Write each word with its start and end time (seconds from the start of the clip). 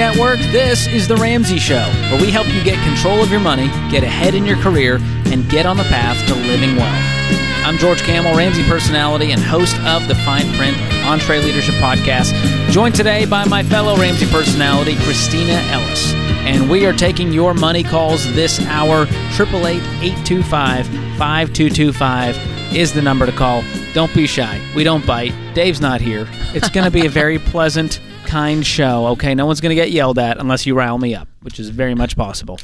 Network, 0.00 0.38
this 0.50 0.86
is 0.86 1.06
The 1.06 1.16
Ramsey 1.16 1.58
Show, 1.58 1.84
where 2.10 2.18
we 2.18 2.30
help 2.30 2.46
you 2.48 2.64
get 2.64 2.82
control 2.88 3.22
of 3.22 3.30
your 3.30 3.38
money, 3.38 3.66
get 3.90 4.02
ahead 4.02 4.34
in 4.34 4.46
your 4.46 4.56
career, 4.56 4.96
and 5.26 5.46
get 5.50 5.66
on 5.66 5.76
the 5.76 5.82
path 5.84 6.16
to 6.26 6.34
living 6.34 6.74
well. 6.74 7.66
I'm 7.66 7.76
George 7.76 8.00
Kamel, 8.00 8.34
Ramsey 8.34 8.64
personality 8.64 9.32
and 9.32 9.42
host 9.42 9.78
of 9.80 10.08
the 10.08 10.14
Fine 10.14 10.50
Print 10.56 10.74
EntreLeadership 11.04 11.78
Podcast, 11.80 12.32
joined 12.70 12.94
today 12.94 13.26
by 13.26 13.44
my 13.44 13.62
fellow 13.62 13.94
Ramsey 13.94 14.24
personality, 14.30 14.94
Kristina 14.94 15.62
Ellis. 15.70 16.14
And 16.48 16.70
we 16.70 16.86
are 16.86 16.94
taking 16.94 17.30
your 17.30 17.52
money 17.52 17.82
calls 17.82 18.24
this 18.32 18.58
hour. 18.68 19.02
888 19.02 19.82
825 20.02 20.86
5225 21.18 22.74
is 22.74 22.94
the 22.94 23.02
number 23.02 23.26
to 23.26 23.32
call. 23.32 23.62
Don't 23.92 24.14
be 24.14 24.26
shy. 24.26 24.66
We 24.74 24.82
don't 24.82 25.06
bite. 25.06 25.34
Dave's 25.52 25.82
not 25.82 26.00
here. 26.00 26.26
It's 26.54 26.70
going 26.70 26.86
to 26.86 26.90
be 26.90 27.04
a 27.04 27.10
very 27.10 27.38
pleasant, 27.52 28.00
kind 28.30 28.64
show, 28.64 29.08
okay? 29.08 29.34
No 29.34 29.44
one's 29.44 29.60
going 29.60 29.70
to 29.70 29.74
get 29.74 29.90
yelled 29.90 30.18
at 30.18 30.38
unless 30.38 30.64
you 30.64 30.74
rile 30.76 30.98
me 30.98 31.14
up, 31.16 31.28
which 31.42 31.58
is 31.58 31.68
very 31.70 31.96
much 31.96 32.16
possible. 32.16 32.60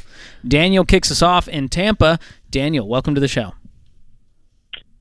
Daniel 0.47 0.85
kicks 0.85 1.11
us 1.11 1.21
off 1.21 1.47
in 1.49 1.67
Tampa. 1.67 2.19
Daniel, 2.49 2.87
welcome 2.87 3.13
to 3.15 3.21
the 3.21 3.27
show. 3.27 3.53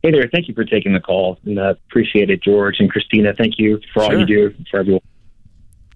Hey 0.02 0.10
there. 0.10 0.28
Thank 0.30 0.48
you 0.48 0.54
for 0.54 0.64
taking 0.64 0.92
the 0.92 1.00
call. 1.00 1.38
And, 1.44 1.58
uh, 1.58 1.74
appreciate 1.88 2.30
it, 2.30 2.42
George 2.42 2.80
and 2.80 2.92
Kristina. 2.92 3.36
Thank 3.36 3.58
you 3.58 3.80
for 3.94 4.02
all 4.02 4.10
Sure. 4.10 4.18
you 4.20 4.26
do 4.26 4.54
for 4.70 4.80
everyone. 4.80 5.02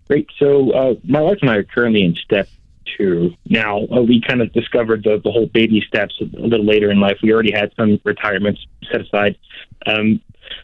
Great. 0.07 0.29
So, 0.39 0.71
uh, 0.73 0.95
my 1.05 1.21
wife 1.21 1.39
and 1.43 1.51
I 1.51 1.57
are 1.57 1.63
currently 1.65 2.05
in 2.05 2.15
step 2.15 2.49
two. 2.97 3.35
Now, 3.49 3.87
uh, 3.87 4.03
we 4.03 4.21
kind 4.21 4.41
of 4.41 4.53
discovered 4.53 5.03
the, 5.05 5.21
the 5.23 5.31
whole 5.31 5.47
baby 5.47 5.81
steps 5.87 6.15
a 6.21 6.25
little 6.41 6.67
later 6.67 6.91
in 6.91 7.01
life. 7.01 7.19
We 7.23 7.33
already 7.33 7.53
had 7.53 7.73
some 7.77 8.01
retirements 8.05 8.65
set 8.91 9.01
aside. 9.01 9.37
Um, 9.87 10.21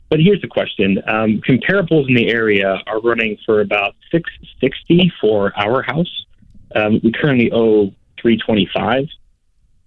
but 0.08 0.20
here's 0.20 0.40
the 0.40 0.48
question. 0.48 0.98
Um, 1.06 1.40
comparables 1.46 2.08
in 2.08 2.14
the 2.14 2.28
area 2.28 2.82
are 2.86 3.00
running 3.00 3.36
for 3.44 3.60
about 3.60 3.94
660 4.10 5.12
for 5.20 5.52
our 5.56 5.82
house. 5.82 6.26
Um, 6.74 7.00
we 7.02 7.12
currently 7.12 7.50
owe 7.52 7.92
325. 8.20 9.04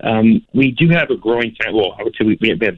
Um, 0.02 0.46
we 0.54 0.72
do 0.72 0.90
have 0.90 1.10
a 1.10 1.18
growing 1.18 1.56
family. 1.62 1.80
Well, 1.80 1.96
I 2.00 2.04
would 2.04 2.16
say 2.18 2.26
we, 2.26 2.38
we 2.42 2.50
have 2.50 2.78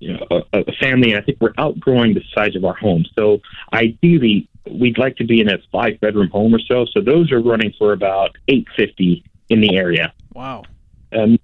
you 0.00 0.12
know, 0.14 0.26
a, 0.52 0.60
a 0.60 0.72
family. 0.80 1.12
and 1.12 1.20
I 1.20 1.24
think 1.24 1.38
we're 1.40 1.54
outgrowing 1.58 2.14
the 2.14 2.22
size 2.34 2.54
of 2.56 2.64
our 2.64 2.74
home. 2.74 3.04
So 3.18 3.40
ideally, 3.72 4.48
we'd 4.70 4.98
like 4.98 5.16
to 5.16 5.24
be 5.24 5.40
in 5.40 5.48
a 5.48 5.58
five 5.72 5.98
bedroom 6.00 6.28
home 6.30 6.54
or 6.54 6.60
so. 6.60 6.86
So 6.92 7.00
those 7.00 7.32
are 7.32 7.40
running 7.40 7.72
for 7.78 7.92
about 7.92 8.36
850 8.48 9.24
in 9.48 9.60
the 9.60 9.76
area. 9.76 10.12
Wow. 10.34 10.64
Um, 11.12 11.38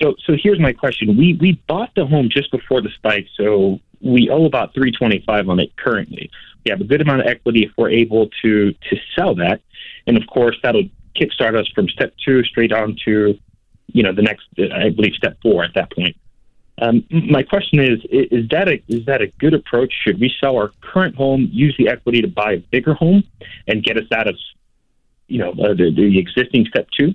so, 0.00 0.14
so 0.26 0.34
here's 0.42 0.58
my 0.58 0.72
question: 0.72 1.16
We 1.16 1.38
we 1.40 1.60
bought 1.68 1.90
the 1.94 2.06
home 2.06 2.28
just 2.30 2.50
before 2.50 2.80
the 2.80 2.88
spike, 2.96 3.26
so 3.36 3.78
we 4.02 4.28
owe 4.30 4.44
about 4.44 4.74
325 4.74 5.48
on 5.48 5.60
it 5.60 5.76
currently. 5.76 6.30
We 6.64 6.70
have 6.70 6.80
a 6.80 6.84
good 6.84 7.00
amount 7.00 7.20
of 7.20 7.26
equity 7.26 7.64
if 7.64 7.70
we're 7.76 7.90
able 7.90 8.28
to 8.42 8.72
to 8.72 8.96
sell 9.16 9.34
that, 9.36 9.60
and 10.06 10.16
of 10.16 10.26
course 10.26 10.56
that'll 10.62 10.88
kickstart 11.16 11.58
us 11.58 11.68
from 11.74 11.88
step 11.88 12.14
two 12.24 12.42
straight 12.44 12.72
on 12.72 12.96
to, 13.04 13.38
you 13.88 14.02
know, 14.02 14.12
the 14.12 14.22
next, 14.22 14.46
I 14.58 14.88
believe, 14.90 15.14
step 15.14 15.36
four 15.42 15.64
at 15.64 15.74
that 15.74 15.92
point. 15.92 16.16
Um, 16.80 17.04
my 17.10 17.42
question 17.42 17.80
is: 17.80 18.00
Is 18.10 18.48
that 18.48 18.68
a 18.68 18.82
is 18.88 19.04
that 19.06 19.20
a 19.20 19.26
good 19.38 19.54
approach? 19.54 19.92
Should 20.04 20.18
we 20.20 20.32
sell 20.40 20.56
our 20.56 20.72
current 20.80 21.14
home, 21.14 21.48
use 21.52 21.74
the 21.78 21.88
equity 21.88 22.22
to 22.22 22.28
buy 22.28 22.52
a 22.52 22.58
bigger 22.58 22.94
home, 22.94 23.24
and 23.68 23.84
get 23.84 23.96
us 23.96 24.10
out 24.12 24.28
of, 24.28 24.36
you 25.28 25.38
know, 25.38 25.50
uh, 25.50 25.74
the, 25.74 25.92
the 25.94 26.18
existing 26.18 26.66
step 26.66 26.88
two? 26.98 27.14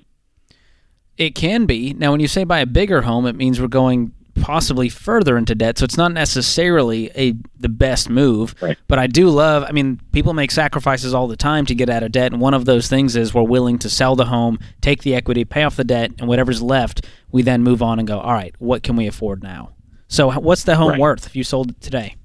It 1.18 1.34
can 1.34 1.66
be. 1.66 1.94
Now, 1.94 2.12
when 2.12 2.20
you 2.20 2.28
say 2.28 2.44
buy 2.44 2.60
a 2.60 2.68
bigger 2.68 3.02
home, 3.02 3.26
it 3.26 3.36
means 3.36 3.60
we're 3.60 3.68
going 3.68 4.14
possibly 4.42 4.90
further 4.90 5.38
into 5.38 5.56
debt. 5.56 5.78
So 5.78 5.86
it's 5.86 5.98
not 5.98 6.12
necessarily 6.14 7.10
a 7.16 7.34
the 7.60 7.70
best 7.70 8.10
move. 8.10 8.56
Right. 8.62 8.78
But 8.88 9.00
I 9.00 9.08
do 9.08 9.30
love. 9.30 9.64
I 9.68 9.72
mean, 9.72 10.00
people 10.12 10.34
make 10.34 10.52
sacrifices 10.52 11.14
all 11.14 11.28
the 11.28 11.36
time 11.38 11.66
to 11.68 11.76
get 11.76 11.90
out 11.90 12.04
of 12.04 12.12
debt, 12.12 12.32
and 12.32 12.42
one 12.42 12.54
of 12.54 12.66
those 12.66 12.88
things 12.88 13.16
is 13.16 13.34
we're 13.34 13.44
willing 13.44 13.78
to 13.80 13.90
sell 13.90 14.16
the 14.16 14.26
home, 14.26 14.60
take 14.82 15.04
the 15.04 15.16
equity, 15.16 15.46
pay 15.46 15.64
off 15.64 15.76
the 15.76 15.84
debt, 15.84 16.12
and 16.20 16.28
whatever's 16.28 16.62
left, 16.62 17.06
we 17.32 17.42
then 17.42 17.64
move 17.64 17.82
on 17.82 18.00
and 18.00 18.08
go. 18.08 18.20
All 18.20 18.34
right, 18.34 18.56
what 18.60 18.84
can 18.84 18.96
we 18.96 19.08
afford 19.08 19.44
now? 19.44 19.72
So, 20.08 20.32
what's 20.40 20.64
the 20.64 20.76
home 20.78 20.92
Right. 20.92 21.00
worth 21.00 21.26
if 21.26 21.36
you 21.36 21.44
sold 21.44 21.72
it 21.72 21.82
today? 21.82 22.16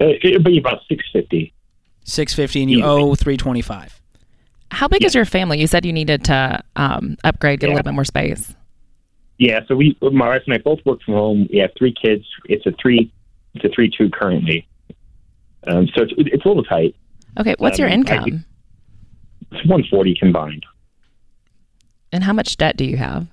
Uh, 0.00 0.06
it'll 0.22 0.42
be 0.42 0.58
about 0.58 0.80
650. 0.88 1.52
Six 2.04 2.32
fifty, 2.34 2.62
and 2.62 2.70
you 2.70 2.78
Easily. 2.78 3.02
owe 3.02 3.14
three 3.14 3.36
twenty 3.36 3.60
five. 3.62 4.00
How 4.70 4.88
big 4.88 5.02
is 5.04 5.14
your 5.14 5.24
family? 5.24 5.60
You 5.60 5.66
said 5.66 5.84
you 5.84 5.92
needed 5.92 6.24
to 6.24 6.62
um, 6.76 7.16
upgrade, 7.24 7.60
get 7.60 7.66
a 7.68 7.72
little 7.72 7.82
bit 7.84 7.94
more 7.94 8.04
space. 8.04 8.54
Yeah, 9.38 9.60
so 9.68 9.76
we, 9.76 9.96
my 10.02 10.28
wife 10.28 10.42
and 10.46 10.54
I 10.54 10.58
both 10.58 10.80
work 10.84 11.00
from 11.02 11.14
home. 11.14 11.48
We 11.52 11.58
have 11.58 11.70
three 11.78 11.94
kids. 11.94 12.24
It's 12.46 12.66
a 12.66 12.72
three, 12.80 13.12
it's 13.54 13.64
a 13.64 13.68
three-two 13.68 14.10
currently. 14.10 14.66
Um, 15.66 15.86
so 15.94 16.02
it's, 16.02 16.12
it's 16.16 16.44
a 16.44 16.48
little 16.48 16.64
tight. 16.64 16.96
Okay, 17.38 17.54
what's 17.58 17.78
your 17.78 17.88
Um, 17.88 17.92
I 17.92 17.94
income? 17.94 18.24
think- 18.24 18.40
It's 19.52 19.60
140 19.64 20.14
combined. 20.16 20.66
and 22.12 22.24
how 22.24 22.32
much 22.32 22.56
debt 22.56 22.76
do 22.76 22.84
you 22.84 22.96
have? 22.96 23.26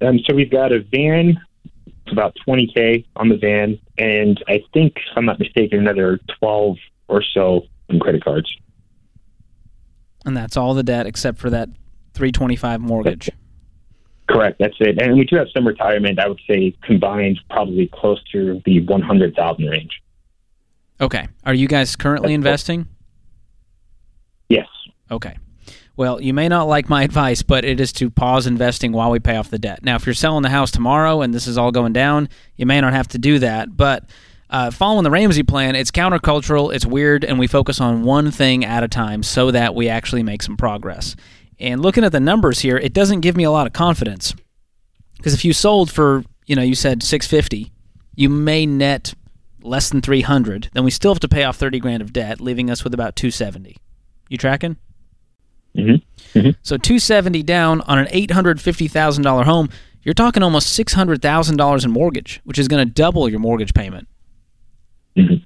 Um, 0.00 0.18
so 0.28 0.34
we've 0.34 0.50
got 0.50 0.72
a 0.72 0.80
van, 0.80 1.40
it's 1.86 2.12
about 2.12 2.36
20k 2.46 3.06
on 3.16 3.28
the 3.30 3.36
van, 3.36 3.78
and 3.98 4.42
I 4.48 4.62
think, 4.72 4.94
if 4.96 5.16
I'm 5.16 5.24
not 5.24 5.38
mistaken, 5.38 5.78
another 5.80 6.18
12 6.38 6.76
or 7.08 7.22
so 7.22 7.62
in 7.88 7.98
credit 7.98 8.22
cards. 8.22 8.50
And 10.26 10.36
that's 10.36 10.56
all 10.56 10.74
the 10.74 10.82
debt 10.82 11.06
except 11.06 11.38
for 11.38 11.50
that 11.50 11.68
three 12.14 12.32
twenty 12.32 12.56
five 12.56 12.80
mortgage. 12.80 13.28
Correct, 14.28 14.58
that's 14.58 14.76
it. 14.80 15.00
And 15.00 15.16
we 15.18 15.24
do 15.24 15.36
have 15.36 15.48
some 15.52 15.66
retirement. 15.66 16.18
I 16.18 16.28
would 16.28 16.40
say 16.48 16.74
combined, 16.82 17.38
probably 17.50 17.88
close 17.92 18.22
to 18.32 18.62
the 18.64 18.80
100,000 18.80 19.66
range. 19.66 20.00
Okay. 21.00 21.26
Are 21.44 21.54
you 21.54 21.68
guys 21.68 21.94
currently 21.96 22.28
That's- 22.28 22.36
investing? 22.38 22.86
Yes. 24.48 24.66
Okay. 25.10 25.36
Well, 25.96 26.20
you 26.20 26.34
may 26.34 26.48
not 26.48 26.68
like 26.68 26.88
my 26.88 27.02
advice, 27.08 27.42
but 27.42 27.64
it 27.64 27.80
is 27.80 27.92
to 27.94 28.10
pause 28.10 28.46
investing 28.46 28.92
while 28.92 29.10
we 29.10 29.20
pay 29.20 29.36
off 29.36 29.50
the 29.50 29.58
debt. 29.58 29.84
Now, 29.84 29.96
if 29.96 30.06
you're 30.06 30.14
selling 30.14 30.42
the 30.42 30.48
house 30.50 30.70
tomorrow 30.70 31.22
and 31.22 31.32
this 31.34 31.46
is 31.46 31.58
all 31.58 31.70
going 31.70 31.92
down, 31.92 32.28
you 32.56 32.66
may 32.66 32.80
not 32.80 32.92
have 32.92 33.08
to 33.08 33.18
do 33.18 33.38
that. 33.40 33.76
But 33.76 34.08
uh, 34.50 34.70
following 34.70 35.04
the 35.04 35.10
Ramsey 35.10 35.42
plan, 35.42 35.74
it's 35.76 35.90
countercultural, 35.90 36.74
it's 36.74 36.86
weird, 36.86 37.24
and 37.24 37.38
we 37.38 37.46
focus 37.46 37.80
on 37.80 38.02
one 38.02 38.30
thing 38.30 38.64
at 38.64 38.82
a 38.82 38.88
time 38.88 39.22
so 39.22 39.50
that 39.50 39.74
we 39.74 39.88
actually 39.88 40.22
make 40.22 40.42
some 40.42 40.56
progress. 40.56 41.16
And 41.58 41.80
looking 41.80 42.04
at 42.04 42.12
the 42.12 42.20
numbers 42.20 42.60
here, 42.60 42.76
it 42.76 42.92
doesn't 42.92 43.20
give 43.20 43.36
me 43.36 43.44
a 43.44 43.50
lot 43.50 43.66
of 43.66 43.72
confidence. 43.72 44.34
Because 45.16 45.34
if 45.34 45.44
you 45.44 45.52
sold 45.52 45.90
for, 45.90 46.24
you 46.46 46.56
know, 46.56 46.62
you 46.62 46.74
said 46.74 47.02
650, 47.02 47.72
you 48.16 48.28
may 48.28 48.66
net 48.66 49.14
less 49.62 49.88
than 49.90 50.02
300, 50.02 50.68
then 50.74 50.84
we 50.84 50.90
still 50.90 51.12
have 51.14 51.20
to 51.20 51.28
pay 51.28 51.44
off 51.44 51.56
30 51.56 51.78
grand 51.78 52.02
of 52.02 52.12
debt, 52.12 52.40
leaving 52.40 52.70
us 52.70 52.84
with 52.84 52.92
about 52.92 53.16
270. 53.16 53.76
You 54.28 54.38
tracking? 54.38 54.76
hmm 55.74 55.96
So 56.62 56.76
270 56.76 57.42
down 57.42 57.80
on 57.82 57.98
an 57.98 58.06
$850,000 58.06 59.44
home, 59.44 59.68
you're 60.02 60.14
talking 60.14 60.42
almost 60.42 60.78
$600,000 60.78 61.84
in 61.84 61.90
mortgage, 61.90 62.40
which 62.44 62.58
is 62.58 62.68
going 62.68 62.86
to 62.86 62.92
double 62.92 63.28
your 63.28 63.40
mortgage 63.40 63.72
payment. 63.74 64.06
Mhm. 65.16 65.44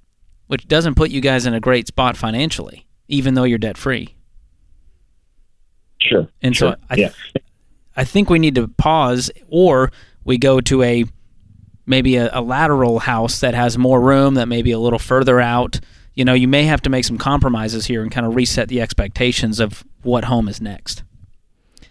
Which 0.48 0.66
doesn't 0.66 0.96
put 0.96 1.10
you 1.10 1.20
guys 1.20 1.46
in 1.46 1.54
a 1.54 1.60
great 1.60 1.86
spot 1.86 2.16
financially, 2.16 2.86
even 3.06 3.34
though 3.34 3.44
you're 3.44 3.58
debt 3.58 3.78
free. 3.78 4.16
Sure. 6.00 6.28
And 6.42 6.56
sure. 6.56 6.72
so 6.72 6.78
I, 6.90 6.94
yeah. 6.96 7.10
I 7.96 8.04
think 8.04 8.30
we 8.30 8.38
need 8.38 8.54
to 8.54 8.68
pause 8.68 9.30
or 9.48 9.90
we 10.24 10.38
go 10.38 10.60
to 10.60 10.82
a 10.82 11.04
maybe 11.86 12.16
a, 12.16 12.30
a 12.32 12.40
lateral 12.40 13.00
house 13.00 13.40
that 13.40 13.54
has 13.54 13.78
more 13.78 14.00
room 14.00 14.34
that 14.34 14.46
may 14.46 14.62
be 14.62 14.72
a 14.72 14.78
little 14.78 14.98
further 14.98 15.40
out. 15.40 15.80
You 16.14 16.24
know, 16.24 16.34
you 16.34 16.48
may 16.48 16.64
have 16.64 16.82
to 16.82 16.90
make 16.90 17.04
some 17.04 17.18
compromises 17.18 17.86
here 17.86 18.02
and 18.02 18.10
kind 18.10 18.26
of 18.26 18.34
reset 18.34 18.68
the 18.68 18.80
expectations 18.80 19.58
of 19.58 19.84
what 20.02 20.24
home 20.24 20.48
is 20.48 20.60
next. 20.60 21.02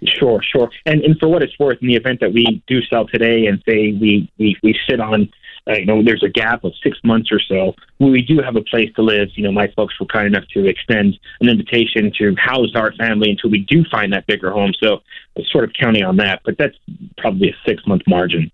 Sure, 0.04 0.42
sure. 0.44 0.70
And 0.86 1.02
and 1.02 1.18
for 1.20 1.28
what 1.28 1.42
it's 1.42 1.58
worth, 1.60 1.80
in 1.82 1.88
the 1.88 1.96
event 1.96 2.20
that 2.20 2.32
we 2.32 2.62
do 2.68 2.82
sell 2.84 3.08
today 3.08 3.48
and 3.48 3.62
say 3.68 3.94
we 3.94 4.32
we, 4.38 4.56
we 4.62 4.80
sit 4.88 5.00
on, 5.00 5.30
Uh, 5.68 5.74
you 5.74 5.86
know, 5.86 6.02
there's 6.04 6.24
a 6.24 6.30
gap 6.30 6.64
of 6.64 6.74
six 6.82 6.98
months 7.04 7.30
or 7.32 7.40
so, 7.40 7.74
when 7.98 8.12
we 8.12 8.22
do 8.22 8.42
have 8.42 8.56
a 8.56 8.62
place 8.62 8.90
to 8.96 9.02
live, 9.02 9.30
you 9.36 9.44
know, 9.44 9.52
my 9.52 9.68
folks 9.76 10.00
were 10.00 10.06
kind 10.06 10.28
enough 10.28 10.48
to 10.54 10.66
extend 10.66 11.18
an 11.42 11.50
invitation 11.50 12.12
to 12.18 12.36
house 12.36 12.74
our 12.76 12.94
family 12.94 13.32
until 13.32 13.50
we 13.50 13.66
do 13.68 13.84
find 13.92 14.14
that 14.14 14.26
bigger 14.28 14.52
home. 14.52 14.72
So 14.82 15.00
I'm 15.36 15.44
sort 15.52 15.64
of 15.66 15.72
counting 15.80 16.04
on 16.04 16.18
that, 16.18 16.42
but 16.46 16.58
that's 16.58 16.76
probably 17.18 17.50
a 17.50 17.56
six 17.66 17.86
month 17.86 18.04
margin. 18.08 18.52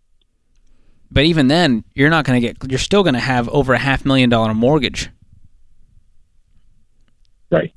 But 1.11 1.25
even 1.25 1.47
then, 1.47 1.83
you're 1.93 2.09
not 2.09 2.25
going 2.25 2.41
to 2.41 2.47
get. 2.47 2.57
You're 2.67 2.79
still 2.79 3.03
going 3.03 3.13
to 3.13 3.19
have 3.19 3.47
over 3.49 3.73
a 3.73 3.77
half 3.77 4.03
million 4.03 4.31
dollar 4.31 4.53
mortgage. 4.55 5.09
Right. 7.51 7.71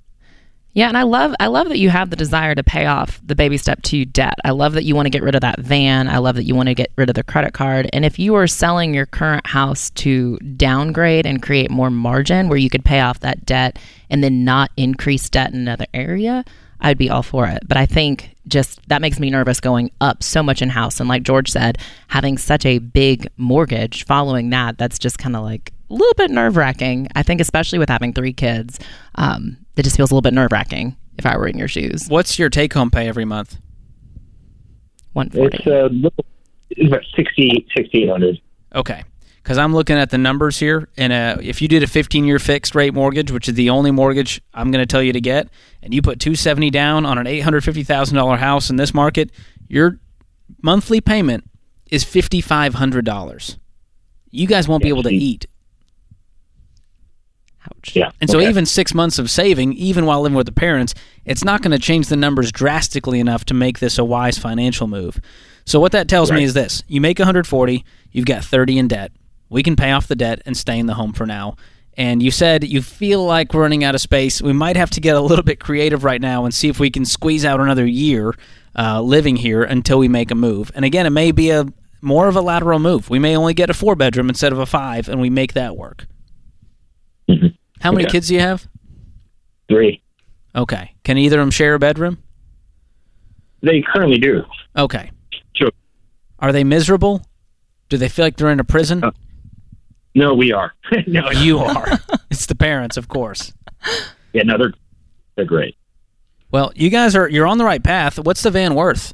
Yeah, 0.76 0.88
and 0.88 0.99
I 0.99 1.05
love 1.05 1.34
I 1.40 1.46
love 1.46 1.70
that 1.70 1.78
you 1.78 1.88
have 1.88 2.11
the 2.11 2.17
desire 2.17 2.55
to 2.55 2.62
pay 2.62 2.84
off 2.84 3.19
the 3.25 3.34
baby 3.34 3.56
step 3.56 3.81
2 3.81 4.05
debt. 4.05 4.34
I 4.44 4.50
love 4.50 4.75
that 4.75 4.84
you 4.84 4.94
want 4.94 5.06
to 5.06 5.11
get 5.11 5.23
rid 5.23 5.34
of 5.34 5.40
that 5.40 5.58
van. 5.58 6.06
I 6.06 6.19
love 6.19 6.37
that 6.37 6.44
you 6.44 6.55
want 6.55 6.69
to 6.69 6.75
get 6.75 6.93
rid 6.96 7.08
of 7.08 7.14
the 7.14 7.23
credit 7.23 7.55
card. 7.55 7.88
And 7.94 8.05
if 8.05 8.19
you 8.19 8.34
are 8.34 8.46
selling 8.46 8.93
your 8.93 9.06
current 9.06 9.46
house 9.46 9.88
to 9.93 10.37
downgrade 10.37 11.25
and 11.25 11.43
create 11.43 11.70
more 11.70 11.88
margin 11.88 12.50
where 12.50 12.58
you 12.58 12.69
could 12.69 12.84
pay 12.84 13.00
off 13.00 13.20
that 13.20 13.46
debt 13.46 13.78
and 14.11 14.23
then 14.23 14.44
not 14.44 14.70
increase 14.76 15.31
debt 15.31 15.50
in 15.55 15.61
another 15.61 15.87
area, 15.94 16.44
I'd 16.79 16.99
be 16.99 17.08
all 17.08 17.22
for 17.22 17.46
it. 17.46 17.67
But 17.67 17.79
I 17.79 17.87
think 17.87 18.37
just 18.46 18.87
that 18.90 19.00
makes 19.00 19.19
me 19.19 19.31
nervous 19.31 19.61
going 19.61 19.90
up 20.02 20.22
so 20.22 20.43
much 20.43 20.61
in 20.61 20.69
house 20.69 21.00
and 21.00 21.08
like 21.08 21.22
George 21.22 21.50
said, 21.50 21.79
having 22.08 22.37
such 22.37 22.67
a 22.67 22.81
big 22.81 23.29
mortgage 23.38 24.05
following 24.05 24.50
that, 24.50 24.76
that's 24.76 24.99
just 24.99 25.17
kind 25.17 25.37
of 25.37 25.43
like 25.43 25.72
little 25.94 26.15
bit 26.15 26.31
nerve 26.31 26.56
wracking. 26.56 27.09
I 27.15 27.23
think 27.23 27.41
especially 27.41 27.79
with 27.79 27.88
having 27.88 28.12
three 28.12 28.33
kids, 28.33 28.79
um, 29.15 29.59
it 29.77 29.83
just 29.83 29.97
feels 29.97 30.11
a 30.11 30.15
little 30.15 30.23
bit 30.23 30.35
nerve 30.35 30.53
wracking. 30.53 30.97
if 31.19 31.27
I 31.27 31.37
were 31.37 31.47
in 31.47 31.59
your 31.59 31.69
shoes. 31.69 32.06
What's 32.09 32.38
your 32.38 32.50
take 32.50 32.73
home 32.75 32.91
pay 32.91 33.09
every 33.09 33.25
month? 33.25 33.59
140. 35.15 35.56
It's 35.56 35.67
a 35.67 35.94
little, 35.94 36.27
it's 36.71 36.88
about 36.88 37.03
60, 37.15 37.67
6800 37.75 38.41
Okay. 38.75 39.03
Because 39.43 39.59
I'm 39.59 39.73
looking 39.73 39.97
at 39.97 40.11
the 40.11 40.19
numbers 40.19 40.59
here, 40.59 40.88
and 40.97 41.12
uh, 41.12 41.37
if 41.41 41.62
you 41.62 41.69
did 41.69 41.85
a 41.85 41.87
15 41.87 42.25
year 42.25 42.41
fixed 42.41 42.75
rate 42.75 42.93
mortgage, 42.93 43.31
which 43.31 43.49
is 43.49 43.55
the 43.55 43.71
only 43.71 43.93
mortgage 43.93 44.43
I'm 44.53 44.73
going 44.73 44.82
to 44.82 44.87
tell 44.87 45.03
you 45.03 45.12
to 45.12 45.21
get, 45.21 45.49
and 45.82 45.94
you 45.94 46.03
put 46.03 46.19
270 46.19 46.71
down 46.71 47.06
on 47.06 47.17
an 47.17 47.27
$850,000 47.27 48.39
house 48.39 48.71
in 48.71 48.77
this 48.77 48.93
market, 48.93 49.31
your 49.69 50.00
monthly 50.62 51.00
payment 51.00 51.49
is 51.91 52.05
$5,500. 52.05 53.59
You 54.31 54.47
guys 54.49 54.67
won't 54.67 54.82
be 54.82 54.89
able 54.89 55.05
to 55.05 55.15
eat. 55.15 55.47
Ouch. 57.67 57.97
Yeah. 57.97 58.11
And 58.21 58.31
so, 58.31 58.39
okay. 58.39 58.49
even 58.49 58.67
six 58.67 58.95
months 58.95 59.19
of 59.19 59.31
saving, 59.31 59.73
even 59.75 60.07
while 60.07 60.21
living 60.21 60.37
with 60.37 60.47
the 60.47 60.53
parents, 60.53 60.95
it's 61.25 61.45
not 61.45 61.63
going 61.63 61.73
to 61.73 61.79
change 61.79 62.09
the 62.09 62.17
numbers 62.17 62.53
drastically 62.53 63.21
enough 63.21 63.45
to 63.47 63.55
make 63.55 63.79
this 63.79 63.99
a 63.99 64.05
wise 64.05 64.39
financial 64.39 64.87
move. 64.87 65.21
So, 65.65 65.81
what 65.81 65.93
that 65.93 66.09
tells 66.09 66.31
me 66.31 66.45
is 66.45 66.55
this 66.55 66.83
you 66.87 67.01
make 67.01 67.19
140, 67.19 67.85
you've 68.13 68.27
got 68.27 68.45
30 68.45 68.79
in 68.79 68.89
debt. 68.89 69.13
We 69.49 69.63
can 69.63 69.77
pay 69.77 69.93
off 69.93 70.09
the 70.09 70.17
debt 70.17 70.43
and 70.47 70.57
stay 70.57 70.79
in 70.79 70.87
the 70.87 70.95
home 70.95 71.13
for 71.13 71.27
now. 71.27 71.57
And 71.97 72.23
you 72.23 72.31
said 72.31 72.65
you 72.65 72.83
feel 72.83 73.25
like 73.25 73.55
we're 73.55 73.63
running 73.63 73.83
out 73.83 73.95
of 73.95 74.01
space. 74.01 74.43
We 74.43 74.53
might 74.53 74.77
have 74.77 74.91
to 74.91 75.01
get 75.01 75.17
a 75.17 75.21
little 75.21 75.45
bit 75.45 75.61
creative 75.61 76.05
right 76.05 76.21
now 76.21 76.45
and 76.45 76.55
see 76.55 76.69
if 76.69 76.79
we 76.79 76.91
can 76.91 77.05
squeeze 77.05 77.45
out 77.45 77.61
another 77.61 77.87
year 77.87 78.35
uh, 78.79 79.01
living 79.01 79.37
here 79.37 79.63
until 79.63 79.99
we 79.99 80.09
make 80.09 80.31
a 80.31 80.35
move. 80.35 80.71
And 80.75 80.85
again, 80.85 81.07
it 81.07 81.11
may 81.11 81.33
be 81.33 81.51
a 81.51 81.67
more 82.03 82.29
of 82.29 82.37
a 82.37 82.41
lateral 82.41 82.79
move. 82.79 83.09
We 83.09 83.19
may 83.19 83.37
only 83.37 83.55
get 83.55 83.71
a 83.71 83.75
four 83.75 83.97
bedroom 83.97 84.29
instead 84.29 84.53
of 84.53 84.59
a 84.59 84.67
five, 84.67 85.09
and 85.09 85.21
we 85.21 85.31
make 85.31 85.55
that 85.55 85.77
work. 85.77 86.07
Mhm. 87.28 87.56
How 87.81 87.93
many 87.93 88.05
Okay. 88.05 88.12
kids 88.12 88.28
do 88.28 88.34
you 88.34 88.40
have? 88.40 88.69
Three. 89.69 90.02
Okay. 90.55 90.93
Can 91.05 91.19
either 91.19 91.38
of 91.40 91.43
them 91.43 91.50
share 91.50 91.75
a 91.75 91.78
bedroom? 91.78 92.19
They 93.62 93.82
currently 93.82 94.19
do. 94.19 94.44
Okay. 94.76 95.11
Sure. 95.55 95.70
Are 96.38 96.52
they 96.52 96.64
miserable? 96.64 97.26
Do 97.88 97.96
they 97.96 98.08
feel 98.08 98.25
like 98.25 98.37
they're 98.37 98.50
in 98.50 98.61
a 98.61 98.64
prison? 98.64 99.02
Uh, 99.05 99.11
No, 100.14 100.34
we 100.34 100.52
are. 100.52 100.73
no, 101.06 101.31
you 101.32 101.58
are. 101.58 101.87
it's 102.31 102.46
the 102.46 102.55
parents, 102.55 102.96
of 102.96 103.08
course. 103.08 103.52
Yeah, 104.32 104.43
no, 104.44 104.56
they're, 104.58 104.72
they're 105.34 105.44
great. 105.44 105.76
Well, 106.50 106.72
you 106.75 106.88
guys 106.90 107.14
are 107.17 107.29
you're 107.29 107.46
on 107.46 107.58
the 107.58 107.64
right 107.64 107.82
path. 107.82 108.19
What's 108.19 108.43
the 108.43 108.50
van 108.50 108.75
worth? 108.75 109.12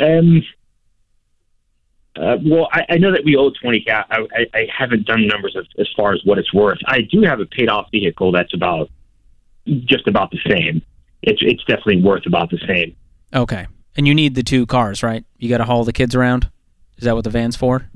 Um, 0.00 0.42
uh, 2.16 2.36
well, 2.44 2.68
I, 2.72 2.84
I 2.90 2.98
know 2.98 3.10
that 3.12 3.24
we 3.24 3.36
owe 3.36 3.50
20 3.50 3.86
I, 3.90 4.04
I, 4.10 4.46
I 4.54 4.66
haven't 4.76 5.06
done 5.06 5.26
numbers 5.26 5.56
as, 5.58 5.64
as 5.78 5.88
far 5.96 6.12
as 6.12 6.20
what 6.24 6.38
it's 6.38 6.52
worth. 6.52 6.78
I 6.86 7.00
do 7.02 7.22
have 7.22 7.40
a 7.40 7.46
paid 7.46 7.68
off 7.68 7.88
vehicle 7.90 8.32
that's 8.32 8.52
about 8.52 8.90
just 9.66 10.06
about 10.06 10.30
the 10.30 10.38
same. 10.48 10.82
It's 11.22 11.40
it's 11.42 11.64
definitely 11.64 12.02
worth 12.02 12.26
about 12.26 12.50
the 12.50 12.58
same. 12.66 12.96
Okay. 13.34 13.66
And 13.96 14.06
you 14.06 14.14
need 14.14 14.34
the 14.34 14.42
two 14.42 14.66
cars, 14.66 15.02
right? 15.02 15.24
You 15.38 15.48
got 15.48 15.58
to 15.58 15.64
haul 15.64 15.84
the 15.84 15.92
kids 15.92 16.14
around. 16.14 16.50
Is 16.98 17.04
that 17.04 17.14
what 17.14 17.24
the 17.24 17.30
van's 17.30 17.56
for? 17.56 17.86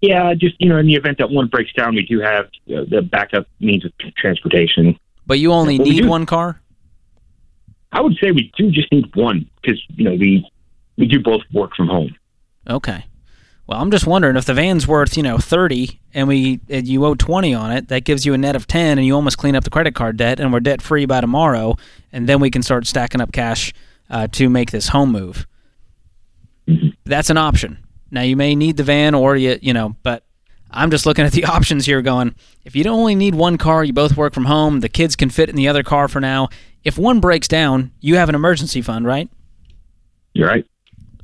Yeah, 0.00 0.34
just 0.34 0.56
you 0.58 0.68
know, 0.68 0.78
in 0.78 0.86
the 0.86 0.94
event 0.94 1.18
that 1.18 1.30
one 1.30 1.46
breaks 1.48 1.72
down, 1.72 1.94
we 1.94 2.04
do 2.04 2.20
have 2.20 2.46
uh, 2.46 2.84
the 2.88 3.02
backup 3.02 3.46
means 3.60 3.84
of 3.84 3.92
transportation. 4.16 4.98
But 5.26 5.38
you 5.38 5.52
only 5.52 5.78
Well, 5.78 5.88
need 5.88 6.02
do. 6.02 6.08
one 6.08 6.26
car? 6.26 6.60
I 7.92 8.00
would 8.00 8.16
say 8.22 8.30
we 8.30 8.52
do 8.56 8.70
just 8.70 8.90
need 8.92 9.14
one 9.14 9.48
because 9.62 9.82
you 9.94 10.04
know 10.04 10.14
we 10.14 10.48
we 10.98 11.06
do 11.06 11.20
both 11.20 11.42
work 11.52 11.74
from 11.76 11.88
home. 11.88 12.14
Okay. 12.68 13.04
Well, 13.66 13.80
I'm 13.80 13.90
just 13.90 14.06
wondering 14.06 14.36
if 14.36 14.44
the 14.44 14.54
van's 14.54 14.86
worth, 14.86 15.16
you 15.16 15.24
know, 15.24 15.38
30 15.38 16.00
and 16.14 16.28
we 16.28 16.60
and 16.68 16.86
you 16.86 17.04
owe 17.04 17.14
20 17.14 17.52
on 17.52 17.72
it, 17.72 17.88
that 17.88 18.04
gives 18.04 18.24
you 18.24 18.32
a 18.32 18.38
net 18.38 18.54
of 18.54 18.66
10 18.66 18.98
and 18.98 19.06
you 19.06 19.14
almost 19.14 19.38
clean 19.38 19.56
up 19.56 19.64
the 19.64 19.70
credit 19.70 19.94
card 19.94 20.16
debt 20.16 20.38
and 20.38 20.52
we're 20.52 20.60
debt 20.60 20.80
free 20.80 21.04
by 21.04 21.20
tomorrow 21.20 21.76
and 22.12 22.28
then 22.28 22.38
we 22.38 22.50
can 22.50 22.62
start 22.62 22.86
stacking 22.86 23.20
up 23.20 23.32
cash 23.32 23.74
uh, 24.08 24.28
to 24.28 24.48
make 24.48 24.70
this 24.70 24.88
home 24.88 25.10
move. 25.10 25.46
That's 27.04 27.30
an 27.30 27.38
option. 27.38 27.84
Now 28.10 28.22
you 28.22 28.36
may 28.36 28.54
need 28.54 28.76
the 28.76 28.84
van 28.84 29.14
or 29.14 29.36
you, 29.36 29.58
you 29.60 29.72
know, 29.72 29.96
but 30.04 30.24
I'm 30.70 30.90
just 30.90 31.04
looking 31.04 31.24
at 31.24 31.32
the 31.32 31.44
options 31.56 31.86
here 31.86 32.02
going, 32.02 32.36
if 32.64 32.76
you 32.76 32.84
don't 32.84 32.98
only 32.98 33.16
need 33.16 33.34
one 33.34 33.58
car, 33.58 33.82
you 33.82 33.92
both 33.92 34.16
work 34.16 34.32
from 34.32 34.44
home, 34.44 34.78
the 34.78 34.88
kids 34.88 35.16
can 35.16 35.28
fit 35.30 35.48
in 35.48 35.56
the 35.56 35.66
other 35.66 35.82
car 35.82 36.06
for 36.06 36.20
now. 36.20 36.48
If 36.84 36.98
one 36.98 37.18
breaks 37.18 37.48
down, 37.48 37.90
you 38.00 38.14
have 38.14 38.28
an 38.28 38.36
emergency 38.36 38.80
fund, 38.80 39.06
right? 39.06 39.28
You're 40.34 40.48
right. 40.48 40.64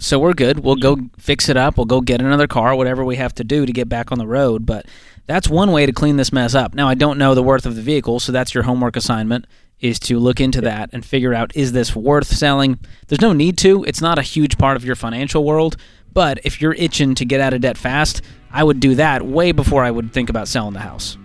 So 0.03 0.19
we're 0.19 0.33
good. 0.33 0.61
We'll 0.61 0.77
go 0.77 0.97
mm-hmm. 0.97 1.07
fix 1.19 1.49
it 1.49 1.57
up. 1.57 1.77
We'll 1.77 1.87
go 1.87 2.01
get 2.01 2.21
another 2.21 2.47
car, 2.47 2.75
whatever 2.75 3.05
we 3.05 3.17
have 3.17 3.35
to 3.37 3.45
do 3.45 3.67
to 3.67 3.73
get 3.73 3.89
back 3.89 4.13
on 4.13 4.19
the 4.19 4.27
road. 4.27 4.67
But 4.67 4.87
that's 5.27 5.49
one 5.49 5.73
way 5.73 5.87
to 5.87 5.93
clean 5.93 6.17
this 6.17 6.33
mess 6.33 6.55
up. 6.55 6.75
Now, 6.75 6.89
I 6.89 6.95
don't 6.95 7.19
know 7.19 7.35
the 7.35 7.43
worth 7.43 7.67
of 7.67 7.77
the 7.77 7.83
vehicle, 7.83 8.21
so 8.21 8.33
that's 8.33 8.55
your 8.55 8.65
homework 8.65 8.97
assignment 8.97 9.47
is 9.81 9.99
to 9.99 10.19
look 10.19 10.41
into 10.41 10.61
that 10.61 10.91
and 10.93 11.05
figure 11.05 11.35
out 11.35 11.55
is 11.57 11.73
this 11.73 11.95
worth 11.95 12.29
selling? 12.29 12.79
There's 13.09 13.21
no 13.21 13.33
need 13.33 13.59
to. 13.59 13.85
It's 13.85 14.01
not 14.01 14.19
a 14.19 14.23
huge 14.23 14.57
part 14.57 14.77
of 14.77 14.85
your 14.85 14.95
financial 14.95 15.45
world, 15.45 15.77
but 16.13 16.39
if 16.45 16.61
you're 16.61 16.75
itching 16.75 17.15
to 17.17 17.25
get 17.25 17.41
out 17.41 17.53
of 17.53 17.61
debt 17.61 17.77
fast, 17.77 18.23
I 18.53 18.63
would 18.65 18.81
do 18.81 18.95
that 18.95 19.27
way 19.27 19.53
before 19.53 19.83
I 19.83 19.91
would 19.91 20.13
think 20.13 20.31
about 20.31 20.47
selling 20.47 20.73
the 20.73 20.81
house. 20.81 21.19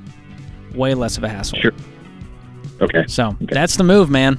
Way 0.73 0.95
less 0.95 1.17
of 1.17 1.23
a 1.23 1.29
hassle. 1.29 1.59
Sure. 1.59 1.71
Okay. 2.81 3.05
So 3.07 3.35
that's 3.39 3.75
the 3.75 3.83
move, 3.83 4.09
man. 4.09 4.37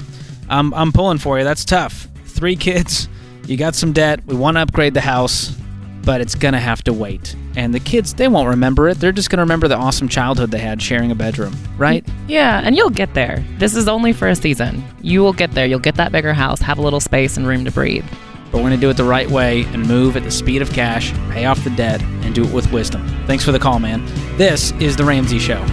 I'm 0.49 0.75
I'm 0.75 0.93
pulling 0.93 1.19
for 1.19 1.39
you. 1.39 1.45
That's 1.45 1.65
tough. 1.65 2.09
Three 2.25 2.57
kids, 2.57 3.09
you 3.49 3.57
got 3.57 3.75
some 3.75 3.93
debt. 3.93 4.21
We 4.27 4.37
want 4.37 4.57
to 4.57 4.61
upgrade 4.61 4.95
the 4.95 5.01
house, 5.01 5.57
but 6.05 6.21
it's 6.21 6.35
gonna 6.35 6.61
have 6.61 6.85
to 6.85 6.93
wait. 6.93 7.35
And 7.57 7.75
the 7.75 7.81
kids, 7.81 8.15
they 8.15 8.29
won't 8.29 8.49
remember 8.49 8.89
it. 8.89 9.01
They're 9.01 9.11
just 9.13 9.31
gonna 9.31 9.43
remember 9.43 9.69
the 9.69 9.77
awesome 9.77 10.09
childhood 10.09 10.51
they 10.51 10.59
had 10.59 10.83
sharing 10.83 11.11
a 11.11 11.15
bedroom, 11.15 11.57
right? 11.79 12.07
Yeah, 12.29 12.61
and 12.63 12.77
you'll 12.77 12.91
get 12.91 13.15
there. 13.15 13.45
This 13.59 13.75
is 13.75 13.89
only 13.89 14.13
for 14.13 14.29
a 14.29 14.37
season. 14.37 14.85
You 15.01 15.21
will 15.21 15.33
get 15.33 15.53
there. 15.53 15.67
You'll 15.67 15.79
get 15.81 15.97
that 15.97 16.13
bigger 16.13 16.35
house, 16.35 16.61
have 16.61 16.79
a 16.79 16.83
little 16.83 17.01
space 17.01 17.37
and 17.37 17.47
room 17.47 17.65
to 17.65 17.71
breathe. 17.71 18.05
But 18.53 18.59
we're 18.59 18.65
gonna 18.65 18.77
do 18.77 18.91
it 18.91 18.97
the 18.97 19.05
right 19.05 19.31
way 19.31 19.65
and 19.65 19.87
move 19.87 20.17
at 20.17 20.25
the 20.25 20.31
speed 20.31 20.63
of 20.63 20.71
cash, 20.71 21.13
pay 21.31 21.47
off 21.47 21.63
the 21.65 21.71
debt, 21.71 22.03
and 22.03 22.35
do 22.35 22.45
it 22.45 22.53
with 22.53 22.71
wisdom. 22.71 23.07
Thanks 23.27 23.45
for 23.45 23.53
the 23.53 23.59
call, 23.59 23.79
man. 23.79 24.05
This 24.37 24.73
is 24.73 24.97
the 24.97 25.05
Ramsey 25.05 25.39
Show. 25.39 25.65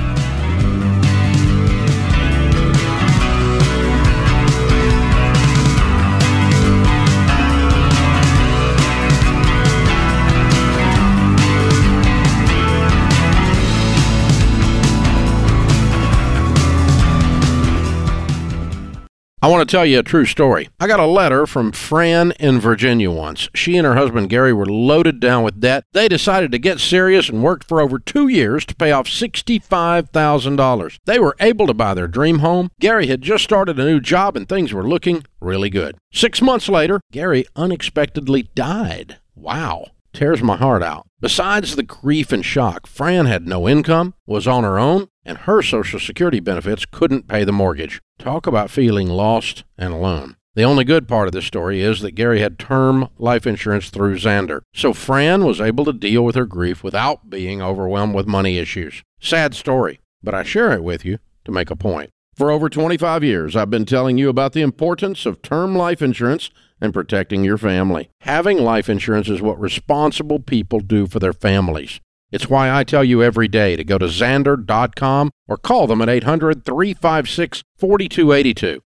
I 19.46 19.48
want 19.48 19.70
to 19.70 19.72
tell 19.72 19.86
you 19.86 20.00
a 20.00 20.02
true 20.02 20.26
story. 20.26 20.70
I 20.80 20.88
got 20.88 21.00
a 21.00 21.06
letter 21.06 21.46
from 21.46 21.72
Fran 21.72 22.32
in 22.40 22.60
Virginia 22.60 23.12
once. 23.12 23.48
She 23.54 23.78
and 23.78 23.86
her 23.86 23.94
husband 23.94 24.32
Gary 24.32 24.52
were 24.52 24.66
loaded 24.66 25.20
down 25.20 25.44
with 25.44 25.60
debt. 25.60 25.84
They 25.94 26.08
decided 26.08 26.52
to 26.52 26.58
get 26.58 26.80
serious 26.80 27.30
and 27.30 27.44
worked 27.44 27.68
for 27.68 27.80
over 27.80 28.00
two 28.00 28.28
years 28.28 28.66
to 28.66 28.76
pay 28.76 28.92
off 28.92 29.06
$65,000. 29.06 30.98
They 31.06 31.20
were 31.20 31.36
able 31.40 31.68
to 31.68 31.76
buy 31.76 31.94
their 31.94 32.08
dream 32.08 32.40
home. 32.40 32.72
Gary 32.80 33.06
had 33.06 33.22
just 33.22 33.44
started 33.44 33.78
a 33.78 33.86
new 33.86 34.00
job 34.00 34.36
and 34.36 34.50
things 34.50 34.74
were 34.74 34.90
looking 34.90 35.24
really 35.40 35.70
good. 35.70 35.96
Six 36.12 36.42
months 36.42 36.68
later, 36.68 37.00
Gary 37.12 37.46
unexpectedly 37.56 38.50
died. 38.56 39.18
Wow. 39.36 39.92
Tears 40.16 40.42
my 40.42 40.56
heart 40.56 40.82
out. 40.82 41.06
Besides 41.20 41.76
the 41.76 41.84
grief 41.84 42.32
and 42.32 42.46
shock, 42.46 42.88
Fran 42.88 43.26
had 43.26 43.46
no 43.46 43.68
income, 43.68 44.14
was 44.26 44.48
on 44.48 44.64
her 44.64 44.80
own, 44.80 45.10
and 45.26 45.40
her 45.40 45.62
Social 45.62 46.00
Security 46.00 46.40
benefits 46.40 46.86
couldn't 46.86 47.28
pay 47.28 47.44
the 47.44 47.52
mortgage. 47.52 48.02
Talk 48.18 48.48
about 48.48 48.72
feeling 48.72 49.10
lost 49.10 49.66
and 49.78 49.94
alone. 49.94 50.38
The 50.54 50.64
only 50.64 50.86
good 50.86 51.10
part 51.10 51.28
of 51.28 51.34
this 51.34 51.44
story 51.44 51.82
is 51.82 52.00
that 52.00 52.16
Gary 52.16 52.40
had 52.40 52.58
term 52.58 53.10
life 53.18 53.46
insurance 53.46 53.90
through 53.90 54.16
Zander, 54.16 54.62
so 54.74 54.94
Fran 54.94 55.44
was 55.44 55.60
able 55.60 55.84
to 55.84 55.92
deal 55.92 56.24
with 56.24 56.36
her 56.36 56.46
grief 56.46 56.82
without 56.82 57.30
being 57.30 57.62
overwhelmed 57.62 58.16
with 58.16 58.26
money 58.26 58.58
issues. 58.58 59.04
Sad 59.20 59.54
story, 59.54 60.00
but 60.24 60.34
I 60.34 60.44
share 60.44 60.72
it 60.72 60.82
with 60.82 61.04
you 61.04 61.20
to 61.44 61.52
make 61.52 61.70
a 61.70 61.76
point. 61.76 62.12
For 62.36 62.52
over 62.52 62.70
25 62.70 63.22
years, 63.22 63.54
I've 63.54 63.70
been 63.70 63.86
telling 63.86 64.18
you 64.18 64.30
about 64.30 64.54
the 64.54 64.62
importance 64.62 65.26
of 65.26 65.42
term 65.42 65.76
life 65.76 66.02
insurance 66.02 66.52
and 66.82 66.94
protecting 66.94 67.44
your 67.44 67.58
family. 67.58 68.10
Having 68.22 68.60
life 68.60 68.90
insurance 68.90 69.30
is 69.30 69.42
what 69.42 69.60
responsible 69.60 70.40
people 70.40 70.80
do 70.80 71.08
for 71.08 71.20
their 71.20 71.34
families. 71.34 72.00
It's 72.32 72.50
why 72.50 72.72
I 72.72 72.84
tell 72.84 73.04
you 73.04 73.24
every 73.24 73.48
day 73.48 73.76
to 73.76 73.84
go 73.84 73.98
to 73.98 74.08
Zander.com 74.08 75.32
or 75.48 75.58
call 75.58 75.88
them 75.88 76.02
at 76.02 76.10
800 76.10 76.66
356 76.66 77.64
4282. 77.78 78.82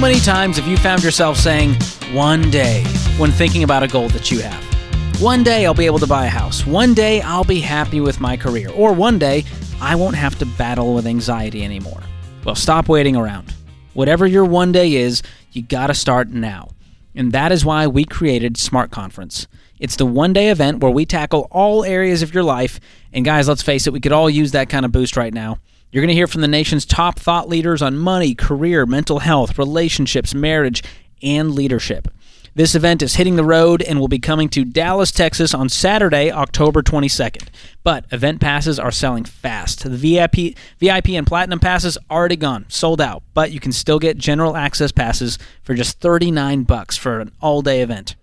Many 0.00 0.18
times 0.20 0.56
have 0.56 0.66
you 0.66 0.78
found 0.78 1.04
yourself 1.04 1.36
saying, 1.36 1.74
one 2.12 2.50
day, 2.50 2.82
when 3.18 3.30
thinking 3.30 3.64
about 3.64 3.82
a 3.82 3.88
goal 3.88 4.08
that 4.08 4.30
you 4.30 4.40
have? 4.40 5.20
One 5.20 5.42
day 5.42 5.66
I'll 5.66 5.74
be 5.74 5.84
able 5.84 5.98
to 5.98 6.06
buy 6.06 6.24
a 6.24 6.30
house. 6.30 6.66
One 6.66 6.94
day 6.94 7.20
I'll 7.20 7.44
be 7.44 7.60
happy 7.60 8.00
with 8.00 8.18
my 8.18 8.34
career. 8.38 8.70
Or 8.70 8.94
one 8.94 9.18
day 9.18 9.44
I 9.78 9.94
won't 9.96 10.16
have 10.16 10.38
to 10.38 10.46
battle 10.46 10.94
with 10.94 11.06
anxiety 11.06 11.62
anymore. 11.62 12.00
Well, 12.46 12.54
stop 12.54 12.88
waiting 12.88 13.14
around. 13.14 13.54
Whatever 13.92 14.26
your 14.26 14.46
one 14.46 14.72
day 14.72 14.94
is, 14.94 15.22
you 15.52 15.60
got 15.60 15.88
to 15.88 15.94
start 15.94 16.30
now. 16.30 16.70
And 17.14 17.32
that 17.32 17.52
is 17.52 17.66
why 17.66 17.86
we 17.86 18.06
created 18.06 18.56
Smart 18.56 18.90
Conference. 18.90 19.46
It's 19.78 19.96
the 19.96 20.06
one 20.06 20.32
day 20.32 20.48
event 20.48 20.80
where 20.80 20.90
we 20.90 21.04
tackle 21.04 21.46
all 21.50 21.84
areas 21.84 22.22
of 22.22 22.32
your 22.32 22.44
life. 22.44 22.80
And 23.12 23.22
guys, 23.22 23.48
let's 23.48 23.62
face 23.62 23.86
it, 23.86 23.92
we 23.92 24.00
could 24.00 24.12
all 24.12 24.30
use 24.30 24.52
that 24.52 24.70
kind 24.70 24.86
of 24.86 24.92
boost 24.92 25.18
right 25.18 25.34
now. 25.34 25.58
You're 25.92 26.02
going 26.02 26.08
to 26.08 26.14
hear 26.14 26.28
from 26.28 26.40
the 26.40 26.48
nation's 26.48 26.86
top 26.86 27.18
thought 27.18 27.48
leaders 27.48 27.82
on 27.82 27.98
money, 27.98 28.34
career, 28.34 28.86
mental 28.86 29.18
health, 29.18 29.58
relationships, 29.58 30.34
marriage, 30.34 30.84
and 31.20 31.52
leadership. 31.52 32.06
This 32.54 32.76
event 32.76 33.02
is 33.02 33.16
hitting 33.16 33.34
the 33.34 33.44
road 33.44 33.82
and 33.82 33.98
will 33.98 34.08
be 34.08 34.20
coming 34.20 34.48
to 34.50 34.64
Dallas, 34.64 35.10
Texas 35.10 35.52
on 35.52 35.68
Saturday, 35.68 36.30
October 36.30 36.82
22nd. 36.82 37.48
But 37.82 38.04
event 38.12 38.40
passes 38.40 38.78
are 38.78 38.92
selling 38.92 39.24
fast. 39.24 39.82
The 39.82 39.90
VIP, 39.90 40.56
VIP 40.78 41.10
and 41.10 41.26
Platinum 41.26 41.58
passes 41.58 41.98
already 42.08 42.36
gone, 42.36 42.66
sold 42.68 43.00
out, 43.00 43.24
but 43.34 43.50
you 43.50 43.58
can 43.58 43.72
still 43.72 43.98
get 43.98 44.16
general 44.16 44.56
access 44.56 44.92
passes 44.92 45.38
for 45.62 45.74
just 45.74 46.00
39 46.00 46.64
bucks 46.64 46.96
for 46.96 47.20
an 47.20 47.32
all-day 47.40 47.82
event. 47.82 48.14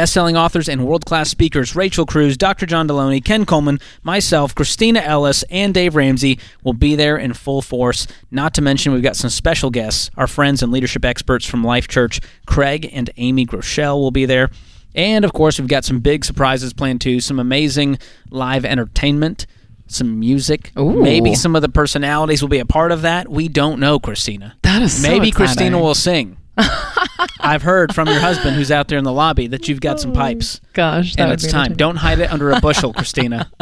Best-selling 0.00 0.34
authors 0.34 0.66
and 0.66 0.86
world-class 0.86 1.28
speakers 1.28 1.76
Rachel 1.76 2.06
Cruz, 2.06 2.38
Dr. 2.38 2.64
John 2.64 2.88
Delony, 2.88 3.22
Ken 3.22 3.44
Coleman, 3.44 3.78
myself, 4.02 4.54
Kristina 4.54 5.02
Ellis, 5.04 5.42
and 5.50 5.74
Dave 5.74 5.94
Ramsey 5.94 6.38
will 6.64 6.72
be 6.72 6.96
there 6.96 7.18
in 7.18 7.34
full 7.34 7.60
force. 7.60 8.06
Not 8.30 8.54
to 8.54 8.62
mention, 8.62 8.94
we've 8.94 9.02
got 9.02 9.16
some 9.16 9.28
special 9.28 9.68
guests. 9.68 10.10
Our 10.16 10.26
friends 10.26 10.62
and 10.62 10.72
leadership 10.72 11.04
experts 11.04 11.44
from 11.44 11.62
Life.Church, 11.62 12.22
Craig 12.46 12.88
and 12.90 13.10
Amy 13.18 13.44
Groeschel, 13.44 14.00
will 14.00 14.10
be 14.10 14.24
there. 14.24 14.48
And 14.94 15.22
of 15.22 15.34
course, 15.34 15.58
we've 15.58 15.68
got 15.68 15.84
some 15.84 16.00
big 16.00 16.24
surprises 16.24 16.72
planned 16.72 17.02
too. 17.02 17.20
Some 17.20 17.38
amazing 17.38 17.98
live 18.30 18.64
entertainment, 18.64 19.46
some 19.86 20.18
music. 20.18 20.72
Ooh. 20.78 21.02
Maybe 21.02 21.34
some 21.34 21.54
of 21.54 21.60
the 21.60 21.68
personalities 21.68 22.40
will 22.40 22.48
be 22.48 22.60
a 22.60 22.64
part 22.64 22.90
of 22.90 23.02
that. 23.02 23.28
We 23.28 23.48
don't 23.48 23.78
know, 23.78 24.00
Kristina. 24.00 24.54
That 24.62 24.80
is 24.80 25.02
so 25.02 25.06
Maybe 25.06 25.30
Kristina 25.30 25.78
will 25.78 25.94
sing. 25.94 26.38
I've 26.56 27.62
heard 27.62 27.94
from 27.94 28.08
your 28.08 28.20
husband, 28.20 28.56
who's 28.56 28.70
out 28.70 28.88
there 28.88 28.98
in 28.98 29.04
the 29.04 29.12
lobby, 29.12 29.46
that 29.48 29.68
you've 29.68 29.80
got 29.80 30.00
some 30.00 30.12
oh 30.12 30.14
pipes, 30.14 30.60
Gosh, 30.72 31.14
and 31.18 31.32
it's 31.32 31.46
time. 31.46 31.74
Don't 31.74 31.96
hide 31.96 32.18
it 32.18 32.32
under 32.32 32.50
a 32.50 32.60
bushel, 32.60 32.92
Kristina. 32.92 33.48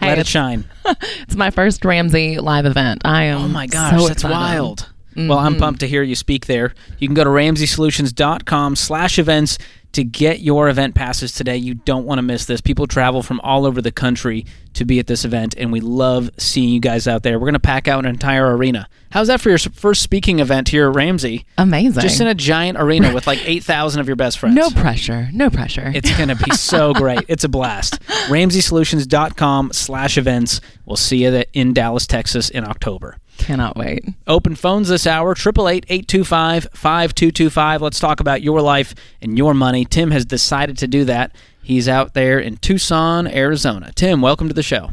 Hey, 0.00 0.08
Let 0.08 0.18
it 0.18 0.26
shine. 0.26 0.64
It's 1.20 1.36
my 1.36 1.50
first 1.50 1.84
Ramsey 1.84 2.38
live 2.38 2.64
event. 2.64 3.02
I 3.04 3.28
oh 3.28 3.40
am. 3.40 3.42
Oh 3.42 3.48
my 3.48 3.66
gosh, 3.66 3.90
so 3.90 4.08
that's 4.08 4.22
excited. 4.22 4.32
wild. 4.34 4.88
Well, 5.16 5.38
I'm 5.38 5.52
mm-hmm. 5.52 5.60
pumped 5.60 5.80
to 5.80 5.88
hear 5.88 6.02
you 6.02 6.14
speak 6.14 6.46
there. 6.46 6.74
You 6.98 7.08
can 7.08 7.14
go 7.14 7.24
to 7.24 7.30
ramseysolutions.com 7.30 8.76
slash 8.76 9.18
events 9.18 9.58
to 9.96 10.04
get 10.04 10.40
your 10.40 10.68
event 10.68 10.94
passes 10.94 11.32
today. 11.32 11.56
You 11.56 11.72
don't 11.72 12.04
want 12.04 12.18
to 12.18 12.22
miss 12.22 12.44
this. 12.44 12.60
People 12.60 12.86
travel 12.86 13.22
from 13.22 13.40
all 13.40 13.64
over 13.64 13.80
the 13.80 13.90
country 13.90 14.44
to 14.74 14.84
be 14.84 14.98
at 14.98 15.06
this 15.06 15.24
event, 15.24 15.54
and 15.56 15.72
we 15.72 15.80
love 15.80 16.30
seeing 16.36 16.68
you 16.68 16.80
guys 16.80 17.08
out 17.08 17.22
there. 17.22 17.38
We're 17.38 17.46
going 17.46 17.54
to 17.54 17.60
pack 17.60 17.88
out 17.88 18.04
an 18.04 18.10
entire 18.10 18.54
arena. 18.54 18.90
How's 19.10 19.28
that 19.28 19.40
for 19.40 19.48
your 19.48 19.58
first 19.58 20.02
speaking 20.02 20.38
event 20.38 20.68
here 20.68 20.90
at 20.90 20.94
Ramsey? 20.94 21.46
Amazing. 21.56 22.02
Just 22.02 22.20
in 22.20 22.26
a 22.26 22.34
giant 22.34 22.76
arena 22.78 23.14
with 23.14 23.26
like 23.26 23.38
8,000 23.48 24.00
of 24.02 24.06
your 24.06 24.16
best 24.16 24.38
friends. 24.38 24.54
no 24.54 24.68
pressure. 24.68 25.30
No 25.32 25.48
pressure. 25.48 25.90
It's 25.94 26.14
going 26.14 26.28
to 26.28 26.36
be 26.36 26.50
so 26.54 26.92
great. 26.92 27.24
It's 27.26 27.44
a 27.44 27.48
blast. 27.48 27.98
RamseySolutions.com 28.28 29.72
slash 29.72 30.18
events. 30.18 30.60
We'll 30.84 30.96
see 30.96 31.24
you 31.24 31.42
in 31.54 31.72
Dallas, 31.72 32.06
Texas 32.06 32.50
in 32.50 32.64
October. 32.64 33.16
Cannot 33.38 33.76
wait. 33.76 34.04
Open 34.26 34.54
phones 34.54 34.88
this 34.88 35.06
hour, 35.06 35.34
888-825-5225. 35.34 37.80
Let's 37.80 38.00
talk 38.00 38.20
about 38.20 38.42
your 38.42 38.60
life 38.60 38.94
and 39.20 39.38
your 39.38 39.54
money. 39.54 39.84
Tim 39.84 40.10
has 40.10 40.24
decided 40.24 40.78
to 40.78 40.88
do 40.88 41.04
that. 41.04 41.34
He's 41.62 41.88
out 41.88 42.14
there 42.14 42.38
in 42.38 42.56
Tucson, 42.56 43.26
Arizona. 43.26 43.92
Tim, 43.94 44.20
welcome 44.20 44.48
to 44.48 44.54
the 44.54 44.62
show. 44.62 44.90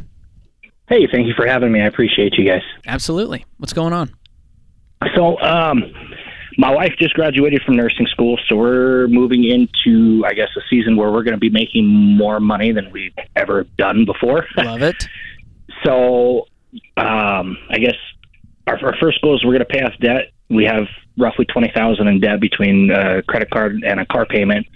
Hey, 0.88 1.06
thank 1.10 1.26
you 1.26 1.34
for 1.34 1.46
having 1.46 1.72
me. 1.72 1.80
I 1.80 1.86
appreciate 1.86 2.34
you 2.34 2.44
guys. 2.44 2.62
Absolutely. 2.86 3.46
What's 3.58 3.72
going 3.72 3.92
on? 3.92 4.14
So, 5.14 5.40
um, 5.40 5.84
my 6.58 6.70
wife 6.70 6.94
just 6.98 7.14
graduated 7.14 7.62
from 7.62 7.76
nursing 7.76 8.06
school, 8.06 8.38
so 8.48 8.56
we're 8.56 9.08
moving 9.08 9.44
into, 9.44 10.24
I 10.26 10.34
guess, 10.34 10.48
a 10.56 10.60
season 10.68 10.96
where 10.96 11.10
we're 11.10 11.22
going 11.22 11.34
to 11.34 11.40
be 11.40 11.50
making 11.50 11.86
more 11.86 12.40
money 12.40 12.72
than 12.72 12.90
we've 12.90 13.14
ever 13.34 13.64
done 13.78 14.04
before. 14.04 14.46
Love 14.56 14.82
it. 14.82 15.08
so, 15.84 16.46
um, 16.96 17.56
I 17.70 17.78
guess 17.78 17.96
our, 18.66 18.78
our 18.86 18.96
first 19.00 19.20
goal 19.22 19.34
is 19.36 19.44
we're 19.44 19.52
going 19.52 19.60
to 19.60 19.64
pay 19.66 19.82
off 19.82 19.92
debt. 20.00 20.32
We 20.48 20.64
have 20.64 20.84
roughly 21.18 21.44
twenty 21.46 21.70
thousand 21.74 22.06
in 22.08 22.20
debt 22.20 22.40
between 22.40 22.90
a 22.90 23.22
credit 23.22 23.50
card 23.50 23.82
and 23.84 24.00
a 24.00 24.06
car 24.06 24.26
payment. 24.26 24.66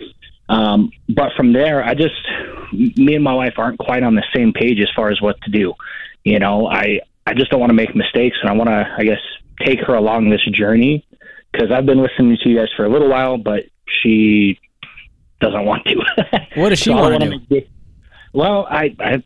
Um, 0.49 0.91
but 1.09 1.33
from 1.37 1.53
there, 1.53 1.85
I 1.85 1.93
just, 1.95 2.15
me 2.73 3.15
and 3.15 3.23
my 3.23 3.35
wife 3.35 3.55
aren't 3.59 3.79
quite 3.79 4.03
on 4.03 4.15
the 4.15 4.25
same 4.35 4.53
page 4.55 4.81
as 4.81 4.89
far 4.97 5.11
as 5.11 5.21
what 5.21 5.39
to 5.43 5.51
do. 5.51 5.75
You 6.25 6.39
know, 6.39 6.67
I, 6.67 7.01
I 7.27 7.35
just 7.35 7.51
don't 7.51 7.61
want 7.61 7.69
to 7.69 7.75
make 7.75 7.95
mistakes, 7.95 8.39
and 8.41 8.49
I 8.51 8.55
want 8.55 8.69
to, 8.71 8.95
I 8.97 9.05
guess, 9.05 9.21
take 9.63 9.81
her 9.81 9.95
along 9.95 10.31
this 10.31 10.43
journey 10.53 11.07
because 11.53 11.71
I've 11.71 11.85
been 11.85 12.01
listening 12.03 12.39
to 12.43 12.49
you 12.49 12.57
guys 12.57 12.69
for 12.77 12.87
a 12.87 12.89
little 12.89 13.09
while, 13.11 13.37
but 13.37 13.65
she 14.03 14.59
doesn't 15.43 15.65
want 15.67 15.85
to. 15.87 15.97
What 16.55 16.71
does 16.71 16.79
she 16.79 16.87
So 16.91 16.97
want 16.97 17.21
to 17.23 17.29
do? 17.29 17.41
make- 17.51 17.69
Well, 18.33 18.67
I, 18.71 18.97
I, 18.99 19.23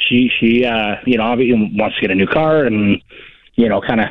she, 0.00 0.30
she, 0.40 0.64
uh, 0.64 0.96
you 1.06 1.18
know, 1.18 1.24
obviously 1.24 1.70
wants 1.76 1.96
to 1.96 2.00
get 2.00 2.10
a 2.10 2.14
new 2.14 2.26
car 2.26 2.64
and, 2.64 3.02
you 3.58 3.68
know, 3.68 3.80
kind 3.80 4.00
of, 4.00 4.08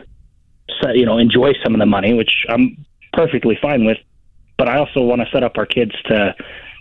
you 0.94 1.06
know, 1.06 1.18
enjoy 1.18 1.54
some 1.63 1.74
of 1.74 1.80
the 1.80 1.86
money, 1.86 2.13
which 2.13 2.46
I'm 2.50 2.86
perfectly 3.13 3.58
fine 3.60 3.86
with. 3.86 3.98
But 4.58 4.68
I 4.68 4.77
also 4.77 5.01
want 5.01 5.22
to 5.22 5.27
set 5.32 5.44
up 5.44 5.58
our 5.58 5.66
kids 5.66 5.94
to 6.08 6.36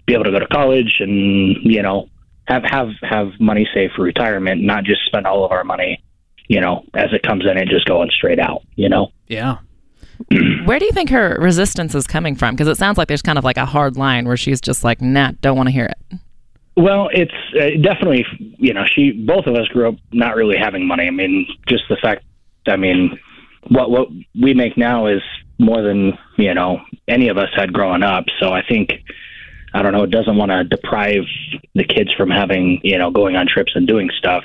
be 0.06 0.14
able 0.14 0.24
to 0.24 0.32
go 0.32 0.40
to 0.40 0.48
college 0.48 0.96
and, 0.98 1.56
you 1.62 1.80
know, 1.80 2.08
have 2.48 2.64
have 2.64 2.88
have 3.02 3.28
money 3.38 3.68
saved 3.72 3.94
for 3.94 4.02
retirement, 4.02 4.62
not 4.62 4.84
just 4.84 5.06
spend 5.06 5.26
all 5.26 5.44
of 5.44 5.52
our 5.52 5.62
money, 5.62 6.02
you 6.48 6.60
know, 6.60 6.84
as 6.94 7.12
it 7.12 7.22
comes 7.22 7.44
in 7.44 7.56
and 7.56 7.70
just 7.70 7.86
going 7.86 8.10
straight 8.10 8.40
out, 8.40 8.62
you 8.74 8.88
know. 8.88 9.12
Yeah. 9.28 9.58
Where 10.64 10.78
do 10.78 10.86
you 10.86 10.92
think 10.92 11.10
her 11.10 11.36
resistance 11.40 11.94
is 11.94 12.06
coming 12.06 12.34
from? 12.34 12.56
Because 12.56 12.68
it 12.68 12.78
sounds 12.78 12.98
like 12.98 13.06
there's 13.06 13.22
kind 13.22 13.38
of 13.38 13.44
like 13.44 13.58
a 13.58 13.66
hard 13.66 13.96
line 13.96 14.26
where 14.26 14.36
she's 14.36 14.60
just 14.60 14.82
like, 14.82 15.00
nah, 15.00 15.32
don't 15.40 15.56
want 15.56 15.68
to 15.68 15.72
hear 15.72 15.86
it. 15.86 16.18
Well, 16.76 17.10
it's 17.12 17.32
uh, 17.54 17.80
definitely, 17.80 18.26
you 18.58 18.74
know, 18.74 18.84
she 18.86 19.12
both 19.12 19.46
of 19.46 19.54
us 19.54 19.68
grew 19.68 19.88
up 19.88 19.94
not 20.12 20.36
really 20.36 20.56
having 20.58 20.86
money. 20.86 21.06
I 21.06 21.10
mean, 21.10 21.46
just 21.68 21.84
the 21.88 21.96
fact, 21.96 22.24
I 22.66 22.76
mean, 22.76 23.18
what 23.68 23.90
what 23.90 24.08
we 24.40 24.54
make 24.54 24.76
now 24.76 25.06
is 25.06 25.22
more 25.58 25.82
than 25.82 26.12
you 26.36 26.54
know 26.54 26.80
any 27.08 27.28
of 27.28 27.38
us 27.38 27.48
had 27.54 27.72
growing 27.72 28.02
up. 28.02 28.24
So 28.40 28.52
I 28.52 28.62
think, 28.66 28.92
I 29.74 29.82
don't 29.82 29.92
know, 29.92 30.02
it 30.02 30.10
doesn't 30.10 30.36
want 30.36 30.50
to 30.50 30.64
deprive 30.64 31.24
the 31.74 31.84
kids 31.84 32.12
from 32.14 32.30
having, 32.30 32.80
you 32.82 32.98
know, 32.98 33.10
going 33.10 33.36
on 33.36 33.46
trips 33.46 33.72
and 33.74 33.86
doing 33.86 34.10
stuff. 34.18 34.44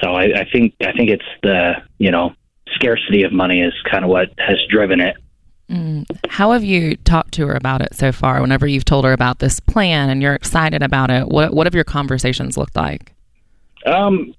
So 0.00 0.14
I, 0.14 0.40
I 0.40 0.48
think 0.50 0.74
I 0.80 0.92
think 0.92 1.10
it's 1.10 1.24
the 1.42 1.74
you 1.98 2.10
know 2.10 2.34
scarcity 2.74 3.22
of 3.22 3.32
money 3.32 3.60
is 3.60 3.74
kind 3.90 4.04
of 4.04 4.10
what 4.10 4.30
has 4.38 4.58
driven 4.70 5.00
it. 5.00 5.16
How 6.28 6.52
have 6.52 6.64
you 6.64 6.96
talked 6.96 7.32
to 7.34 7.46
her 7.46 7.54
about 7.54 7.80
it 7.80 7.94
so 7.94 8.12
far? 8.12 8.40
Whenever 8.40 8.66
you've 8.66 8.84
told 8.84 9.04
her 9.04 9.12
about 9.12 9.38
this 9.38 9.58
plan 9.58 10.10
and 10.10 10.20
you're 10.20 10.34
excited 10.34 10.82
about 10.82 11.10
it, 11.10 11.28
what 11.28 11.54
what 11.54 11.66
have 11.66 11.74
your 11.74 11.84
conversations 11.84 12.56
looked 12.56 12.76
like? 12.76 13.14
Um, 13.86 14.34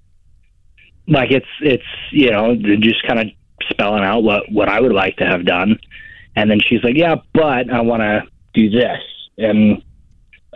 like 1.07 1.31
it's 1.31 1.47
it's 1.61 1.83
you 2.11 2.31
know 2.31 2.55
just 2.55 3.05
kind 3.07 3.19
of 3.19 3.27
spelling 3.69 4.03
out 4.03 4.23
what 4.23 4.43
what 4.51 4.69
I 4.69 4.79
would 4.79 4.93
like 4.93 5.17
to 5.17 5.25
have 5.25 5.45
done, 5.45 5.79
and 6.35 6.49
then 6.49 6.59
she's 6.59 6.83
like, 6.83 6.95
yeah, 6.95 7.15
but 7.33 7.71
I 7.71 7.81
want 7.81 8.01
to 8.01 8.21
do 8.53 8.69
this, 8.69 8.99
and 9.37 9.81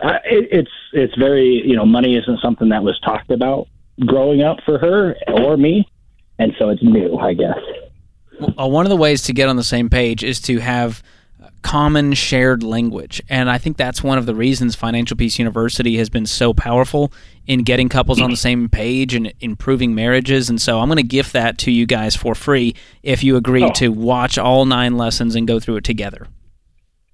uh, 0.02 0.18
it, 0.24 0.48
it's 0.50 0.70
it's 0.92 1.14
very 1.16 1.62
you 1.64 1.76
know 1.76 1.84
money 1.84 2.16
isn't 2.16 2.40
something 2.40 2.68
that 2.70 2.82
was 2.82 2.98
talked 3.00 3.30
about 3.30 3.68
growing 4.06 4.42
up 4.42 4.58
for 4.64 4.78
her 4.78 5.16
or 5.28 5.56
me, 5.56 5.88
and 6.38 6.52
so 6.58 6.68
it's 6.68 6.82
new, 6.82 7.16
I 7.18 7.34
guess. 7.34 7.58
uh, 8.58 8.66
one 8.66 8.86
of 8.86 8.90
the 8.90 8.96
ways 8.96 9.22
to 9.22 9.32
get 9.32 9.48
on 9.48 9.56
the 9.56 9.64
same 9.64 9.90
page 9.90 10.22
is 10.22 10.40
to 10.42 10.58
have 10.58 11.02
common 11.62 12.12
shared 12.14 12.62
language. 12.62 13.20
And 13.28 13.50
I 13.50 13.58
think 13.58 13.76
that's 13.76 14.02
one 14.02 14.18
of 14.18 14.26
the 14.26 14.34
reasons 14.34 14.74
Financial 14.74 15.16
Peace 15.16 15.38
University 15.38 15.96
has 15.98 16.08
been 16.08 16.26
so 16.26 16.54
powerful 16.54 17.12
in 17.46 17.62
getting 17.62 17.88
couples 17.88 18.20
on 18.20 18.30
the 18.30 18.36
same 18.36 18.68
page 18.68 19.14
and 19.14 19.32
improving 19.40 19.94
marriages. 19.94 20.48
And 20.50 20.60
so 20.60 20.78
I'm 20.80 20.88
going 20.88 20.96
to 20.98 21.02
gift 21.02 21.32
that 21.32 21.58
to 21.58 21.70
you 21.70 21.86
guys 21.86 22.14
for 22.14 22.34
free 22.34 22.74
if 23.02 23.24
you 23.24 23.36
agree 23.36 23.64
Oh. 23.64 23.72
to 23.72 23.88
watch 23.88 24.38
all 24.38 24.64
nine 24.66 24.96
lessons 24.96 25.34
and 25.34 25.46
go 25.48 25.58
through 25.58 25.76
it 25.76 25.84
together. 25.84 26.26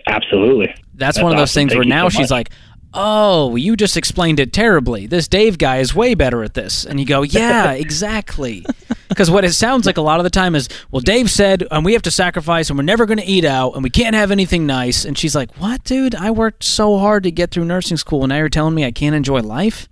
Absolutely. 0.07 0.67
That's, 0.67 1.17
That's 1.17 1.23
one 1.23 1.33
of 1.33 1.39
those 1.39 1.51
awesome. 1.51 1.61
things 1.61 1.73
Thank 1.73 1.79
where 1.79 1.89
now 1.89 2.09
so 2.09 2.19
she's 2.19 2.31
like, 2.31 2.51
"Oh, 2.95 3.57
you 3.57 3.77
just 3.77 3.97
explained 3.97 4.41
it 4.41 4.53
terribly. 4.53 5.07
This 5.07 5.29
Dave 5.29 5.59
guy 5.59 5.79
is 5.79 5.95
way 5.95 6.15
better 6.15 6.43
at 6.43 6.55
this." 6.55 6.85
And 6.85 6.99
you 6.99 7.07
go, 7.07 7.23
"Yeah, 7.23 7.73
exactly." 7.73 8.65
Because 9.09 9.31
what 9.31 9.45
it 9.45 9.53
sounds 9.53 9.87
like 9.87 9.97
a 9.97 10.03
lot 10.03 10.21
of 10.21 10.25
the 10.25 10.31
time 10.31 10.55
is, 10.55 10.69
"Well, 10.91 11.01
Dave 11.01 11.31
said, 11.31 11.67
and 11.71 11.85
we 11.85 11.93
have 11.93 12.03
to 12.03 12.11
sacrifice, 12.11 12.71
and 12.71 12.79
we're 12.79 12.85
never 12.85 13.07
going 13.07 13.19
to 13.19 13.25
eat 13.25 13.45
out, 13.45 13.75
and 13.75 13.83
we 13.83 13.91
can't 13.91 14.15
have 14.15 14.31
anything 14.31 14.67
nice." 14.67 15.05
And 15.05 15.17
she's 15.19 15.35
like, 15.35 15.55
"What, 15.59 15.85
dude? 15.85 16.15
I 16.15 16.31
worked 16.31 16.65
so 16.65 16.99
hard 16.99 17.25
to 17.25 17.31
get 17.31 17.51
through 17.51 17.65
nursing 17.65 17.97
school, 17.97 18.23
and 18.23 18.31
now 18.31 18.37
you're 18.39 18.49
telling 18.49 18.75
me 18.75 18.85
I 18.85 18.91
can't 18.91 19.15
enjoy 19.15 19.41
life?" 19.41 19.89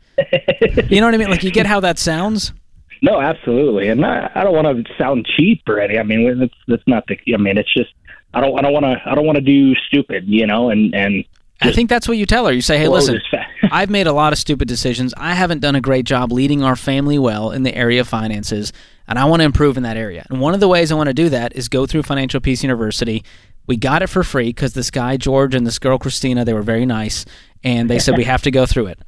you 0.88 1.00
know 1.00 1.06
what 1.06 1.14
I 1.14 1.18
mean? 1.18 1.30
Like, 1.30 1.42
you 1.42 1.50
get 1.50 1.66
how 1.66 1.80
that 1.80 1.98
sounds? 1.98 2.52
No, 3.00 3.20
absolutely, 3.20 3.88
and 3.88 4.04
I, 4.06 4.30
I 4.34 4.44
don't 4.44 4.54
want 4.54 4.86
to 4.86 4.94
sound 4.96 5.26
cheap 5.36 5.62
or 5.66 5.80
any. 5.80 5.98
I 5.98 6.04
mean, 6.04 6.38
that's 6.38 6.54
that's 6.68 6.86
not 6.86 7.04
the. 7.08 7.18
I 7.34 7.36
mean, 7.36 7.58
it's 7.58 7.72
just 7.74 7.90
I 8.32 8.40
don't 8.40 8.56
I 8.56 8.62
don't 8.62 8.72
want 8.72 8.84
to 8.84 9.02
I 9.04 9.14
don't 9.14 9.26
want 9.26 9.36
to 9.36 9.42
do 9.42 9.74
stupid, 9.74 10.24
you 10.28 10.46
know, 10.46 10.70
and 10.70 10.94
and 10.94 11.24
I 11.60 11.72
think 11.72 11.88
that's 11.88 12.08
what 12.08 12.16
you 12.16 12.26
tell 12.26 12.46
her. 12.46 12.52
You 12.52 12.62
say, 12.62 12.78
"Hey, 12.78 12.88
listen." 12.88 13.20
I've 13.70 13.90
made 13.90 14.06
a 14.06 14.12
lot 14.12 14.32
of 14.32 14.38
stupid 14.38 14.68
decisions. 14.68 15.14
I 15.16 15.34
haven't 15.34 15.60
done 15.60 15.74
a 15.76 15.80
great 15.80 16.04
job 16.04 16.32
leading 16.32 16.62
our 16.62 16.76
family 16.76 17.18
well 17.18 17.52
in 17.52 17.62
the 17.62 17.74
area 17.74 18.00
of 18.00 18.08
finances. 18.08 18.72
and 19.08 19.18
I 19.18 19.24
want 19.24 19.40
to 19.40 19.44
improve 19.44 19.76
in 19.76 19.82
that 19.84 19.96
area. 19.96 20.26
And 20.30 20.40
one 20.40 20.54
of 20.54 20.60
the 20.60 20.68
ways 20.68 20.90
I 20.92 20.94
want 20.94 21.08
to 21.08 21.14
do 21.14 21.28
that 21.30 21.54
is 21.56 21.68
go 21.68 21.86
through 21.86 22.02
Financial 22.02 22.40
Peace 22.40 22.62
University. 22.62 23.24
We 23.66 23.76
got 23.76 24.02
it 24.02 24.08
for 24.08 24.22
free 24.22 24.48
because 24.48 24.74
this 24.74 24.90
guy 24.90 25.16
George 25.16 25.54
and 25.54 25.66
this 25.66 25.78
girl 25.78 25.98
Kristina, 25.98 26.44
they 26.44 26.54
were 26.54 26.62
very 26.62 26.86
nice, 26.86 27.24
and 27.62 27.88
they 27.88 27.98
said 27.98 28.16
we 28.16 28.24
have 28.24 28.42
to 28.42 28.50
go 28.50 28.66
through 28.66 28.86
it. 28.86 28.98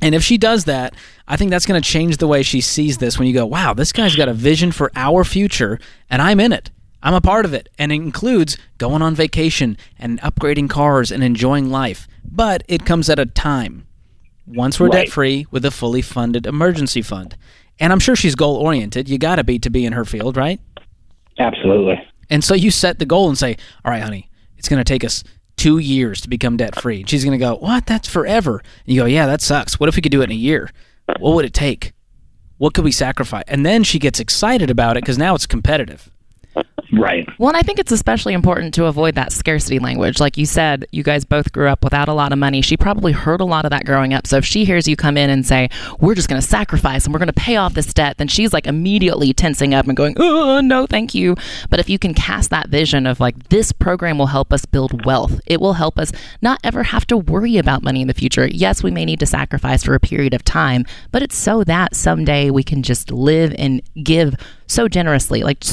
And 0.00 0.14
if 0.14 0.22
she 0.22 0.36
does 0.36 0.64
that, 0.64 0.94
I 1.28 1.36
think 1.36 1.50
that's 1.50 1.66
going 1.66 1.80
to 1.80 1.88
change 1.88 2.16
the 2.16 2.26
way 2.26 2.42
she 2.42 2.60
sees 2.60 2.98
this. 2.98 3.18
When 3.18 3.28
you 3.28 3.34
go, 3.34 3.46
wow, 3.46 3.72
this 3.72 3.92
guy's 3.92 4.16
got 4.16 4.28
a 4.28 4.34
vision 4.34 4.72
for 4.72 4.90
our 4.96 5.22
future, 5.22 5.78
and 6.10 6.20
I'm 6.20 6.40
in 6.40 6.52
it. 6.52 6.70
I'm 7.02 7.14
a 7.14 7.20
part 7.20 7.44
of 7.44 7.52
it, 7.52 7.68
and 7.78 7.90
it 7.90 7.96
includes 7.96 8.56
going 8.78 9.02
on 9.02 9.14
vacation 9.14 9.76
and 9.98 10.20
upgrading 10.20 10.70
cars 10.70 11.10
and 11.10 11.22
enjoying 11.24 11.70
life. 11.70 12.06
But 12.24 12.62
it 12.68 12.84
comes 12.86 13.10
at 13.10 13.18
a 13.18 13.26
time. 13.26 13.86
Once 14.46 14.78
we're 14.78 14.86
Right. 14.86 15.06
debt 15.06 15.08
free 15.12 15.46
with 15.50 15.64
a 15.64 15.70
fully 15.70 16.02
funded 16.02 16.46
emergency 16.46 17.02
fund. 17.02 17.36
And 17.80 17.92
I'm 17.92 17.98
sure 18.00 18.14
she's 18.16 18.34
goal 18.34 18.56
oriented. 18.56 19.08
You 19.08 19.18
got 19.18 19.36
to 19.36 19.44
be 19.44 19.58
to 19.60 19.70
be 19.70 19.84
in 19.84 19.92
her 19.92 20.04
field, 20.04 20.36
right? 20.36 20.60
Absolutely. 21.38 22.00
And 22.30 22.44
so 22.44 22.54
you 22.54 22.70
set 22.70 22.98
the 22.98 23.06
goal 23.06 23.28
and 23.28 23.36
say, 23.38 23.56
all 23.84 23.90
right, 23.90 24.02
honey, 24.02 24.30
it's 24.56 24.68
going 24.68 24.78
to 24.78 24.84
take 24.84 25.04
us 25.04 25.24
two 25.56 25.78
years 25.78 26.20
to 26.22 26.28
become 26.28 26.56
debt 26.56 26.80
free. 26.80 27.00
And 27.00 27.10
she's 27.10 27.24
going 27.24 27.38
to 27.38 27.44
go, 27.44 27.56
what? 27.56 27.86
That's 27.86 28.08
forever. 28.08 28.62
And 28.86 28.94
you 28.94 29.00
go, 29.00 29.06
yeah, 29.06 29.26
that 29.26 29.40
sucks. 29.40 29.78
What 29.80 29.88
if 29.88 29.96
we 29.96 30.02
could 30.02 30.12
do 30.12 30.20
it 30.22 30.24
in 30.24 30.32
a 30.32 30.34
year? 30.34 30.70
What 31.18 31.34
would 31.34 31.44
it 31.44 31.54
take? 31.54 31.92
What 32.58 32.74
could 32.74 32.84
we 32.84 32.92
sacrifice? 32.92 33.44
And 33.48 33.66
then 33.66 33.82
she 33.82 33.98
gets 33.98 34.20
excited 34.20 34.70
about 34.70 34.96
it 34.96 35.02
because 35.02 35.18
now 35.18 35.34
it's 35.34 35.46
competitive. 35.46 36.10
Right. 36.92 37.26
Well, 37.38 37.48
and 37.48 37.56
I 37.56 37.62
think 37.62 37.78
it's 37.78 37.90
especially 37.90 38.34
important 38.34 38.74
to 38.74 38.84
avoid 38.84 39.14
that 39.14 39.32
scarcity 39.32 39.78
language. 39.78 40.20
Like 40.20 40.36
you 40.36 40.44
said, 40.44 40.86
you 40.92 41.02
guys 41.02 41.24
both 41.24 41.50
grew 41.50 41.68
up 41.68 41.82
without 41.82 42.08
a 42.08 42.12
lot 42.12 42.32
of 42.32 42.38
money. 42.38 42.60
She 42.60 42.76
probably 42.76 43.12
heard 43.12 43.40
a 43.40 43.46
lot 43.46 43.64
of 43.64 43.70
that 43.70 43.86
growing 43.86 44.12
up. 44.12 44.26
So 44.26 44.36
if 44.36 44.44
she 44.44 44.66
hears 44.66 44.86
you 44.86 44.94
come 44.94 45.16
in 45.16 45.30
and 45.30 45.46
say, 45.46 45.70
We're 46.00 46.14
just 46.14 46.28
going 46.28 46.40
to 46.40 46.46
sacrifice 46.46 47.06
and 47.06 47.14
we're 47.14 47.18
going 47.18 47.28
to 47.28 47.32
pay 47.32 47.56
off 47.56 47.72
this 47.72 47.94
debt, 47.94 48.18
then 48.18 48.28
she's 48.28 48.52
like 48.52 48.66
immediately 48.66 49.32
tensing 49.32 49.72
up 49.72 49.86
and 49.86 49.96
going, 49.96 50.16
Oh, 50.18 50.60
no, 50.60 50.86
thank 50.86 51.14
you. 51.14 51.34
But 51.70 51.80
if 51.80 51.88
you 51.88 51.98
can 51.98 52.12
cast 52.12 52.50
that 52.50 52.68
vision 52.68 53.06
of 53.06 53.20
like, 53.20 53.48
this 53.48 53.72
program 53.72 54.18
will 54.18 54.26
help 54.26 54.52
us 54.52 54.66
build 54.66 55.06
wealth, 55.06 55.40
it 55.46 55.62
will 55.62 55.74
help 55.74 55.98
us 55.98 56.12
not 56.42 56.60
ever 56.62 56.82
have 56.82 57.06
to 57.06 57.16
worry 57.16 57.56
about 57.56 57.82
money 57.82 58.02
in 58.02 58.08
the 58.08 58.14
future. 58.14 58.46
Yes, 58.46 58.82
we 58.82 58.90
may 58.90 59.06
need 59.06 59.20
to 59.20 59.26
sacrifice 59.26 59.82
for 59.82 59.94
a 59.94 60.00
period 60.00 60.34
of 60.34 60.44
time, 60.44 60.84
but 61.10 61.22
it's 61.22 61.36
so 61.36 61.64
that 61.64 61.96
someday 61.96 62.50
we 62.50 62.62
can 62.62 62.82
just 62.82 63.10
live 63.10 63.54
and 63.56 63.80
give 64.04 64.34
so 64.66 64.88
generously. 64.88 65.42
Like, 65.42 65.64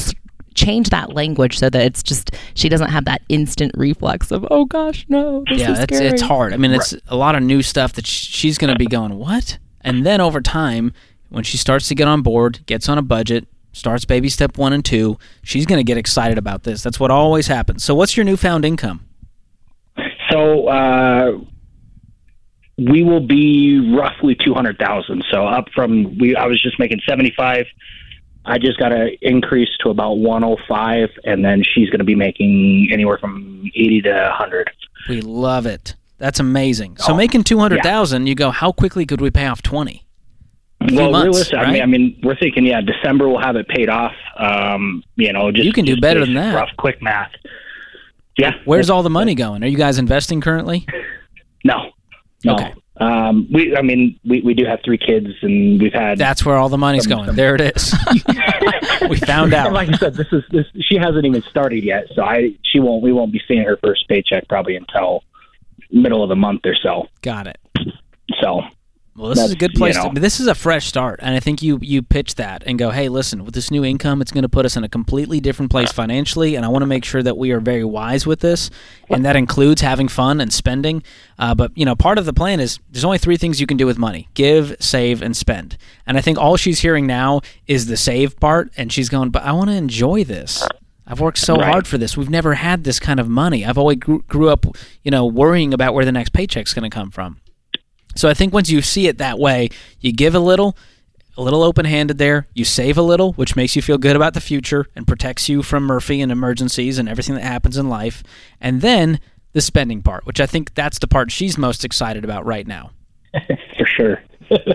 change 0.54 0.90
that 0.90 1.12
language 1.12 1.58
so 1.58 1.70
that 1.70 1.82
it's 1.82 2.02
just 2.02 2.34
she 2.54 2.68
doesn't 2.68 2.90
have 2.90 3.04
that 3.04 3.22
instant 3.28 3.72
reflex 3.76 4.30
of 4.30 4.46
oh 4.50 4.64
gosh 4.64 5.06
no 5.08 5.44
this 5.48 5.60
yeah, 5.60 5.72
is 5.72 5.78
it's, 5.78 5.96
scary. 5.96 6.10
it's 6.10 6.22
hard. 6.22 6.52
I 6.52 6.56
mean, 6.56 6.72
it's 6.72 6.94
a 7.08 7.16
lot 7.16 7.34
of 7.34 7.42
new 7.42 7.62
stuff 7.62 7.92
that 7.94 8.06
she's 8.06 8.58
going 8.58 8.72
to 8.72 8.78
be 8.78 8.86
going, 8.86 9.16
what? 9.16 9.58
And 9.80 10.04
then 10.04 10.20
over 10.20 10.40
time, 10.40 10.92
when 11.28 11.44
she 11.44 11.56
starts 11.56 11.88
to 11.88 11.94
get 11.94 12.08
on 12.08 12.22
board, 12.22 12.64
gets 12.66 12.88
on 12.88 12.98
a 12.98 13.02
budget, 13.02 13.46
starts 13.72 14.04
baby 14.04 14.28
step 14.28 14.58
one 14.58 14.72
and 14.72 14.84
two, 14.84 15.18
she's 15.42 15.66
going 15.66 15.78
to 15.78 15.84
get 15.84 15.96
excited 15.96 16.38
about 16.38 16.64
this. 16.64 16.82
That's 16.82 17.00
what 17.00 17.10
always 17.10 17.46
happens. 17.46 17.84
So, 17.84 17.94
what's 17.94 18.16
your 18.16 18.24
newfound 18.24 18.64
income? 18.64 19.06
So 20.30 20.68
uh, 20.68 21.38
we 22.78 23.02
will 23.02 23.26
be 23.26 23.94
roughly 23.94 24.36
two 24.36 24.54
hundred 24.54 24.78
thousand. 24.78 25.24
So 25.30 25.46
up 25.46 25.68
from 25.74 26.18
we, 26.18 26.36
I 26.36 26.46
was 26.46 26.62
just 26.62 26.78
making 26.78 27.00
seventy 27.08 27.32
five. 27.36 27.66
I 28.44 28.58
just 28.58 28.78
got 28.78 28.88
to 28.90 29.10
increase 29.20 29.68
to 29.84 29.90
about 29.90 30.18
one 30.18 30.42
hundred 30.42 30.58
five, 30.68 31.08
and 31.24 31.44
then 31.44 31.62
she's 31.62 31.90
going 31.90 31.98
to 31.98 32.04
be 32.04 32.14
making 32.14 32.88
anywhere 32.92 33.18
from 33.18 33.70
eighty 33.74 34.00
to 34.02 34.30
hundred. 34.34 34.70
We 35.08 35.20
love 35.20 35.66
it. 35.66 35.94
That's 36.18 36.38
amazing. 36.40 36.98
So, 36.98 37.14
Oh, 37.14 37.16
making 37.16 37.44
200000 37.44 38.26
you 38.26 38.34
go, 38.34 38.50
how 38.50 38.72
quickly 38.72 39.06
could 39.06 39.22
we 39.22 39.30
pay 39.30 39.46
off 39.46 39.62
20 39.62 40.04
few 40.88 40.96
Well, 40.98 41.10
months, 41.12 41.24
realistic. 41.24 41.58
I 41.58 41.72
mean, 41.72 41.82
I 41.82 41.86
mean, 41.86 42.20
we're 42.22 42.36
thinking, 42.36 42.66
yeah, 42.66 42.80
December 42.82 43.26
we'll 43.28 43.40
have 43.40 43.56
it 43.56 43.66
paid 43.68 43.88
off. 43.88 44.12
Um, 44.36 45.02
you 45.16 45.32
know, 45.32 45.50
just 45.50 45.64
You 45.64 45.72
can 45.72 45.84
do 45.86 45.92
just 45.92 46.02
better 46.02 46.20
than 46.20 46.34
that. 46.34 46.54
Rough, 46.54 46.70
quick 46.78 47.00
math. 47.02 47.30
Yeah. 48.38 48.52
Where's 48.64 48.88
all 48.90 49.02
the 49.02 49.10
money 49.10 49.34
going? 49.34 49.62
Are 49.62 49.66
you 49.66 49.76
guys 49.76 49.98
investing 49.98 50.40
currently? 50.40 50.86
No. 51.64 51.90
No. 52.44 52.54
Okay. 52.54 52.74
Um, 52.96 53.48
we, 53.50 53.76
I 53.76 53.82
mean, 53.82 54.18
we, 54.24 54.42
we 54.42 54.54
do 54.54 54.64
have 54.66 54.80
three 54.84 54.98
kids, 54.98 55.28
and 55.42 55.80
we've 55.80 55.92
had. 55.92 56.18
That's 56.18 56.44
where 56.44 56.56
all 56.56 56.68
the 56.68 56.78
money's 56.78 57.06
going. 57.06 57.34
There 57.34 57.54
it 57.54 57.60
is. 57.76 57.94
we 59.08 59.16
found 59.16 59.54
out. 59.54 59.66
And 59.66 59.74
like 59.74 59.88
I 59.88 59.96
said, 59.96 60.14
this 60.14 60.26
is 60.32 60.42
this. 60.50 60.66
She 60.90 60.96
hasn't 60.96 61.24
even 61.24 61.42
started 61.42 61.82
yet, 61.84 62.06
so 62.14 62.22
I 62.22 62.56
she 62.62 62.80
won't. 62.80 63.02
We 63.02 63.12
won't 63.12 63.32
be 63.32 63.40
seeing 63.48 63.64
her 63.64 63.78
first 63.82 64.06
paycheck 64.08 64.48
probably 64.48 64.76
until 64.76 65.22
middle 65.90 66.22
of 66.22 66.28
the 66.28 66.36
month 66.36 66.62
or 66.66 66.74
so. 66.74 67.08
Got 67.22 67.46
it. 67.46 67.58
So 68.40 68.62
Well, 69.20 69.28
this 69.28 69.44
is 69.44 69.52
a 69.52 69.56
good 69.56 69.74
place. 69.74 69.96
you 69.96 70.02
know. 70.02 70.12
to, 70.14 70.20
this 70.20 70.40
is 70.40 70.46
a 70.46 70.54
fresh 70.54 70.86
start, 70.86 71.20
and 71.22 71.36
I 71.36 71.40
think 71.40 71.62
you 71.62 71.78
you 71.82 72.00
pitch 72.02 72.36
that 72.36 72.62
and 72.64 72.78
go, 72.78 72.88
"Hey, 72.90 73.10
listen, 73.10 73.44
with 73.44 73.54
this 73.54 73.70
new 73.70 73.84
income, 73.84 74.22
it's 74.22 74.32
going 74.32 74.42
to 74.42 74.48
put 74.48 74.64
us 74.64 74.76
in 74.76 74.84
a 74.84 74.88
completely 74.88 75.40
different 75.40 75.70
place 75.70 75.92
financially, 75.92 76.54
and 76.54 76.64
I 76.64 76.68
want 76.68 76.82
to 76.82 76.86
make 76.86 77.04
sure 77.04 77.22
that 77.22 77.36
we 77.36 77.50
are 77.52 77.60
very 77.60 77.84
wise 77.84 78.26
with 78.26 78.40
this, 78.40 78.70
and 79.10 79.22
that 79.26 79.36
includes 79.36 79.82
having 79.82 80.08
fun 80.08 80.40
and 80.40 80.50
spending. 80.50 81.02
Uh, 81.38 81.54
but 81.54 81.70
you 81.76 81.84
know, 81.84 81.94
part 81.94 82.16
of 82.16 82.24
the 82.24 82.32
plan 82.32 82.60
is 82.60 82.78
there's 82.90 83.04
only 83.04 83.18
three 83.18 83.36
things 83.36 83.60
you 83.60 83.66
can 83.66 83.76
do 83.76 83.84
with 83.84 83.98
money: 83.98 84.28
give, 84.32 84.74
save, 84.80 85.20
and 85.20 85.36
spend. 85.36 85.76
And 86.06 86.16
I 86.16 86.22
think 86.22 86.38
all 86.38 86.56
she's 86.56 86.80
hearing 86.80 87.06
now 87.06 87.42
is 87.66 87.86
the 87.86 87.98
save 87.98 88.40
part, 88.40 88.70
and 88.78 88.90
she's 88.90 89.10
going, 89.10 89.28
"But 89.28 89.42
I 89.44 89.52
want 89.52 89.68
to 89.68 89.76
enjoy 89.76 90.24
this." 90.24 90.66
I've 91.06 91.20
worked 91.20 91.38
so 91.38 91.56
Right. 91.56 91.66
hard 91.68 91.86
for 91.88 91.98
this. 91.98 92.16
We've 92.16 92.30
never 92.30 92.54
had 92.54 92.84
this 92.84 93.00
kind 93.00 93.18
of 93.18 93.28
money. 93.28 93.66
I've 93.66 93.76
always 93.76 93.98
grew, 93.98 94.22
grew 94.28 94.48
up, 94.48 94.64
you 95.02 95.10
know, 95.10 95.26
worrying 95.26 95.74
about 95.74 95.92
where 95.92 96.04
the 96.04 96.12
next 96.12 96.32
paycheck's 96.32 96.72
going 96.72 96.88
to 96.88 96.94
come 96.94 97.10
from. 97.10 97.38
So 98.16 98.28
I 98.28 98.34
think 98.34 98.52
once 98.52 98.70
you 98.70 98.82
see 98.82 99.08
it 99.08 99.18
that 99.18 99.38
way, 99.38 99.70
you 100.00 100.12
give 100.12 100.34
a 100.34 100.40
little, 100.40 100.76
a 101.36 101.42
little 101.42 101.62
open-handed 101.62 102.18
there. 102.18 102.46
You 102.54 102.64
save 102.64 102.98
a 102.98 103.02
little, 103.02 103.32
which 103.34 103.56
makes 103.56 103.76
you 103.76 103.82
feel 103.82 103.98
good 103.98 104.16
about 104.16 104.34
the 104.34 104.40
future 104.40 104.86
and 104.96 105.06
protects 105.06 105.48
you 105.48 105.62
from 105.62 105.84
Murphy 105.84 106.20
and 106.20 106.32
emergencies 106.32 106.98
and 106.98 107.08
everything 107.08 107.34
that 107.36 107.44
happens 107.44 107.76
in 107.76 107.88
life. 107.88 108.22
And 108.60 108.80
then 108.80 109.20
the 109.52 109.60
spending 109.60 110.02
part, 110.02 110.26
which 110.26 110.40
I 110.40 110.46
think 110.46 110.74
that's 110.74 110.98
the 110.98 111.08
part 111.08 111.30
she's 111.30 111.56
most 111.56 111.84
excited 111.84 112.24
about 112.24 112.46
right 112.46 112.66
now. 112.66 112.90
for 113.78 113.86
sure. 113.86 114.22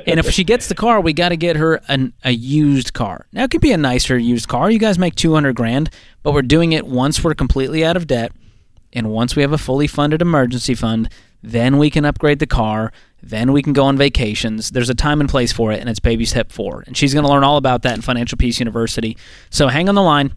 And 0.08 0.22
if 0.22 0.30
she 0.30 0.46
gets 0.46 0.70
the 0.70 0.76
car, 0.76 1.02
we 1.02 1.12
got 1.12 1.30
to 1.30 1.36
get 1.36 1.58
her 1.58 1.82
an, 1.90 2.14
a 2.24 2.32
used 2.32 2.94
car. 2.94 3.26
Now 3.34 3.44
it 3.44 3.52
could 3.52 3.60
be 3.60 3.74
a 3.74 3.78
nicer 3.78 4.18
used 4.18 4.48
car. 4.48 4.72
You 4.72 4.80
guys 4.80 4.98
make 4.98 5.16
200 5.16 5.54
grand, 5.54 5.90
but 6.24 6.34
we're 6.34 6.44
doing 6.44 6.72
it 6.72 6.88
once 6.88 7.22
we're 7.22 7.34
completely 7.34 7.84
out 7.84 7.98
of 7.98 8.08
debt 8.08 8.32
and 8.96 9.12
once 9.12 9.36
we 9.36 9.42
have 9.42 9.52
a 9.52 9.58
fully 9.58 9.88
funded 9.88 10.22
emergency 10.22 10.74
fund, 10.74 11.10
then 11.44 11.78
we 11.78 11.90
can 11.90 12.06
upgrade 12.06 12.40
the 12.40 12.48
car. 12.48 12.94
Then 13.26 13.52
we 13.52 13.64
can 13.64 13.74
go 13.74 13.86
on 13.86 13.98
vacations. 13.98 14.70
There's 14.70 14.90
a 14.90 14.96
time 14.96 15.20
and 15.20 15.28
place 15.28 15.52
for 15.52 15.72
it, 15.72 15.80
and 15.80 15.90
it's 15.90 16.00
baby 16.00 16.26
step 16.26 16.52
four. 16.52 16.84
And 16.86 16.96
she's 16.96 17.12
going 17.12 17.26
to 17.26 17.32
learn 17.32 17.44
all 17.44 17.58
about 17.58 17.82
that 17.82 17.96
in 17.96 18.02
Financial 18.02 18.38
Peace 18.38 18.60
University. 18.60 19.18
So 19.50 19.68
hang 19.68 19.90
on 19.90 19.96
the 19.96 20.04
line. 20.04 20.36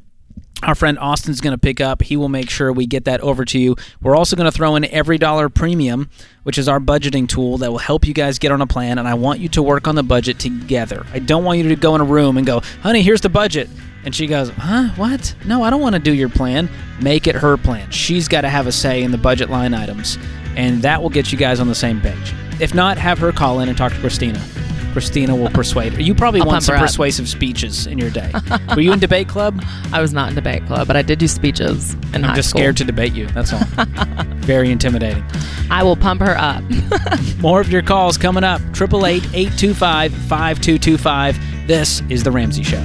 Our 0.62 0.74
friend 0.74 0.98
Austin's 0.98 1.40
going 1.40 1.53
to 1.53 1.59
pick 1.59 1.81
up. 1.81 2.03
He 2.03 2.16
will 2.16 2.31
make 2.31 2.51
sure 2.51 2.72
we 2.72 2.87
get 2.87 3.05
that 3.05 3.20
over 3.20 3.44
to 3.44 3.59
you. 3.59 3.77
We're 4.01 4.16
also 4.16 4.35
going 4.35 4.51
to 4.51 4.57
throw 4.57 4.74
in 4.74 4.83
EveryDollar 4.85 5.55
Premium, 5.55 6.11
which 6.42 6.59
is 6.59 6.66
our 6.66 6.81
budgeting 6.81 7.29
tool 7.29 7.59
that 7.59 7.70
will 7.70 7.79
help 7.79 8.07
you 8.07 8.14
guys 8.14 8.38
get 8.40 8.51
on 8.51 8.61
a 8.62 8.66
plan. 8.66 8.98
And 8.98 9.07
I 9.07 9.14
want 9.14 9.38
you 9.38 9.48
to 9.51 9.62
work 9.62 9.87
on 9.87 9.94
the 9.94 10.03
budget 10.03 10.40
together. 10.40 11.07
I 11.12 11.20
don't 11.20 11.44
want 11.44 11.59
you 11.59 11.68
to 11.68 11.77
go 11.77 11.94
in 11.94 12.01
a 12.01 12.05
room 12.05 12.38
and 12.38 12.46
go, 12.46 12.61
honey, 12.83 13.03
here's 13.03 13.20
the 13.20 13.29
budget. 13.29 13.68
And 14.05 14.14
she 14.14 14.27
goes, 14.27 14.48
huh? 14.51 14.88
What? 14.96 15.35
No, 15.44 15.62
I 15.62 15.70
don't 15.70 15.81
want 15.81 15.94
to 15.94 16.01
do 16.01 16.14
your 16.14 16.29
plan. 16.29 16.68
Make 17.01 17.27
it 17.27 17.37
her 17.37 17.57
plan. 17.57 17.90
She's 17.90 18.27
got 18.27 18.40
to 18.40 18.48
have 18.48 18.66
a 18.66 18.72
say 18.72 19.03
in 19.03 19.11
the 19.11 19.18
budget 19.18 19.51
line 19.51 19.74
items. 19.74 20.18
And 20.59 20.83
that 20.83 21.01
will 21.01 21.09
get 21.09 21.33
you 21.33 21.38
guys 21.38 21.61
on 21.61 21.68
the 21.68 21.75
same 21.75 22.01
page. 22.01 22.35
If 22.61 22.75
not, 22.75 22.99
have 22.99 23.18
her 23.21 23.33
call 23.33 23.61
in 23.61 23.68
and 23.68 23.79
talk 23.79 23.92
to 23.92 23.99
Kristina. 23.99 24.38
Kristina 24.92 25.38
will 25.38 25.51
persuade 25.51 25.92
her. 25.92 26.03
You 26.03 26.14
probably 26.14 26.40
I'll 26.40 26.47
want 26.47 26.64
some 26.64 26.75
up. 26.75 26.81
persuasive 26.81 27.29
speeches 27.29 27.87
in 27.87 27.99
your 27.99 28.11
day. 28.11 28.33
Were 28.75 28.81
you 28.81 28.92
in 28.92 28.99
debate 28.99 29.29
club? 29.29 29.62
I 29.92 30.01
was 30.01 30.12
not 30.12 30.31
in 30.31 30.35
debate 30.35 30.66
club, 30.66 30.88
but 30.88 30.97
I 30.97 31.03
did 31.03 31.21
do 31.21 31.29
speeches 31.29 31.94
in 32.12 32.23
high 32.23 32.31
I'm 32.31 32.37
just 32.37 32.51
school. 32.51 32.61
scared 32.61 32.77
to 32.79 32.85
debate 32.85 33.12
you. 33.12 33.27
That's 33.29 33.53
all. 33.53 33.61
Very 34.38 34.73
intimidating. 34.73 35.25
I 35.71 35.85
will 35.85 35.97
pump 35.97 36.21
her 36.23 36.37
up. 36.37 36.64
More 37.38 37.61
of 37.61 37.71
your 37.71 37.83
calls 37.83 38.18
coming 38.18 38.42
up. 38.44 38.61
888 38.61 39.25
825 39.35 40.12
5225. 40.12 41.66
This 41.68 42.03
is 42.09 42.25
The 42.25 42.33
Ramsey 42.33 42.64
Show. 42.64 42.85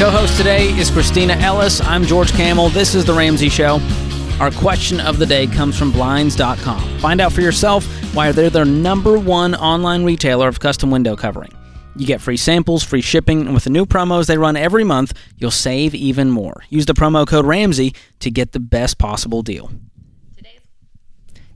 Co 0.00 0.08
host 0.08 0.38
today 0.38 0.68
is 0.78 0.90
Kristina 0.90 1.38
Ellis. 1.42 1.82
I'm 1.82 2.04
George 2.04 2.32
Kamel. 2.32 2.70
This 2.70 2.94
is 2.94 3.04
The 3.04 3.12
Ramsey 3.12 3.50
Show. 3.50 3.78
Our 4.40 4.50
question 4.50 4.98
of 4.98 5.18
the 5.18 5.26
day 5.26 5.46
comes 5.46 5.78
from 5.78 5.92
Blinds.com. 5.92 6.98
Find 7.00 7.20
out 7.20 7.34
for 7.34 7.42
yourself 7.42 7.84
why 8.14 8.32
they're 8.32 8.48
the 8.48 8.64
number 8.64 9.18
one 9.18 9.54
online 9.54 10.04
retailer 10.04 10.48
of 10.48 10.58
custom 10.58 10.90
window 10.90 11.16
covering. 11.16 11.52
You 11.96 12.06
get 12.06 12.22
free 12.22 12.38
samples, 12.38 12.82
free 12.82 13.02
shipping, 13.02 13.42
and 13.42 13.52
with 13.52 13.64
the 13.64 13.70
new 13.70 13.84
promos 13.84 14.26
they 14.26 14.38
run 14.38 14.56
every 14.56 14.84
month, 14.84 15.12
you'll 15.36 15.50
save 15.50 15.94
even 15.94 16.30
more. 16.30 16.62
Use 16.70 16.86
the 16.86 16.94
promo 16.94 17.26
code 17.26 17.44
Ramsey 17.44 17.94
to 18.20 18.30
get 18.30 18.52
the 18.52 18.58
best 18.58 18.96
possible 18.96 19.42
deal. 19.42 19.70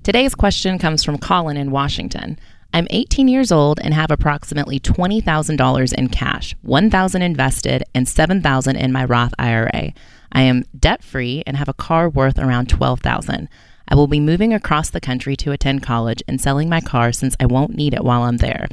Today's 0.03 0.35
question 0.35 0.79
comes 0.79 1.03
from 1.03 1.17
Colin 1.17 1.57
in 1.57 1.71
Washington. 1.71 2.39
I'm 2.75 2.89
18 2.91 3.29
years 3.29 3.53
old 3.53 3.79
and 3.79 3.95
have 3.95 4.11
approximately 4.11 4.81
$20,000 4.81 5.95
in 5.95 6.09
cash, 6.09 6.57
1,000 6.63 7.23
invested 7.23 7.85
and 7.95 8.09
7,000 8.09 8.75
in 8.75 8.91
my 8.91 9.05
Roth 9.05 9.33
IRA. 9.39 9.93
I 10.33 10.43
am 10.43 10.65
debt-free 10.77 11.45
and 11.47 11.57
have 11.57 11.69
a 11.69 11.73
car 11.73 12.09
worth 12.09 12.37
around 12.37 12.69
12,000. 12.69 13.49
I 13.87 13.95
will 13.95 14.09
be 14.09 14.19
moving 14.19 14.53
across 14.53 14.91
the 14.91 15.01
country 15.01 15.37
to 15.37 15.53
attend 15.53 15.85
college 15.85 16.21
and 16.27 16.41
selling 16.41 16.69
my 16.69 16.81
car 16.81 17.13
since 17.13 17.37
I 17.39 17.47
won't 17.47 17.77
need 17.77 17.95
it 17.95 18.03
while 18.03 18.25
I'm 18.25 18.39
there. 18.39 18.67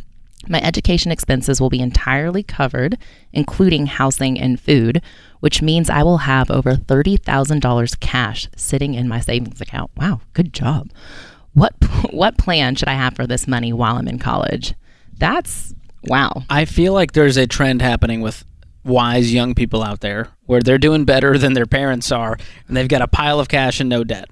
My 0.50 0.60
education 0.64 1.12
expenses 1.12 1.62
will 1.62 1.70
be 1.70 1.80
entirely 1.80 2.42
covered, 2.42 2.98
including 3.32 3.86
housing 3.86 4.40
and 4.40 4.60
food, 4.60 5.04
which 5.42 5.62
means 5.62 5.92
I 5.92 6.02
will 6.02 6.20
have 6.20 6.50
over 6.50 6.74
$30,000 6.74 8.00
cash 8.00 8.50
sitting 8.56 8.96
in 8.96 9.08
my 9.08 9.20
savings 9.20 9.62
account. 9.62 9.92
Wow, 9.96 10.22
good 10.34 10.54
job. 10.54 10.90
What 11.54 11.74
what 12.12 12.38
plan 12.38 12.76
should 12.76 12.88
I 12.88 12.94
have 12.94 13.16
for 13.16 13.28
this 13.28 13.48
money 13.48 13.74
while 13.74 13.98
I'm 13.98 14.08
in 14.08 14.20
college? 14.20 14.74
That's 15.18 15.74
wow. 16.04 16.44
I 16.50 16.66
feel 16.66 16.94
like 16.94 17.14
there's 17.14 17.38
a 17.38 17.48
trend 17.48 17.82
happening 17.82 18.22
with 18.22 18.44
wise 18.84 19.34
young 19.34 19.54
people 19.54 19.84
out 19.84 20.02
there 20.02 20.30
where 20.46 20.62
they're 20.62 20.78
doing 20.78 21.06
better 21.06 21.38
than 21.38 21.54
their 21.54 21.68
parents 21.68 22.12
are 22.12 22.38
and 22.68 22.76
they've 22.76 22.88
got 22.88 23.02
a 23.02 23.08
pile 23.08 23.40
of 23.40 23.48
cash 23.48 23.80
and 23.80 23.90
no 23.90 24.04
debt. 24.04 24.30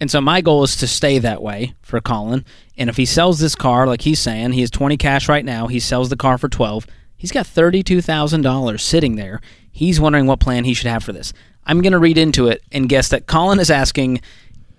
And 0.00 0.10
so 0.10 0.20
my 0.20 0.40
goal 0.40 0.62
is 0.62 0.76
to 0.76 0.86
stay 0.86 1.18
that 1.20 1.42
way 1.42 1.74
for 1.82 2.00
Colin. 2.00 2.44
And 2.76 2.90
if 2.90 2.96
he 2.96 3.06
sells 3.06 3.38
this 3.38 3.54
car, 3.54 3.86
like 3.86 4.02
he's 4.02 4.20
saying, 4.20 4.52
he 4.52 4.60
has 4.60 4.70
20 4.70 4.96
cash 4.96 5.28
right 5.28 5.44
now, 5.44 5.68
he 5.68 5.80
sells 5.80 6.10
the 6.10 6.16
car 6.16 6.36
for 6.36 6.48
12, 6.48 6.86
he's 7.16 7.32
got 7.32 7.46
$32,000 7.46 8.80
sitting 8.80 9.16
there. 9.16 9.40
He's 9.72 10.00
wondering 10.00 10.26
what 10.26 10.40
plan 10.40 10.64
he 10.64 10.74
should 10.74 10.88
have 10.88 11.04
for 11.04 11.12
this. 11.12 11.32
I'm 11.64 11.80
going 11.80 11.92
to 11.92 11.98
read 11.98 12.18
into 12.18 12.48
it 12.48 12.62
and 12.72 12.88
guess 12.88 13.08
that 13.08 13.26
Colin 13.26 13.58
is 13.58 13.70
asking, 13.70 14.20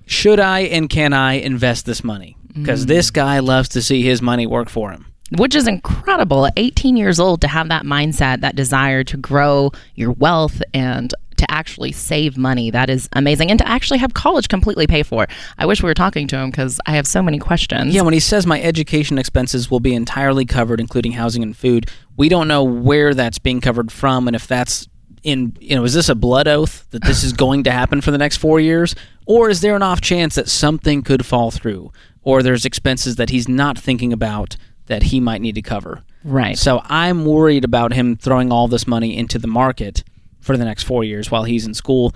should 0.08 0.40
I 0.40 0.62
and 0.62 0.90
can 0.90 1.14
I 1.14 1.34
invest 1.34 1.86
this 1.86 2.04
money? 2.04 2.38
Because 2.54 2.86
mm. 2.86 2.88
this 2.88 3.12
guy 3.12 3.40
loves 3.40 3.70
to 3.70 3.82
see 3.82 4.02
his 4.02 4.22
money 4.22 4.48
work 4.48 4.70
for 4.70 4.92
him. 4.92 5.06
which 5.38 5.56
is 5.56 5.68
incredible 5.68 6.46
at 6.46 6.54
18 6.56 6.96
years 6.96 7.20
old 7.20 7.42
to 7.42 7.48
have 7.50 7.68
that 7.68 7.84
mindset, 7.84 8.40
that 8.42 8.56
desire 8.56 9.04
to 9.04 9.18
grow 9.18 9.72
your 9.96 10.14
wealth 10.14 10.62
and 10.74 11.14
to 11.36 11.52
actually 11.52 11.92
save 11.92 12.38
money. 12.38 12.72
That 12.72 12.90
is 12.90 13.10
amazing. 13.14 13.52
And 13.52 13.60
to 13.60 13.68
actually 13.68 14.00
have 14.00 14.14
college 14.14 14.48
completely 14.48 14.88
pay 14.88 15.04
for. 15.04 15.28
I 15.58 15.66
wish 15.66 15.84
we 15.84 15.88
were 15.88 15.94
talking 15.94 16.28
to 16.30 16.38
him 16.38 16.50
because 16.50 16.80
I 16.86 16.92
have 16.92 17.08
so 17.08 17.22
many 17.22 17.40
questions. 17.40 17.94
Yeah, 17.94 18.02
when 18.02 18.14
he 18.14 18.20
says 18.20 18.46
my 18.46 18.62
education 18.62 19.18
expenses 19.18 19.70
will 19.70 19.80
be 19.80 19.94
entirely 19.94 20.46
covered, 20.46 20.80
including 20.80 21.12
housing 21.12 21.44
and 21.44 21.56
food, 21.56 21.90
we 22.16 22.30
don't 22.30 22.48
know 22.48 22.64
where 22.64 23.14
that's 23.14 23.38
being 23.38 23.62
covered 23.62 23.92
from 23.92 24.28
and 24.28 24.36
if 24.36 24.48
that's 24.48 24.88
in, 25.24 25.56
you 25.60 25.76
know, 25.76 25.84
is 25.84 25.94
this 25.94 26.10
a 26.10 26.16
blood 26.16 26.48
oath 26.48 26.86
that 26.92 27.04
this 27.04 27.24
is 27.24 27.34
going 27.34 27.64
to 27.64 27.72
happen 27.72 28.02
for 28.02 28.12
the 28.12 28.18
next 28.18 28.38
four 28.38 28.60
years? 28.60 28.96
Or 29.26 29.50
is 29.50 29.62
there 29.62 29.76
an 29.76 29.84
off 29.84 30.02
chance 30.02 30.36
that 30.36 30.50
something 30.50 31.02
could 31.02 31.26
fall 31.26 31.52
through? 31.52 31.92
Or 32.24 32.42
there's 32.42 32.66
expenses 32.66 33.16
that 33.18 33.30
he's 33.30 33.48
not 33.48 33.78
thinking 33.78 34.14
about 34.14 34.58
that 34.88 35.04
he 35.04 35.20
might 35.20 35.42
need 35.42 35.56
to 35.56 35.62
cover? 35.62 36.04
Right. 36.24 36.58
So 36.58 36.82
I'm 36.86 37.26
worried 37.26 37.64
about 37.64 37.94
him 37.94 38.16
throwing 38.16 38.52
all 38.52 38.68
this 38.68 38.88
money 38.88 39.18
into 39.18 39.40
the 39.40 39.48
market 39.48 40.04
for 40.40 40.58
the 40.58 40.66
next 40.66 40.84
four 40.84 41.04
years 41.04 41.30
while 41.30 41.44
he's 41.44 41.66
in 41.66 41.74
school. 41.74 42.14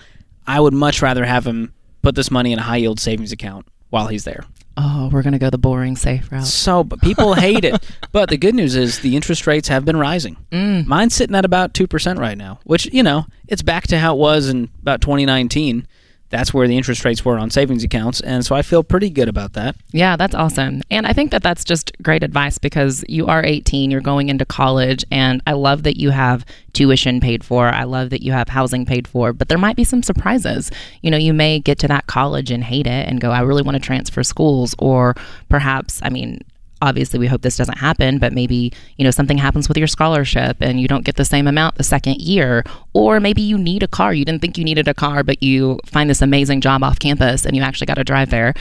I 0.48 0.60
would 0.60 0.74
much 0.74 1.02
rather 1.02 1.26
have 1.26 1.46
him 1.46 1.74
put 2.02 2.16
this 2.16 2.32
money 2.32 2.52
in 2.52 2.60
a 2.60 2.64
high 2.64 2.78
yield 2.78 3.00
savings 3.00 3.32
account 3.32 3.68
while 3.90 4.08
he's 4.08 4.24
there. 4.24 4.44
Oh, 4.78 5.10
we're 5.12 5.22
going 5.22 5.34
to 5.34 5.40
go 5.40 5.50
the 5.50 5.58
boring 5.58 5.96
safe 5.96 6.32
route. 6.32 6.46
So, 6.46 6.84
but 6.84 7.02
people 7.02 7.34
hate 7.34 7.66
it. 7.66 7.82
But 8.12 8.30
the 8.30 8.38
good 8.38 8.56
news 8.56 8.76
is 8.76 9.00
the 9.00 9.16
interest 9.16 9.48
rates 9.48 9.70
have 9.70 9.86
been 9.86 9.96
rising. 9.96 10.36
Mm. 10.52 10.86
Mine's 10.86 11.16
sitting 11.16 11.34
at 11.34 11.46
about 11.46 11.74
2% 11.74 12.20
right 12.20 12.38
now, 12.38 12.60
which, 12.66 12.86
you 12.92 13.04
know, 13.04 13.26
it's 13.48 13.62
back 13.62 13.88
to 13.88 13.98
how 14.00 14.16
it 14.16 14.20
was 14.20 14.50
in 14.50 14.70
about 14.82 15.00
2019. 15.00 15.88
That's 16.32 16.54
where 16.54 16.68
the 16.68 16.78
interest 16.78 17.06
rates 17.06 17.24
were 17.24 17.38
on 17.38 17.50
savings 17.50 17.84
accounts. 17.84 18.22
And 18.22 18.46
so 18.46 18.56
I 18.56 18.62
feel 18.62 18.84
pretty 18.84 19.10
good 19.10 19.28
about 19.28 19.54
that. 19.54 19.76
Yeah, 19.92 20.16
that's 20.16 20.34
awesome. 20.34 20.82
And 20.90 21.06
I 21.06 21.14
think 21.14 21.32
that 21.32 21.44
that's 21.44 21.64
just 21.64 21.92
great 22.02 22.24
advice 22.24 22.58
because 22.58 23.04
you 23.08 23.28
are 23.28 23.44
18, 23.44 23.92
you're 23.92 24.02
going 24.02 24.30
into 24.30 24.46
college, 24.46 25.06
and 25.12 25.42
I 25.46 25.52
love 25.54 25.84
that 25.84 25.98
you 25.98 26.10
have 26.10 26.46
tuition 26.74 27.20
paid 27.20 27.44
for. 27.44 27.68
I 27.68 27.84
love 27.84 28.10
that 28.12 28.22
you 28.22 28.32
have 28.32 28.48
housing 28.48 28.86
paid 28.86 29.08
for, 29.08 29.34
but 29.34 29.50
there 29.50 29.58
might 29.58 29.76
be 29.76 29.84
some 29.84 30.02
surprises. 30.02 30.72
You 31.02 31.12
know, 31.12 31.18
you 31.18 31.34
may 31.34 31.60
get 31.60 31.78
to 31.80 31.88
that 31.90 32.08
college 32.08 32.50
and 32.50 32.64
hate 32.64 32.88
it 32.88 33.08
and 33.08 33.20
go, 33.20 33.32
I 33.32 33.42
really 33.42 33.62
want 33.62 33.76
to 33.76 33.82
transfer 33.82 34.24
schools, 34.24 34.74
or 34.80 35.16
perhaps, 35.50 36.00
I 36.02 36.10
mean, 36.10 36.40
obviously 36.82 37.20
we 37.20 37.28
hope 37.28 37.42
this 37.42 37.58
doesn't 37.58 37.78
happen 37.78 38.18
but 38.18 38.34
maybe 38.34 38.72
you 38.98 39.04
know 39.04 39.12
something 39.12 39.38
happens 39.38 39.68
with 39.68 39.78
your 39.78 39.88
scholarship 39.88 40.58
and 40.60 40.80
you 40.80 40.88
don't 40.88 41.06
get 41.06 41.16
the 41.16 41.26
same 41.26 41.48
amount 41.48 41.76
the 41.76 41.84
second 41.84 42.22
year. 42.22 42.64
Or 42.94 43.20
maybe 43.20 43.42
you 43.42 43.58
need 43.58 43.84
a 43.84 43.88
car. 43.88 44.14
You 44.14 44.26
didn't 44.26 44.42
think 44.42 44.58
you 44.58 44.64
needed 44.64 44.88
a 44.88 44.94
car 44.94 45.24
but 45.24 45.42
you 45.42 45.80
find 45.86 46.10
this 46.10 46.22
amazing 46.22 46.62
job 46.62 46.84
off 46.84 47.00
campus 47.00 47.46
and 47.46 47.56
you 47.56 47.62
actually 47.62 47.88
got 47.88 47.96
to 47.96 48.04
drive 48.04 48.30
there. 48.30 48.54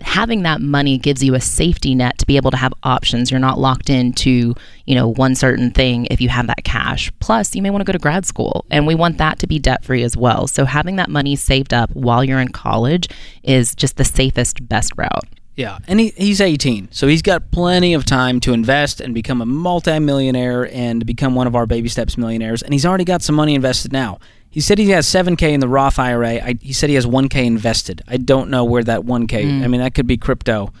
Having 0.00 0.44
that 0.44 0.60
money 0.60 0.96
gives 0.96 1.24
you 1.24 1.34
a 1.34 1.40
safety 1.40 1.92
net 1.92 2.18
to 2.18 2.26
be 2.26 2.36
able 2.36 2.52
to 2.52 2.56
have 2.56 2.72
options. 2.84 3.32
You're 3.32 3.40
not 3.40 3.58
locked 3.58 3.90
into 3.90 4.54
you 4.86 4.94
know 4.94 5.08
one 5.08 5.34
certain 5.34 5.70
thing 5.70 6.06
if 6.10 6.20
you 6.20 6.28
have 6.28 6.46
that 6.46 6.64
cash. 6.64 7.10
Plus 7.20 7.54
you 7.54 7.62
may 7.62 7.70
want 7.70 7.80
to 7.80 7.84
go 7.84 7.92
to 7.92 7.98
grad 7.98 8.24
school 8.24 8.64
and 8.70 8.86
we 8.86 8.94
want 8.94 9.18
that 9.18 9.38
to 9.40 9.46
be 9.46 9.58
debt 9.58 9.84
free 9.84 10.02
as 10.02 10.16
well. 10.16 10.46
So 10.46 10.64
having 10.64 10.96
that 10.96 11.10
money 11.10 11.36
saved 11.36 11.74
up 11.74 11.90
while 11.90 12.22
you're 12.22 12.40
in 12.40 12.48
college 12.48 13.08
is 13.42 13.74
just 13.74 13.96
the 13.96 14.04
safest 14.04 14.68
best 14.68 14.92
route 14.96 15.37
Yeah, 15.58 15.80
and 15.88 15.98
he, 15.98 16.12
he's 16.16 16.40
18, 16.40 16.90
so 16.92 17.08
he's 17.08 17.20
got 17.20 17.50
plenty 17.50 17.92
of 17.92 18.04
time 18.04 18.38
to 18.40 18.52
invest 18.52 19.00
and 19.00 19.12
become 19.12 19.42
a 19.42 19.44
multimillionaire 19.44 20.72
and 20.72 21.04
become 21.04 21.34
one 21.34 21.48
of 21.48 21.56
our 21.56 21.66
baby 21.66 21.88
steps 21.88 22.16
millionaires. 22.16 22.62
And 22.62 22.72
he's 22.72 22.86
already 22.86 23.02
got 23.02 23.22
some 23.22 23.34
money 23.34 23.56
invested 23.56 23.92
now. 23.92 24.20
He 24.50 24.60
said 24.60 24.78
he 24.78 24.90
has 24.90 25.04
7K 25.08 25.50
in 25.50 25.58
the 25.58 25.66
Roth 25.66 25.98
IRA. 25.98 26.34
I, 26.34 26.54
he 26.60 26.72
said 26.72 26.90
he 26.90 26.94
has 26.94 27.06
1K 27.06 27.44
invested. 27.44 28.02
I 28.06 28.18
don't 28.18 28.50
know 28.50 28.64
where 28.64 28.84
that 28.84 29.00
1K. 29.00 29.64
I 29.64 29.66
mean, 29.66 29.80
that 29.80 29.94
could 29.94 30.06
be 30.06 30.16
crypto, 30.16 30.72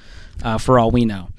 uh, 0.44 0.58
for 0.58 0.78
all 0.78 0.92
we 0.92 1.04
know. 1.04 1.30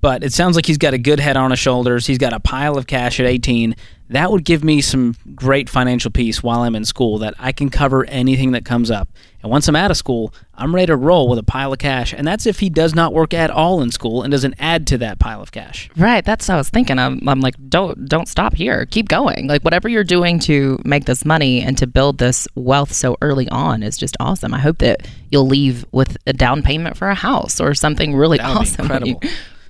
But 0.00 0.22
it 0.22 0.32
sounds 0.32 0.54
like 0.54 0.66
he's 0.66 0.78
got 0.78 0.94
a 0.94 0.98
good 0.98 1.18
head 1.18 1.36
on 1.36 1.50
his 1.50 1.58
shoulders. 1.58 2.06
He's 2.06 2.18
got 2.18 2.32
a 2.32 2.40
pile 2.40 2.78
of 2.78 2.86
cash 2.86 3.18
at 3.18 3.26
18. 3.26 3.74
That 4.10 4.30
would 4.30 4.44
give 4.44 4.64
me 4.64 4.80
some 4.80 5.16
great 5.34 5.68
financial 5.68 6.10
peace 6.10 6.42
while 6.42 6.60
I'm 6.60 6.74
in 6.74 6.84
school 6.84 7.18
that 7.18 7.34
I 7.38 7.52
can 7.52 7.68
cover 7.68 8.04
anything 8.06 8.52
that 8.52 8.64
comes 8.64 8.90
up. 8.90 9.08
And 9.42 9.50
once 9.50 9.68
I'm 9.68 9.76
out 9.76 9.90
of 9.90 9.96
school, 9.96 10.32
I'm 10.54 10.74
ready 10.74 10.86
to 10.86 10.96
roll 10.96 11.28
with 11.28 11.38
a 11.38 11.42
pile 11.42 11.72
of 11.72 11.78
cash. 11.78 12.14
And 12.14 12.26
that's 12.26 12.46
if 12.46 12.60
he 12.60 12.70
does 12.70 12.94
not 12.94 13.12
work 13.12 13.34
at 13.34 13.50
all 13.50 13.82
in 13.82 13.90
school 13.90 14.22
and 14.22 14.30
doesn't 14.30 14.54
add 14.58 14.86
to 14.88 14.98
that 14.98 15.18
pile 15.18 15.42
of 15.42 15.52
cash. 15.52 15.90
Right, 15.96 16.24
that's 16.24 16.48
what 16.48 16.54
I 16.54 16.58
was 16.58 16.70
thinking. 16.70 16.98
I'm, 16.98 17.28
I'm 17.28 17.40
like, 17.40 17.54
don't 17.68 18.08
don't 18.08 18.28
stop 18.28 18.54
here. 18.54 18.86
Keep 18.86 19.08
going. 19.08 19.46
Like 19.46 19.62
whatever 19.62 19.88
you're 19.88 20.04
doing 20.04 20.38
to 20.40 20.78
make 20.84 21.04
this 21.04 21.24
money 21.24 21.60
and 21.60 21.76
to 21.78 21.86
build 21.86 22.18
this 22.18 22.48
wealth 22.54 22.92
so 22.92 23.16
early 23.20 23.48
on 23.50 23.82
is 23.82 23.98
just 23.98 24.16
awesome. 24.20 24.54
I 24.54 24.58
hope 24.58 24.78
that 24.78 25.06
you'll 25.30 25.46
leave 25.46 25.84
with 25.92 26.16
a 26.26 26.32
down 26.32 26.62
payment 26.62 26.96
for 26.96 27.08
a 27.08 27.14
house 27.14 27.60
or 27.60 27.74
something 27.74 28.16
really 28.16 28.40
awesome. 28.40 28.86
incredible. 28.86 29.20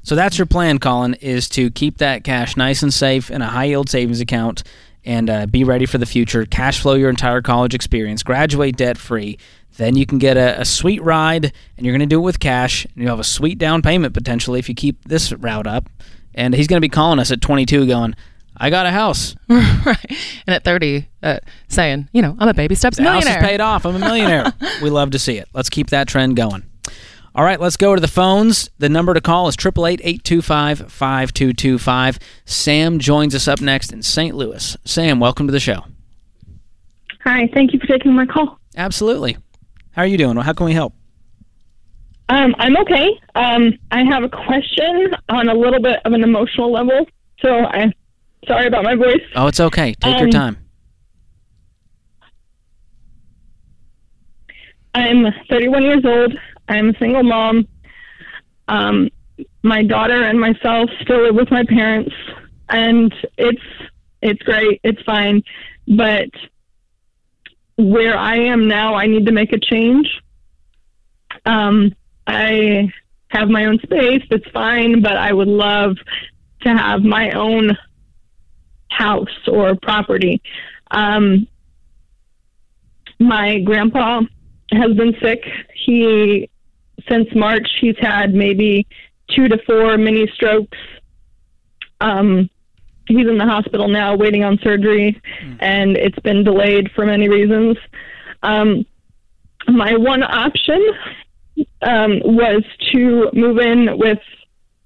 So 0.08 0.14
that's 0.14 0.38
your 0.38 0.46
plan, 0.46 0.78
Colin, 0.78 1.12
is 1.20 1.50
to 1.50 1.70
keep 1.70 1.98
that 1.98 2.24
cash 2.24 2.56
nice 2.56 2.82
and 2.82 2.94
safe 2.94 3.30
in 3.30 3.42
a 3.42 3.46
high 3.46 3.66
yield 3.66 3.90
savings 3.90 4.22
account 4.22 4.62
and 5.04 5.28
uh, 5.28 5.44
be 5.44 5.64
ready 5.64 5.84
for 5.84 5.98
the 5.98 6.06
future. 6.06 6.46
Cash 6.46 6.80
flow 6.80 6.94
your 6.94 7.10
entire 7.10 7.42
college 7.42 7.74
experience, 7.74 8.22
graduate 8.22 8.74
debt 8.74 8.96
free. 8.96 9.36
Then 9.76 9.96
you 9.96 10.06
can 10.06 10.16
get 10.16 10.38
a, 10.38 10.62
a 10.62 10.64
sweet 10.64 11.02
ride, 11.02 11.52
and 11.76 11.84
you're 11.84 11.92
going 11.92 12.00
to 12.00 12.06
do 12.06 12.20
it 12.20 12.22
with 12.22 12.40
cash. 12.40 12.86
And 12.86 12.94
you'll 12.96 13.10
have 13.10 13.20
a 13.20 13.22
sweet 13.22 13.58
down 13.58 13.82
payment 13.82 14.14
potentially 14.14 14.58
if 14.58 14.70
you 14.70 14.74
keep 14.74 15.04
this 15.04 15.30
route 15.30 15.66
up. 15.66 15.90
And 16.34 16.54
he's 16.54 16.68
going 16.68 16.78
to 16.78 16.80
be 16.80 16.88
calling 16.88 17.18
us 17.18 17.30
at 17.30 17.42
22 17.42 17.86
going, 17.86 18.16
I 18.56 18.70
got 18.70 18.86
a 18.86 18.90
house. 18.90 19.36
right. 19.50 20.16
And 20.46 20.54
at 20.54 20.64
30, 20.64 21.06
uh, 21.22 21.40
saying, 21.68 22.08
you 22.14 22.22
know, 22.22 22.34
I'm 22.38 22.48
a 22.48 22.54
baby 22.54 22.76
steps 22.76 22.96
The 22.96 23.02
house 23.02 23.26
is 23.26 23.36
paid 23.36 23.60
off. 23.60 23.84
I'm 23.84 23.96
a 23.96 23.98
millionaire. 23.98 24.54
we 24.82 24.88
love 24.88 25.10
to 25.10 25.18
see 25.18 25.36
it. 25.36 25.50
Let's 25.52 25.68
keep 25.68 25.90
that 25.90 26.08
trend 26.08 26.36
going. 26.36 26.64
All 27.38 27.44
right, 27.44 27.60
let's 27.60 27.76
go 27.76 27.94
to 27.94 28.00
the 28.00 28.08
phones. 28.08 28.68
The 28.78 28.88
number 28.88 29.14
to 29.14 29.20
call 29.20 29.46
is 29.46 29.56
888-825-5225. 29.56 32.18
Sam 32.44 32.98
joins 32.98 33.32
us 33.32 33.46
up 33.46 33.60
next 33.60 33.92
in 33.92 34.02
St. 34.02 34.34
Louis. 34.34 34.76
Sam, 34.84 35.20
welcome 35.20 35.46
to 35.46 35.52
the 35.52 35.60
show. 35.60 35.84
Hi, 37.22 37.48
thank 37.54 37.72
you 37.72 37.78
for 37.78 37.86
taking 37.86 38.12
my 38.12 38.26
call. 38.26 38.58
Absolutely. 38.76 39.36
How 39.92 40.02
are 40.02 40.06
you 40.06 40.18
doing? 40.18 40.36
How 40.38 40.52
can 40.52 40.66
we 40.66 40.72
help? 40.72 40.94
Um, 42.28 42.56
I'm 42.58 42.76
okay. 42.78 43.08
Um, 43.36 43.78
I 43.92 44.02
have 44.02 44.24
a 44.24 44.28
question 44.28 45.14
on 45.28 45.48
a 45.48 45.54
little 45.54 45.80
bit 45.80 46.00
of 46.04 46.14
an 46.14 46.24
emotional 46.24 46.72
level, 46.72 47.06
so 47.40 47.66
I'm 47.66 47.92
sorry 48.48 48.66
about 48.66 48.82
my 48.82 48.96
voice. 48.96 49.22
Oh, 49.36 49.46
it's 49.46 49.60
okay. 49.60 49.94
Take 50.00 50.16
your 50.18 50.24
Um, 50.26 50.32
time. 50.32 50.56
I'm 54.92 55.24
31 55.48 55.82
years 55.84 56.04
old. 56.04 56.36
I'm 56.68 56.90
a 56.90 56.98
single 56.98 57.22
mom. 57.22 57.66
Um, 58.68 59.08
my 59.62 59.82
daughter 59.82 60.24
and 60.24 60.38
myself 60.38 60.90
still 61.00 61.22
live 61.22 61.34
with 61.34 61.50
my 61.50 61.64
parents, 61.64 62.14
and 62.68 63.14
it's 63.36 63.62
it's 64.20 64.42
great. 64.42 64.80
It's 64.82 65.02
fine, 65.02 65.42
but 65.86 66.28
where 67.76 68.16
I 68.16 68.36
am 68.36 68.66
now, 68.68 68.94
I 68.94 69.06
need 69.06 69.26
to 69.26 69.32
make 69.32 69.52
a 69.52 69.58
change. 69.58 70.20
Um, 71.46 71.94
I 72.26 72.92
have 73.28 73.48
my 73.48 73.66
own 73.66 73.78
space. 73.80 74.22
That's 74.30 74.48
fine, 74.52 75.00
but 75.00 75.16
I 75.16 75.32
would 75.32 75.48
love 75.48 75.96
to 76.62 76.68
have 76.70 77.02
my 77.02 77.30
own 77.30 77.76
house 78.90 79.46
or 79.46 79.76
property. 79.76 80.42
Um, 80.90 81.46
my 83.20 83.60
grandpa 83.60 84.22
has 84.72 84.92
been 84.94 85.14
sick. 85.22 85.44
He, 85.74 86.50
since 87.08 87.28
March, 87.34 87.68
he's 87.80 87.96
had 87.98 88.34
maybe 88.34 88.86
two 89.34 89.48
to 89.48 89.58
four 89.66 89.96
mini 89.98 90.26
strokes. 90.34 90.78
Um, 92.00 92.48
he's 93.06 93.26
in 93.26 93.38
the 93.38 93.46
hospital 93.46 93.88
now 93.88 94.16
waiting 94.16 94.44
on 94.44 94.58
surgery, 94.62 95.20
and 95.60 95.96
it's 95.96 96.18
been 96.20 96.44
delayed 96.44 96.90
for 96.94 97.04
many 97.06 97.28
reasons. 97.28 97.76
Um, 98.42 98.86
my 99.66 99.96
one 99.96 100.22
option 100.22 100.80
um, 101.82 102.20
was 102.24 102.62
to 102.92 103.30
move 103.32 103.58
in 103.58 103.98
with 103.98 104.20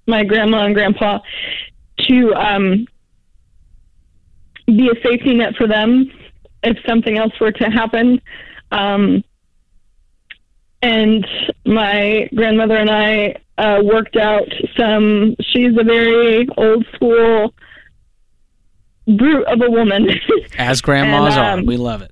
my 0.07 0.23
grandma 0.23 0.65
and 0.65 0.73
grandpa 0.73 1.19
to 1.99 2.33
um, 2.33 2.87
be 4.65 4.89
a 4.89 5.07
safety 5.07 5.35
net 5.35 5.55
for 5.55 5.67
them 5.67 6.11
if 6.63 6.77
something 6.87 7.17
else 7.17 7.33
were 7.39 7.51
to 7.51 7.65
happen. 7.65 8.21
Um, 8.71 9.23
and 10.83 11.25
my 11.65 12.29
grandmother 12.35 12.75
and 12.75 12.89
I 12.89 13.35
uh, 13.57 13.81
worked 13.83 14.17
out 14.17 14.47
some. 14.77 15.35
She's 15.41 15.71
a 15.77 15.83
very 15.83 16.47
old 16.57 16.85
school 16.93 17.53
brute 19.07 19.45
of 19.47 19.61
a 19.61 19.69
woman. 19.69 20.09
As 20.57 20.81
grandmas 20.81 21.35
and, 21.35 21.43
are. 21.43 21.53
um, 21.59 21.65
We 21.65 21.77
love 21.77 22.01
it. 22.01 22.11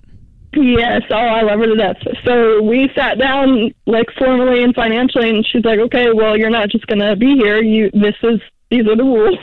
Yes, 0.53 1.03
oh, 1.09 1.15
I 1.15 1.41
love 1.43 1.59
her 1.59 1.65
to 1.65 1.75
death. 1.75 1.95
So 2.25 2.61
we 2.61 2.89
sat 2.93 3.17
down, 3.17 3.73
like 3.85 4.07
formally 4.17 4.63
and 4.63 4.75
financially, 4.75 5.29
and 5.29 5.45
she's 5.47 5.63
like, 5.63 5.79
"Okay, 5.79 6.11
well, 6.11 6.37
you're 6.37 6.49
not 6.49 6.69
just 6.69 6.87
gonna 6.87 7.15
be 7.15 7.35
here. 7.37 7.61
You, 7.61 7.89
this 7.93 8.15
is 8.23 8.41
these 8.69 8.85
are 8.85 8.97
the 8.97 9.03
rules." 9.03 9.37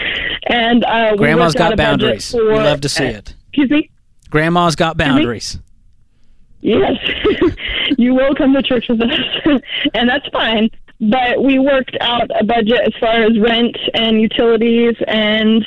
and 0.48 0.84
uh, 0.84 1.16
Grandma's 1.16 1.54
got 1.54 1.76
boundaries. 1.76 2.30
For, 2.30 2.44
We 2.46 2.54
love 2.54 2.80
to 2.80 2.88
see 2.88 3.04
it. 3.04 3.34
Excuse 3.48 3.70
me. 3.70 3.90
Grandma's 4.30 4.74
got 4.74 4.96
boundaries. 4.96 5.58
Yes, 6.62 6.96
you 7.98 8.14
will 8.14 8.34
come 8.34 8.54
to 8.54 8.62
church 8.62 8.86
with 8.88 9.00
us, 9.02 9.18
and 9.94 10.08
that's 10.08 10.26
fine. 10.28 10.70
But 11.00 11.42
we 11.42 11.58
worked 11.58 11.96
out 12.00 12.30
a 12.38 12.44
budget 12.44 12.80
as 12.86 12.92
far 13.00 13.22
as 13.22 13.38
rent 13.38 13.76
and 13.94 14.20
utilities 14.20 14.94
and 15.06 15.64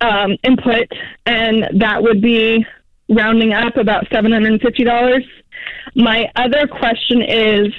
um, 0.00 0.36
input, 0.42 0.88
and 1.26 1.80
that 1.80 2.02
would 2.02 2.20
be 2.20 2.66
rounding 3.08 3.52
up 3.52 3.76
about 3.76 4.06
seven 4.12 4.32
hundred 4.32 4.52
and 4.52 4.60
fifty 4.60 4.84
dollars. 4.84 5.24
My 5.94 6.30
other 6.36 6.66
question 6.66 7.22
is 7.22 7.72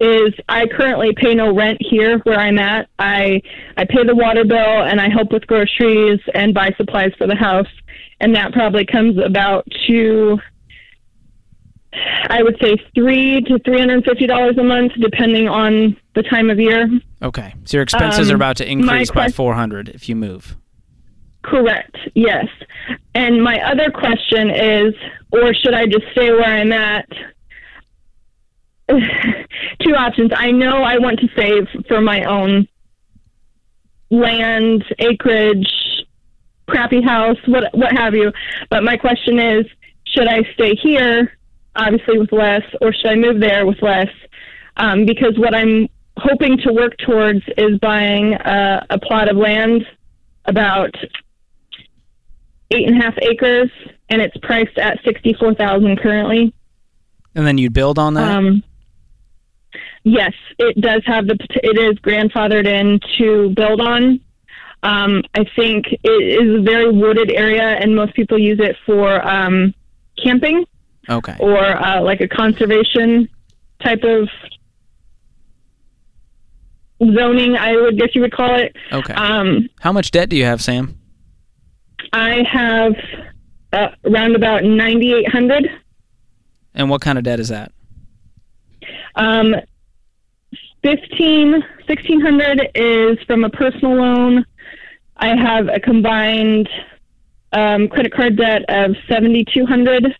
is 0.00 0.32
I 0.48 0.66
currently 0.66 1.12
pay 1.16 1.34
no 1.34 1.52
rent 1.52 1.78
here 1.80 2.18
where 2.20 2.38
I'm 2.38 2.58
at. 2.58 2.88
I 2.98 3.42
I 3.76 3.84
pay 3.84 4.04
the 4.04 4.14
water 4.14 4.44
bill 4.44 4.58
and 4.58 5.00
I 5.00 5.08
help 5.08 5.32
with 5.32 5.46
groceries 5.46 6.20
and 6.34 6.54
buy 6.54 6.70
supplies 6.76 7.12
for 7.18 7.26
the 7.26 7.34
house, 7.34 7.66
and 8.20 8.34
that 8.34 8.52
probably 8.52 8.84
comes 8.84 9.18
about 9.18 9.66
to 9.88 10.38
I 11.92 12.42
would 12.42 12.56
say 12.60 12.76
three 12.94 13.40
to 13.42 13.58
three 13.60 13.78
hundred 13.78 13.94
and 13.94 14.04
fifty 14.04 14.26
dollars 14.26 14.58
a 14.58 14.62
month, 14.62 14.92
depending 15.00 15.48
on 15.48 15.96
the 16.14 16.22
time 16.22 16.50
of 16.50 16.58
year. 16.60 16.88
Okay. 17.22 17.54
So 17.64 17.78
your 17.78 17.82
expenses 17.82 18.28
Um, 18.28 18.34
are 18.34 18.36
about 18.36 18.56
to 18.58 18.70
increase 18.70 19.10
by 19.10 19.30
400 19.30 19.88
if 19.88 20.08
you 20.08 20.14
move. 20.14 20.56
Correct. 21.42 21.96
Yes. 22.14 22.46
And 23.14 23.42
my 23.42 23.60
other 23.62 23.90
question 23.90 24.50
is, 24.50 24.94
or 25.32 25.54
should 25.54 25.74
I 25.74 25.86
just 25.86 26.04
stay 26.12 26.30
where 26.30 26.44
I'm 26.44 26.72
at? 26.72 27.08
Two 28.88 29.94
options. 29.94 30.30
I 30.36 30.50
know 30.50 30.82
I 30.82 30.98
want 30.98 31.20
to 31.20 31.28
save 31.36 31.66
for 31.88 32.00
my 32.00 32.24
own 32.24 32.68
land, 34.10 34.84
acreage, 34.98 35.68
crappy 36.68 37.02
house, 37.02 37.36
what 37.46 37.64
what 37.74 37.92
have 37.96 38.14
you. 38.14 38.32
But 38.70 38.82
my 38.84 38.96
question 38.96 39.38
is, 39.38 39.66
should 40.06 40.28
I 40.28 40.42
stay 40.54 40.74
here, 40.74 41.32
obviously 41.78 42.18
with 42.18 42.32
less, 42.32 42.62
or 42.80 42.92
should 42.92 43.06
I 43.06 43.14
move 43.14 43.40
there 43.40 43.66
with 43.66 43.80
less? 43.80 44.10
Um, 44.76 45.06
because 45.06 45.38
what 45.38 45.54
I'm 45.54 45.88
hoping 46.18 46.58
to 46.58 46.72
work 46.72 46.96
towards 46.98 47.42
is 47.56 47.78
buying 47.80 48.34
a, 48.34 48.86
a 48.90 48.98
plot 48.98 49.28
of 49.28 49.36
land 49.36 49.86
about 50.44 50.94
eight 52.70 52.88
and 52.88 53.00
a 53.00 53.04
half 53.04 53.14
acres, 53.22 53.70
and 54.08 54.20
it's 54.20 54.36
priced 54.38 54.76
at 54.78 54.98
sixty-four 55.04 55.54
thousand 55.54 55.98
currently. 56.00 56.52
And 57.34 57.46
then 57.46 57.58
you'd 57.58 57.72
build 57.72 57.98
on 57.98 58.14
that? 58.14 58.36
Um, 58.36 58.62
yes, 60.02 60.32
it 60.58 60.80
does 60.80 61.02
have 61.06 61.26
the. 61.26 61.38
It 61.62 61.78
is 61.78 61.98
grandfathered 62.00 62.66
in 62.66 63.00
to 63.18 63.50
build 63.54 63.80
on. 63.80 64.20
Um, 64.82 65.22
I 65.34 65.44
think 65.56 65.86
it 65.90 66.42
is 66.42 66.60
a 66.60 66.62
very 66.62 66.90
wooded 66.90 67.30
area, 67.30 67.64
and 67.64 67.94
most 67.96 68.14
people 68.14 68.38
use 68.38 68.60
it 68.60 68.76
for 68.86 69.26
um, 69.26 69.74
camping 70.22 70.64
okay. 71.08 71.36
or 71.38 71.58
uh, 71.58 72.00
like 72.02 72.20
a 72.20 72.28
conservation 72.28 73.28
type 73.82 74.02
of 74.02 74.28
zoning. 77.14 77.56
I 77.56 77.76
would 77.76 77.98
guess 77.98 78.08
you 78.14 78.20
would 78.22 78.32
call 78.32 78.54
it. 78.54 78.74
Okay. 78.92 79.14
Um, 79.14 79.68
How 79.80 79.92
much 79.92 80.10
debt 80.10 80.28
do 80.28 80.36
you 80.36 80.44
have, 80.44 80.60
Sam? 80.60 80.98
I 82.12 82.42
have 82.50 82.94
uh, 83.72 83.88
around 84.04 84.36
about 84.36 84.64
ninety-eight 84.64 85.28
hundred. 85.28 85.68
And 86.74 86.88
what 86.90 87.00
kind 87.00 87.18
of 87.18 87.24
debt 87.24 87.40
is 87.40 87.48
that? 87.48 87.72
Um, 89.16 89.54
15, 90.82 91.52
1600 91.86 92.70
is 92.74 93.18
from 93.26 93.44
a 93.44 93.50
personal 93.50 93.96
loan. 93.96 94.44
I 95.16 95.34
have 95.34 95.68
a 95.68 95.80
combined 95.80 96.68
um, 97.52 97.88
credit 97.88 98.12
card 98.12 98.36
debt 98.36 98.62
of 98.68 98.94
7200 99.08 100.14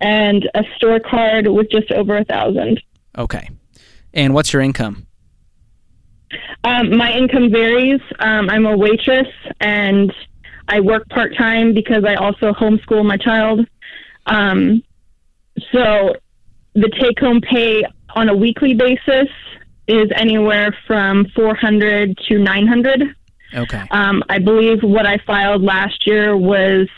and 0.00 0.48
a 0.54 0.62
store 0.76 1.00
card 1.00 1.46
with 1.48 1.70
just 1.70 1.90
over 1.92 2.16
a 2.16 2.24
thousand. 2.24 2.80
Okay. 3.16 3.48
And 4.14 4.34
what's 4.34 4.52
your 4.52 4.62
income? 4.62 5.06
Um, 6.64 6.96
my 6.96 7.12
income 7.12 7.50
varies. 7.50 8.00
Um, 8.18 8.50
I'm 8.50 8.66
a 8.66 8.76
waitress 8.76 9.28
and 9.60 10.12
I 10.68 10.80
work 10.80 11.08
part 11.08 11.36
time 11.36 11.72
because 11.72 12.04
I 12.04 12.14
also 12.14 12.52
homeschool 12.52 13.04
my 13.04 13.16
child. 13.16 13.66
Um, 14.26 14.82
so 15.72 16.14
the 16.74 16.90
take 17.00 17.18
home 17.18 17.40
pay 17.40 17.84
on 18.14 18.28
a 18.28 18.36
weekly 18.36 18.74
basis 18.74 19.28
is 19.86 20.10
anywhere 20.14 20.76
from 20.86 21.26
400 21.34 22.16
to 22.28 22.38
900. 22.38 23.14
Okay. 23.54 23.84
Um, 23.90 24.22
I 24.28 24.38
believe 24.38 24.82
what 24.82 25.06
I 25.06 25.18
filed 25.26 25.62
last 25.62 26.06
year 26.06 26.36
was 26.36 26.88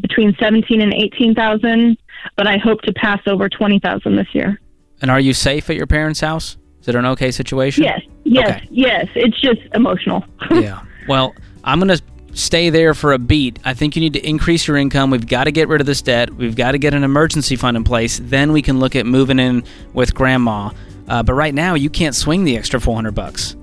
between 0.00 0.36
17 0.40 0.80
and 0.80 0.92
18,000, 0.94 1.96
but 2.36 2.46
I 2.46 2.56
hope 2.58 2.82
to 2.82 2.92
pass 2.92 3.20
over 3.26 3.48
20,000 3.48 4.16
this 4.16 4.28
year. 4.34 4.60
And 5.02 5.10
are 5.10 5.20
you 5.20 5.32
safe 5.32 5.68
at 5.70 5.76
your 5.76 5.86
parents' 5.86 6.20
house? 6.20 6.56
Is 6.80 6.88
it 6.88 6.94
an 6.94 7.04
okay 7.06 7.30
situation? 7.30 7.84
Yes, 7.84 8.00
yes, 8.24 8.48
Okay. 8.50 8.68
yes. 8.70 9.06
It's 9.14 9.40
just 9.40 9.60
emotional. 9.74 10.24
yeah. 10.50 10.82
Well, 11.08 11.34
I'm 11.64 11.80
going 11.80 11.96
to 11.96 12.02
stay 12.34 12.70
there 12.70 12.94
for 12.94 13.12
a 13.12 13.18
beat. 13.18 13.58
I 13.64 13.74
think 13.74 13.96
you 13.96 14.00
need 14.00 14.12
to 14.14 14.26
increase 14.28 14.66
your 14.68 14.76
income. 14.76 15.10
We've 15.10 15.26
got 15.26 15.44
to 15.44 15.50
get 15.52 15.68
rid 15.68 15.80
of 15.80 15.86
this 15.86 16.02
debt. 16.02 16.34
We've 16.34 16.54
got 16.56 16.72
to 16.72 16.78
get 16.78 16.94
an 16.94 17.02
emergency 17.04 17.56
fund 17.56 17.76
in 17.76 17.84
place. 17.84 18.20
Then 18.22 18.52
we 18.52 18.62
can 18.62 18.78
look 18.78 18.94
at 18.96 19.06
moving 19.06 19.38
in 19.38 19.64
with 19.92 20.14
grandma. 20.14 20.70
Uh, 21.08 21.22
but 21.22 21.34
right 21.34 21.54
now, 21.54 21.74
you 21.74 21.90
can't 21.90 22.14
swing 22.14 22.44
the 22.44 22.56
extra 22.56 22.80
400 22.80 23.12
bucks. 23.14 23.56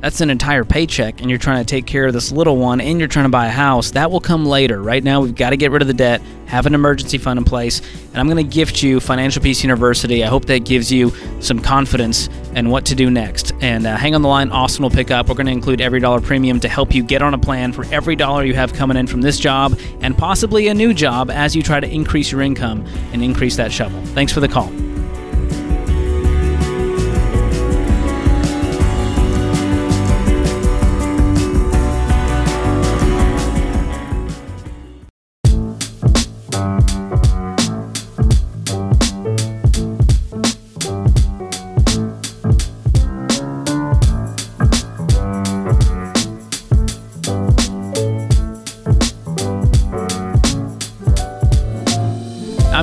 That's 0.00 0.20
an 0.20 0.30
entire 0.30 0.64
paycheck, 0.64 1.20
and 1.20 1.28
you're 1.28 1.40
trying 1.40 1.64
to 1.64 1.68
take 1.68 1.84
care 1.84 2.06
of 2.06 2.12
this 2.12 2.30
little 2.30 2.56
one, 2.56 2.80
and 2.80 3.00
you're 3.00 3.08
trying 3.08 3.24
to 3.24 3.30
buy 3.30 3.46
a 3.46 3.50
house. 3.50 3.90
That 3.90 4.12
will 4.12 4.20
come 4.20 4.46
later. 4.46 4.80
Right 4.80 5.02
now, 5.02 5.20
we've 5.20 5.34
got 5.34 5.50
to 5.50 5.56
get 5.56 5.72
rid 5.72 5.82
of 5.82 5.88
the 5.88 5.94
debt, 5.94 6.22
have 6.46 6.66
an 6.66 6.74
emergency 6.74 7.18
fund 7.18 7.36
in 7.36 7.44
place, 7.44 7.80
and 8.08 8.16
I'm 8.16 8.28
going 8.28 8.36
to 8.36 8.54
gift 8.54 8.80
you 8.80 9.00
Financial 9.00 9.42
Peace 9.42 9.62
University. 9.64 10.22
I 10.22 10.28
hope 10.28 10.44
that 10.44 10.64
gives 10.64 10.92
you 10.92 11.12
some 11.40 11.58
confidence 11.58 12.28
in 12.54 12.70
what 12.70 12.86
to 12.86 12.94
do 12.94 13.10
next. 13.10 13.52
And 13.60 13.88
uh, 13.88 13.96
hang 13.96 14.14
on 14.14 14.22
the 14.22 14.28
line, 14.28 14.50
Austin 14.52 14.84
will 14.84 14.90
pick 14.90 15.10
up. 15.10 15.28
We're 15.28 15.34
going 15.34 15.46
to 15.46 15.52
include 15.52 15.80
EveryDollar 15.80 16.22
premium 16.22 16.60
to 16.60 16.68
help 16.68 16.94
you 16.94 17.02
get 17.02 17.20
on 17.20 17.34
a 17.34 17.38
plan 17.38 17.72
for 17.72 17.84
every 17.86 18.14
dollar 18.14 18.44
you 18.44 18.54
have 18.54 18.72
coming 18.72 18.96
in 18.96 19.08
from 19.08 19.20
this 19.20 19.38
job 19.38 19.78
and 20.00 20.16
possibly 20.16 20.68
a 20.68 20.74
new 20.74 20.94
job 20.94 21.28
as 21.28 21.56
you 21.56 21.62
try 21.62 21.80
to 21.80 21.88
increase 21.88 22.30
your 22.30 22.42
income 22.42 22.86
and 23.12 23.22
increase 23.22 23.56
that 23.56 23.72
shovel. 23.72 24.00
Thanks 24.06 24.32
for 24.32 24.38
the 24.38 24.48
call. 24.48 24.72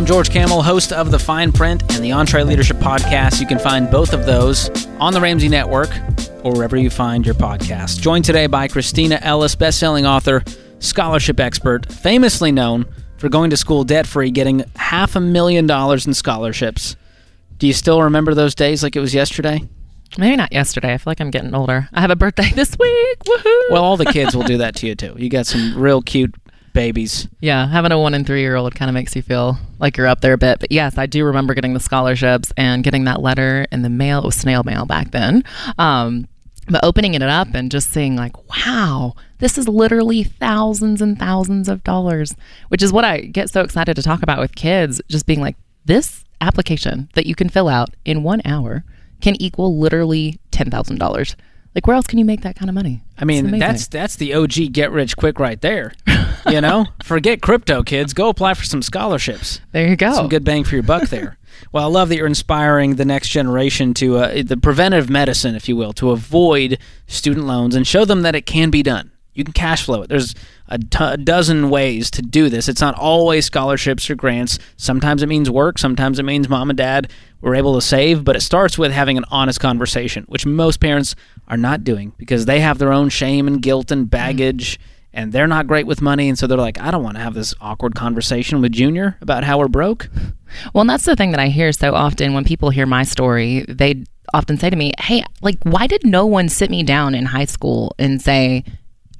I'm 0.06 0.10
George 0.10 0.30
Kamel, 0.30 0.62
host 0.62 0.94
of 0.94 1.10
The 1.10 1.18
Fine 1.18 1.52
Print 1.54 1.82
and 1.92 2.04
the 2.04 2.12
EntreLeadership 2.12 2.80
Podcast. 2.80 3.42
You 3.42 3.48
can 3.48 3.58
find 3.58 3.90
both 3.90 4.14
of 4.14 4.28
those 4.28 4.70
on 5.00 5.14
the 5.14 5.20
Ramsey 5.20 5.50
Network 5.50 5.90
or 6.44 6.54
wherever 6.54 6.78
you 6.78 6.92
find 6.92 7.26
your 7.26 7.34
podcast. 7.34 8.02
Joined 8.02 8.24
today 8.24 8.46
by 8.46 8.68
Kristina 8.68 9.18
Ellis, 9.24 9.56
best-selling 9.56 10.06
author, 10.06 10.44
scholarship 10.78 11.40
expert, 11.40 11.92
famously 11.92 12.52
known 12.52 12.86
for 13.18 13.30
going 13.30 13.50
to 13.50 13.58
school 13.58 13.84
debt-free, 13.84 14.30
getting 14.30 14.64
half 14.76 15.16
a 15.16 15.20
million 15.20 15.66
dollars 15.66 16.06
in 16.06 16.14
scholarships. 16.14 16.96
Do 17.58 17.66
you 17.66 17.74
still 17.74 18.04
remember 18.04 18.36
those 18.36 18.54
days 18.54 18.84
like 18.84 18.96
it 18.96 19.00
was 19.00 19.16
yesterday? 19.16 19.68
Maybe 20.20 20.36
not 20.36 20.54
yesterday. 20.54 20.94
I 20.94 21.00
feel 21.00 21.10
like 21.10 21.20
I'm 21.20 21.32
getting 21.32 21.56
older. 21.56 21.90
I 21.92 22.02
have 22.02 22.12
a 22.12 22.16
birthday 22.16 22.52
this 22.54 22.78
week. 22.78 23.20
Woohoo! 23.24 23.72
Well, 23.72 23.84
all 23.84 23.98
the 23.98 24.06
kids 24.06 24.36
will 24.36 24.44
do 24.44 24.60
that 24.60 24.76
to 24.76 24.86
you 24.86 24.94
too. 24.94 25.16
You 25.18 25.30
got 25.32 25.48
some 25.48 25.76
real 25.76 26.04
cute 26.04 26.36
babies. 26.76 27.28
Yeah, 27.40 27.68
having 27.68 27.92
a 27.92 27.98
one 27.98 28.14
and 28.14 28.28
three 28.28 28.42
year 28.42 28.56
old 28.56 28.76
kind 28.76 28.90
of 28.90 28.94
makes 28.94 29.16
you 29.16 29.24
feel 29.24 29.58
like 29.80 29.98
you're 29.98 30.06
up 30.06 30.22
there 30.22 30.34
a 30.34 30.38
bit. 30.38 30.60
But 30.60 30.72
yes, 30.72 31.00
I 31.00 31.08
do 31.08 31.26
remember 31.26 31.56
getting 31.56 31.74
the 31.74 31.80
scholarships 31.80 32.54
and 32.56 32.84
getting 32.84 33.06
that 33.06 33.22
letter 33.22 33.66
in 33.72 33.82
the 33.82 33.90
mail. 33.90 34.20
It 34.20 34.26
was 34.26 34.36
snail 34.36 34.62
mail 34.64 34.86
back 34.86 35.10
then. 35.10 35.44
Um, 35.80 36.28
but 36.68 36.84
opening 36.84 37.14
it 37.14 37.22
up 37.24 37.54
and 37.54 37.72
just 37.72 37.92
seeing 37.92 38.16
like, 38.16 38.36
wow, 38.50 39.14
this 39.40 39.58
is 39.58 39.68
literally 39.68 40.24
thousands 40.24 41.02
and 41.02 41.18
thousands 41.18 41.70
of 41.70 41.84
dollars, 41.84 42.36
which 42.70 42.84
is 42.84 42.92
what 42.94 43.06
I 43.06 43.22
get 43.22 43.50
so 43.50 43.62
excited 43.62 43.96
to 43.96 44.04
talk 44.04 44.22
about 44.22 44.40
with 44.40 44.56
kids. 44.56 45.02
Just 45.08 45.26
being 45.26 45.42
like, 45.42 45.56
this 45.86 46.24
application 46.42 47.10
that 47.14 47.26
you 47.26 47.36
can 47.36 47.50
fill 47.50 47.68
out 47.68 47.90
in 48.04 48.24
one 48.24 48.42
hour 48.46 48.84
can 49.22 49.40
equal 49.42 49.80
literally 49.80 50.40
ten 50.52 50.70
thousand 50.70 51.00
dollars. 51.00 51.36
Like, 51.76 51.88
where 51.88 51.96
else 51.98 52.08
can 52.08 52.18
you 52.18 52.26
make 52.26 52.42
that 52.42 52.56
kind 52.56 52.70
of 52.70 52.74
money? 52.74 53.04
I 53.18 53.26
mean, 53.26 53.60
that's 53.60 53.88
that's 53.88 54.16
the 54.16 54.34
OG 54.34 54.72
get 54.72 54.92
rich 54.92 55.18
quick 55.18 55.40
right 55.40 55.60
there. 55.60 55.92
you 56.50 56.62
know, 56.62 56.86
forget 57.04 57.42
crypto, 57.42 57.84
kids. 57.84 58.14
Go 58.14 58.30
apply 58.30 58.54
for 58.54 58.64
some 58.64 58.82
scholarships. 58.82 59.60
There 59.74 59.86
you 59.86 59.98
go. 59.98 60.14
Some 60.14 60.30
good 60.30 60.46
bang 60.46 60.64
for 60.64 60.76
your 60.76 60.84
buck 60.84 61.10
there. 61.10 61.38
well, 61.74 61.84
I 61.84 61.88
love 61.88 62.08
that 62.10 62.16
you're 62.16 62.28
inspiring 62.28 62.96
the 62.96 63.04
next 63.04 63.28
generation 63.28 63.94
to 63.96 64.18
uh, 64.18 64.44
the 64.44 64.56
preventive 64.56 65.10
medicine, 65.10 65.54
if 65.54 65.68
you 65.68 65.76
will, 65.76 65.92
to 65.94 66.12
avoid 66.12 66.80
student 67.08 67.46
loans 67.46 67.76
and 67.76 67.86
show 67.86 68.06
them 68.06 68.22
that 68.22 68.36
it 68.36 68.46
can 68.46 68.70
be 68.70 68.82
done. 68.82 69.12
You 69.36 69.44
can 69.44 69.54
cash 69.54 69.84
flow 69.84 70.02
it. 70.02 70.10
There's 70.10 70.34
a, 70.68 70.80
t- 70.80 70.98
a 71.00 71.18
dozen 71.18 71.70
ways 71.70 72.10
to 72.12 72.22
do 72.22 72.50
this. 72.50 72.68
It's 72.68 72.82
not 72.82 72.98
always 72.98 73.46
scholarships 73.46 74.10
or 74.10 74.16
grants. 74.16 74.58
Sometimes 74.78 75.22
it 75.22 75.28
means 75.28 75.50
work. 75.50 75.78
Sometimes 75.78 76.18
it 76.18 76.24
means 76.24 76.50
mom 76.50 76.70
and 76.70 76.78
dad 76.78 77.12
were 77.42 77.54
able 77.54 77.76
to 77.76 77.82
save. 77.82 78.24
But 78.24 78.38
it 78.38 78.42
starts 78.42 78.78
with 78.78 78.92
having 78.92 79.18
an 79.18 79.26
honest 79.30 79.60
conversation, 79.60 80.24
which 80.28 80.46
most 80.46 80.80
parents 80.80 81.16
are 81.50 81.58
not 81.58 81.84
doing 81.84 82.14
because 82.18 82.46
they 82.46 82.62
have 82.62 82.80
their 82.80 82.94
own 82.94 83.10
shame 83.10 83.48
and 83.48 83.62
guilt 83.62 83.92
and 83.92 84.04
mm-hmm. 84.04 84.10
baggage. 84.10 84.80
And 85.14 85.32
they're 85.32 85.48
not 85.48 85.68
great 85.68 85.88
with 85.88 86.02
money, 86.02 86.28
and 86.28 86.38
so 86.38 86.46
they're 86.46 86.58
like, 86.58 86.78
I 86.78 86.92
don't 86.92 87.04
want 87.04 87.16
to 87.16 87.24
have 87.24 87.36
this 87.36 87.54
awkward 87.62 87.96
conversation 87.96 88.60
with 88.60 88.74
Junior 88.74 89.18
about 89.22 89.46
how 89.46 89.60
we're 89.60 89.70
broke. 89.70 90.10
Well, 90.74 90.82
and 90.82 90.90
that's 90.90 91.06
the 91.06 91.16
thing 91.16 91.32
that 91.32 91.40
I 91.40 91.48
hear 91.48 91.72
so 91.72 91.94
often 91.96 92.34
when 92.34 92.44
people 92.44 92.70
hear 92.70 92.86
my 92.86 93.04
story. 93.04 93.66
They 93.70 94.04
often 94.34 94.58
say 94.58 94.70
to 94.70 94.76
me, 94.76 94.92
Hey, 95.00 95.24
like, 95.42 95.58
why 95.64 95.88
did 95.88 96.06
no 96.06 96.26
one 96.26 96.50
sit 96.50 96.70
me 96.70 96.84
down 96.84 97.16
in 97.16 97.26
high 97.26 97.46
school 97.46 97.96
and 97.98 98.22
say, 98.22 98.66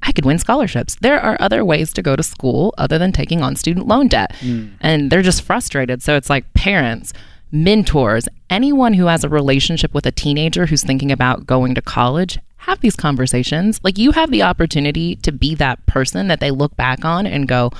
I 0.02 0.12
could 0.12 0.24
win 0.24 0.38
scholarships. 0.38 0.96
There 1.00 1.20
are 1.20 1.36
other 1.40 1.64
ways 1.64 1.92
to 1.94 2.02
go 2.02 2.16
to 2.16 2.22
school 2.22 2.74
other 2.78 2.98
than 2.98 3.12
taking 3.12 3.42
on 3.42 3.56
student 3.56 3.86
loan 3.86 4.08
debt. 4.08 4.34
Mm. 4.40 4.72
And 4.80 5.10
they're 5.10 5.22
just 5.22 5.42
frustrated. 5.42 6.02
So 6.02 6.16
it's 6.16 6.30
like 6.30 6.52
parents, 6.54 7.12
mentors, 7.50 8.28
anyone 8.50 8.94
who 8.94 9.06
has 9.06 9.24
a 9.24 9.28
relationship 9.28 9.94
with 9.94 10.06
a 10.06 10.12
teenager 10.12 10.66
who's 10.66 10.82
thinking 10.82 11.10
about 11.10 11.46
going 11.46 11.74
to 11.74 11.82
college, 11.82 12.38
have 12.58 12.80
these 12.80 12.96
conversations. 12.96 13.80
Like 13.82 13.98
you 13.98 14.12
have 14.12 14.30
the 14.30 14.42
opportunity 14.42 15.16
to 15.16 15.32
be 15.32 15.54
that 15.56 15.84
person 15.86 16.28
that 16.28 16.40
they 16.40 16.50
look 16.50 16.76
back 16.76 17.04
on 17.04 17.26
and 17.26 17.46
go, 17.46 17.70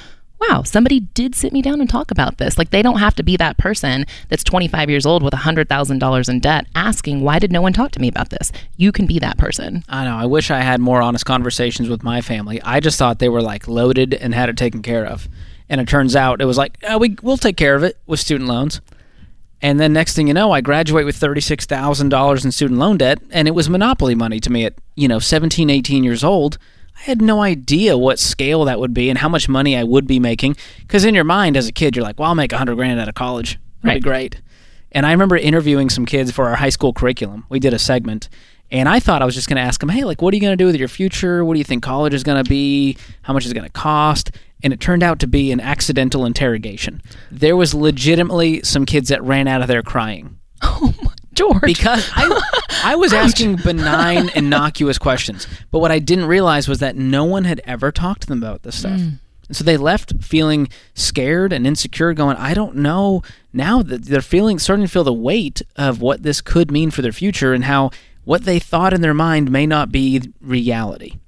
wow, 0.40 0.62
somebody 0.62 1.00
did 1.00 1.34
sit 1.34 1.52
me 1.52 1.62
down 1.62 1.80
and 1.80 1.88
talk 1.88 2.10
about 2.10 2.38
this. 2.38 2.58
Like 2.58 2.70
they 2.70 2.82
don't 2.82 2.98
have 2.98 3.14
to 3.16 3.22
be 3.22 3.36
that 3.36 3.58
person 3.58 4.06
that's 4.28 4.44
25 4.44 4.90
years 4.90 5.06
old 5.06 5.22
with 5.22 5.32
$100,000 5.32 6.28
in 6.28 6.40
debt 6.40 6.66
asking, 6.74 7.20
why 7.22 7.38
did 7.38 7.52
no 7.52 7.62
one 7.62 7.72
talk 7.72 7.92
to 7.92 8.00
me 8.00 8.08
about 8.08 8.30
this? 8.30 8.52
You 8.76 8.92
can 8.92 9.06
be 9.06 9.18
that 9.18 9.38
person. 9.38 9.84
I 9.88 10.04
know. 10.04 10.16
I 10.16 10.26
wish 10.26 10.50
I 10.50 10.60
had 10.60 10.80
more 10.80 11.02
honest 11.02 11.26
conversations 11.26 11.88
with 11.88 12.02
my 12.02 12.20
family. 12.20 12.60
I 12.62 12.80
just 12.80 12.98
thought 12.98 13.18
they 13.18 13.28
were 13.28 13.42
like 13.42 13.66
loaded 13.68 14.14
and 14.14 14.34
had 14.34 14.48
it 14.48 14.56
taken 14.56 14.82
care 14.82 15.04
of. 15.04 15.28
And 15.68 15.80
it 15.80 15.88
turns 15.88 16.14
out 16.14 16.40
it 16.40 16.44
was 16.46 16.58
like, 16.58 16.78
oh, 16.88 16.98
we, 16.98 17.16
we'll 17.22 17.36
take 17.36 17.56
care 17.56 17.74
of 17.74 17.82
it 17.82 17.98
with 18.06 18.20
student 18.20 18.48
loans. 18.48 18.80
And 19.62 19.80
then 19.80 19.92
next 19.92 20.14
thing 20.14 20.28
you 20.28 20.34
know, 20.34 20.52
I 20.52 20.60
graduate 20.60 21.06
with 21.06 21.18
$36,000 21.18 22.44
in 22.44 22.52
student 22.52 22.78
loan 22.78 22.98
debt, 22.98 23.20
and 23.30 23.48
it 23.48 23.52
was 23.52 23.70
monopoly 23.70 24.14
money 24.14 24.38
to 24.40 24.50
me 24.50 24.66
at, 24.66 24.74
you 24.94 25.08
know, 25.08 25.18
17, 25.18 25.70
18 25.70 26.04
years 26.04 26.22
old. 26.22 26.58
I 26.96 27.02
had 27.02 27.20
no 27.20 27.42
idea 27.42 27.98
what 27.98 28.18
scale 28.18 28.64
that 28.64 28.80
would 28.80 28.94
be 28.94 29.10
and 29.10 29.18
how 29.18 29.28
much 29.28 29.48
money 29.48 29.76
I 29.76 29.84
would 29.84 30.06
be 30.06 30.18
making. 30.18 30.56
Because 30.80 31.04
in 31.04 31.14
your 31.14 31.24
mind 31.24 31.56
as 31.56 31.68
a 31.68 31.72
kid, 31.72 31.94
you're 31.94 32.04
like, 32.04 32.18
well, 32.18 32.28
I'll 32.28 32.34
make 32.34 32.52
100 32.52 32.74
grand 32.74 32.98
out 32.98 33.08
of 33.08 33.14
college. 33.14 33.58
That'd 33.82 33.84
right. 33.84 33.94
be 33.96 34.00
great. 34.00 34.40
And 34.92 35.04
I 35.04 35.12
remember 35.12 35.36
interviewing 35.36 35.90
some 35.90 36.06
kids 36.06 36.30
for 36.30 36.46
our 36.46 36.56
high 36.56 36.70
school 36.70 36.92
curriculum. 36.92 37.44
We 37.48 37.60
did 37.60 37.74
a 37.74 37.78
segment. 37.78 38.28
And 38.70 38.88
I 38.88 38.98
thought 38.98 39.22
I 39.22 39.24
was 39.24 39.34
just 39.34 39.48
going 39.48 39.56
to 39.56 39.62
ask 39.62 39.78
them, 39.80 39.90
hey, 39.90 40.04
like, 40.04 40.22
what 40.22 40.32
are 40.32 40.36
you 40.36 40.40
going 40.40 40.56
to 40.56 40.56
do 40.56 40.66
with 40.66 40.76
your 40.76 40.88
future? 40.88 41.44
What 41.44 41.54
do 41.54 41.58
you 41.58 41.64
think 41.64 41.82
college 41.82 42.14
is 42.14 42.24
going 42.24 42.42
to 42.42 42.48
be? 42.48 42.96
How 43.22 43.32
much 43.32 43.44
is 43.44 43.50
it 43.50 43.54
going 43.54 43.66
to 43.66 43.72
cost? 43.72 44.32
And 44.62 44.72
it 44.72 44.80
turned 44.80 45.02
out 45.02 45.20
to 45.20 45.26
be 45.26 45.52
an 45.52 45.60
accidental 45.60 46.24
interrogation. 46.24 47.02
There 47.30 47.56
was 47.56 47.74
legitimately 47.74 48.62
some 48.62 48.86
kids 48.86 49.10
that 49.10 49.22
ran 49.22 49.46
out 49.46 49.60
of 49.60 49.68
there 49.68 49.82
crying. 49.82 50.38
Oh 50.62 50.92
my 51.02 51.12
George. 51.36 51.62
Because 51.62 52.08
I, 52.14 52.62
I 52.82 52.96
was 52.96 53.12
asking 53.12 53.56
benign, 53.56 54.30
innocuous 54.30 54.98
questions. 54.98 55.46
But 55.70 55.78
what 55.78 55.92
I 55.92 56.00
didn't 56.00 56.26
realize 56.26 56.66
was 56.66 56.80
that 56.80 56.96
no 56.96 57.24
one 57.24 57.44
had 57.44 57.60
ever 57.64 57.92
talked 57.92 58.22
to 58.22 58.26
them 58.26 58.42
about 58.42 58.62
this 58.62 58.78
stuff. 58.78 58.98
Mm. 58.98 59.20
And 59.48 59.56
so 59.56 59.62
they 59.62 59.76
left 59.76 60.14
feeling 60.22 60.68
scared 60.94 61.52
and 61.52 61.66
insecure, 61.66 62.12
going, 62.14 62.36
I 62.36 62.52
don't 62.52 62.76
know. 62.76 63.22
Now 63.52 63.82
that 63.82 64.06
they're 64.06 64.20
feeling, 64.20 64.58
starting 64.58 64.84
to 64.84 64.90
feel 64.90 65.04
the 65.04 65.12
weight 65.12 65.62
of 65.76 66.00
what 66.00 66.22
this 66.22 66.40
could 66.40 66.70
mean 66.70 66.90
for 66.90 67.02
their 67.02 67.12
future 67.12 67.52
and 67.52 67.64
how 67.64 67.90
what 68.24 68.44
they 68.44 68.58
thought 68.58 68.92
in 68.92 69.02
their 69.02 69.14
mind 69.14 69.52
may 69.52 69.66
not 69.66 69.92
be 69.92 70.20
reality. 70.40 71.18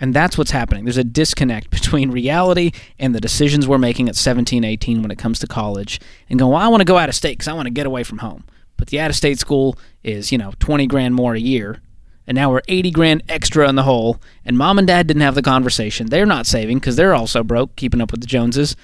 And 0.00 0.14
that's 0.14 0.36
what's 0.36 0.50
happening. 0.50 0.84
There's 0.84 0.96
a 0.96 1.04
disconnect 1.04 1.70
between 1.70 2.10
reality 2.10 2.72
and 2.98 3.14
the 3.14 3.20
decisions 3.20 3.66
we're 3.66 3.78
making 3.78 4.08
at 4.08 4.16
17, 4.16 4.64
18 4.64 5.02
when 5.02 5.10
it 5.10 5.18
comes 5.18 5.38
to 5.40 5.46
college 5.46 6.00
and 6.28 6.38
going, 6.38 6.52
well, 6.52 6.62
I 6.62 6.68
want 6.68 6.80
to 6.80 6.86
go 6.86 6.98
out 6.98 7.08
of 7.08 7.14
state 7.14 7.38
because 7.38 7.48
I 7.48 7.52
want 7.52 7.66
to 7.66 7.70
get 7.70 7.86
away 7.86 8.02
from 8.02 8.18
home. 8.18 8.44
But 8.76 8.88
the 8.88 9.00
out 9.00 9.10
of 9.10 9.16
state 9.16 9.38
school 9.38 9.78
is, 10.02 10.32
you 10.32 10.38
know, 10.38 10.52
20 10.58 10.86
grand 10.86 11.14
more 11.14 11.34
a 11.34 11.40
year. 11.40 11.80
And 12.26 12.34
now 12.34 12.50
we're 12.50 12.62
80 12.66 12.90
grand 12.90 13.22
extra 13.28 13.68
in 13.68 13.76
the 13.76 13.84
hole. 13.84 14.20
And 14.44 14.58
mom 14.58 14.78
and 14.78 14.86
dad 14.86 15.06
didn't 15.06 15.22
have 15.22 15.34
the 15.34 15.42
conversation. 15.42 16.08
They're 16.08 16.26
not 16.26 16.46
saving 16.46 16.78
because 16.78 16.96
they're 16.96 17.14
also 17.14 17.42
broke, 17.44 17.76
keeping 17.76 18.00
up 18.00 18.10
with 18.10 18.20
the 18.20 18.26
Joneses. 18.26 18.76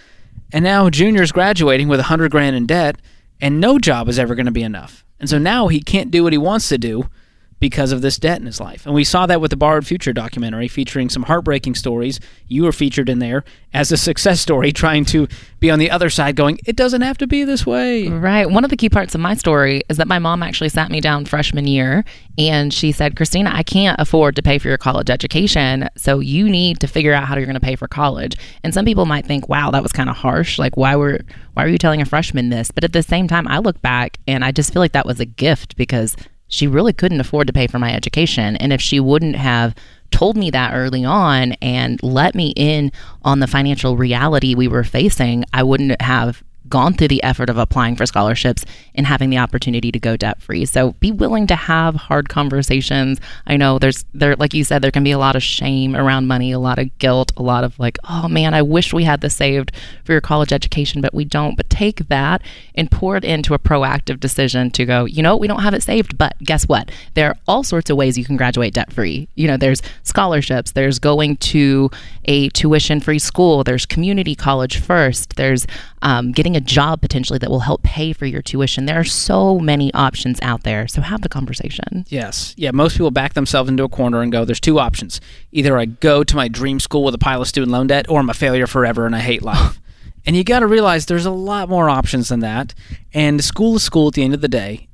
And 0.52 0.64
now 0.64 0.90
Junior's 0.90 1.32
graduating 1.32 1.88
with 1.88 1.98
100 1.98 2.30
grand 2.30 2.54
in 2.54 2.66
debt, 2.66 2.96
and 3.40 3.60
no 3.60 3.78
job 3.78 4.08
is 4.08 4.18
ever 4.18 4.34
going 4.34 4.46
to 4.46 4.52
be 4.52 4.62
enough. 4.62 5.04
And 5.18 5.28
so 5.28 5.38
now 5.38 5.68
he 5.68 5.80
can't 5.80 6.10
do 6.10 6.24
what 6.24 6.32
he 6.32 6.38
wants 6.38 6.68
to 6.68 6.78
do 6.78 7.08
because 7.62 7.92
of 7.92 8.02
this 8.02 8.18
debt 8.18 8.40
in 8.40 8.46
his 8.46 8.60
life. 8.60 8.84
And 8.86 8.92
we 8.92 9.04
saw 9.04 9.24
that 9.26 9.40
with 9.40 9.52
the 9.52 9.56
Borrowed 9.56 9.86
Future 9.86 10.12
documentary 10.12 10.66
featuring 10.66 11.08
some 11.08 11.22
heartbreaking 11.22 11.76
stories. 11.76 12.18
You 12.48 12.64
were 12.64 12.72
featured 12.72 13.08
in 13.08 13.20
there 13.20 13.44
as 13.72 13.92
a 13.92 13.96
success 13.96 14.40
story, 14.40 14.72
trying 14.72 15.04
to 15.06 15.28
be 15.60 15.70
on 15.70 15.78
the 15.78 15.88
other 15.88 16.10
side, 16.10 16.34
going, 16.34 16.58
it 16.66 16.74
doesn't 16.74 17.02
have 17.02 17.18
to 17.18 17.26
be 17.28 17.44
this 17.44 17.64
way. 17.64 18.08
Right. 18.08 18.50
One 18.50 18.64
of 18.64 18.70
the 18.70 18.76
key 18.76 18.88
parts 18.88 19.14
of 19.14 19.20
my 19.20 19.34
story 19.34 19.84
is 19.88 19.96
that 19.98 20.08
my 20.08 20.18
mom 20.18 20.42
actually 20.42 20.70
sat 20.70 20.90
me 20.90 21.00
down 21.00 21.24
freshman 21.24 21.68
year 21.68 22.04
and 22.36 22.74
she 22.74 22.90
said, 22.90 23.14
Kristina, 23.14 23.52
I 23.52 23.62
can't 23.62 23.98
afford 24.00 24.34
to 24.36 24.42
pay 24.42 24.58
for 24.58 24.66
your 24.66 24.76
college 24.76 25.08
education. 25.08 25.88
So 25.96 26.18
you 26.18 26.48
need 26.48 26.80
to 26.80 26.88
figure 26.88 27.14
out 27.14 27.28
how 27.28 27.36
you're 27.36 27.46
going 27.46 27.54
to 27.54 27.60
pay 27.60 27.76
for 27.76 27.86
college. 27.86 28.34
And 28.64 28.74
some 28.74 28.84
people 28.84 29.06
might 29.06 29.24
think, 29.24 29.48
wow, 29.48 29.70
that 29.70 29.84
was 29.84 29.92
kind 29.92 30.10
of 30.10 30.16
harsh. 30.16 30.58
Like, 30.58 30.76
why 30.76 30.96
were, 30.96 31.20
why 31.54 31.62
were 31.62 31.70
you 31.70 31.78
telling 31.78 32.02
a 32.02 32.06
freshman 32.06 32.48
this? 32.48 32.72
But 32.72 32.82
at 32.82 32.92
the 32.92 33.04
same 33.04 33.28
time, 33.28 33.46
I 33.46 33.58
look 33.58 33.80
back 33.82 34.18
and 34.26 34.44
I 34.44 34.50
just 34.50 34.72
feel 34.72 34.82
like 34.82 34.92
that 34.92 35.06
was 35.06 35.20
a 35.20 35.26
gift 35.26 35.76
because 35.76 36.16
she 36.52 36.66
really 36.66 36.92
couldn't 36.92 37.18
afford 37.18 37.46
to 37.46 37.52
pay 37.52 37.66
for 37.66 37.78
my 37.78 37.94
education. 37.94 38.56
And 38.56 38.74
if 38.74 38.80
she 38.80 39.00
wouldn't 39.00 39.36
have 39.36 39.74
told 40.10 40.36
me 40.36 40.50
that 40.50 40.74
early 40.74 41.02
on 41.02 41.52
and 41.62 41.98
let 42.02 42.34
me 42.34 42.52
in 42.54 42.92
on 43.22 43.40
the 43.40 43.46
financial 43.46 43.96
reality 43.96 44.54
we 44.54 44.68
were 44.68 44.84
facing, 44.84 45.46
I 45.54 45.62
wouldn't 45.62 46.00
have 46.02 46.44
gone 46.72 46.94
through 46.94 47.08
the 47.08 47.22
effort 47.22 47.50
of 47.50 47.58
applying 47.58 47.94
for 47.94 48.06
scholarships 48.06 48.64
and 48.94 49.06
having 49.06 49.28
the 49.28 49.36
opportunity 49.36 49.92
to 49.92 50.00
go 50.00 50.16
debt 50.16 50.40
free. 50.40 50.64
So 50.64 50.92
be 50.94 51.12
willing 51.12 51.46
to 51.48 51.54
have 51.54 51.94
hard 51.94 52.30
conversations. 52.30 53.20
I 53.46 53.58
know 53.58 53.78
there's 53.78 54.06
there 54.14 54.36
like 54.36 54.54
you 54.54 54.64
said 54.64 54.80
there 54.80 54.90
can 54.90 55.04
be 55.04 55.10
a 55.10 55.18
lot 55.18 55.36
of 55.36 55.42
shame 55.42 55.94
around 55.94 56.28
money, 56.28 56.50
a 56.50 56.58
lot 56.58 56.78
of 56.78 56.96
guilt, 56.96 57.30
a 57.36 57.42
lot 57.42 57.62
of 57.62 57.78
like, 57.78 57.98
oh 58.08 58.26
man, 58.26 58.54
I 58.54 58.62
wish 58.62 58.94
we 58.94 59.04
had 59.04 59.20
this 59.20 59.36
saved 59.36 59.70
for 60.04 60.12
your 60.12 60.22
college 60.22 60.50
education, 60.50 61.02
but 61.02 61.12
we 61.12 61.26
don't. 61.26 61.58
But 61.58 61.68
take 61.68 62.08
that 62.08 62.40
and 62.74 62.90
pour 62.90 63.18
it 63.18 63.24
into 63.24 63.52
a 63.52 63.58
proactive 63.58 64.18
decision 64.18 64.70
to 64.70 64.86
go, 64.86 65.04
you 65.04 65.22
know, 65.22 65.36
we 65.36 65.48
don't 65.48 65.62
have 65.62 65.74
it 65.74 65.82
saved, 65.82 66.16
but 66.16 66.38
guess 66.38 66.66
what? 66.66 66.90
There 67.12 67.28
are 67.28 67.36
all 67.46 67.64
sorts 67.64 67.90
of 67.90 67.98
ways 67.98 68.16
you 68.16 68.24
can 68.24 68.38
graduate 68.38 68.72
debt 68.72 68.90
free. 68.90 69.28
You 69.34 69.46
know, 69.46 69.58
there's 69.58 69.82
scholarships, 70.04 70.72
there's 70.72 70.98
going 70.98 71.36
to 71.52 71.90
a 72.24 72.48
tuition 72.50 73.00
free 73.00 73.18
school, 73.18 73.62
there's 73.62 73.84
community 73.84 74.34
college 74.34 74.78
first, 74.78 75.36
there's 75.36 75.66
um, 76.00 76.32
getting 76.32 76.56
a 76.56 76.61
job 76.62 77.00
potentially 77.00 77.38
that 77.38 77.50
will 77.50 77.60
help 77.60 77.82
pay 77.82 78.12
for 78.12 78.26
your 78.26 78.42
tuition. 78.42 78.86
There 78.86 78.98
are 78.98 79.04
so 79.04 79.58
many 79.58 79.92
options 79.94 80.38
out 80.42 80.62
there. 80.62 80.88
So 80.88 81.02
have 81.02 81.22
the 81.22 81.28
conversation. 81.28 82.04
Yes. 82.08 82.54
Yeah. 82.56 82.70
Most 82.70 82.94
people 82.94 83.10
back 83.10 83.34
themselves 83.34 83.68
into 83.68 83.84
a 83.84 83.88
corner 83.88 84.22
and 84.22 84.32
go, 84.32 84.44
there's 84.44 84.60
two 84.60 84.78
options. 84.78 85.20
Either 85.52 85.78
I 85.78 85.86
go 85.86 86.24
to 86.24 86.36
my 86.36 86.48
dream 86.48 86.80
school 86.80 87.04
with 87.04 87.14
a 87.14 87.18
pile 87.18 87.42
of 87.42 87.48
student 87.48 87.72
loan 87.72 87.86
debt 87.86 88.08
or 88.08 88.20
I'm 88.20 88.30
a 88.30 88.34
failure 88.34 88.66
forever 88.66 89.06
and 89.06 89.14
I 89.14 89.20
hate 89.20 89.42
life. 89.42 89.78
And 90.24 90.36
you 90.36 90.44
got 90.44 90.60
to 90.60 90.68
realize 90.68 91.06
there's 91.06 91.26
a 91.26 91.32
lot 91.32 91.68
more 91.68 91.90
options 91.90 92.28
than 92.28 92.38
that. 92.40 92.74
And 93.12 93.42
school 93.42 93.74
is 93.74 93.82
school 93.82 94.06
at 94.06 94.14
the 94.14 94.22
end 94.22 94.34
of 94.34 94.40
the 94.40 94.46
day. 94.46 94.86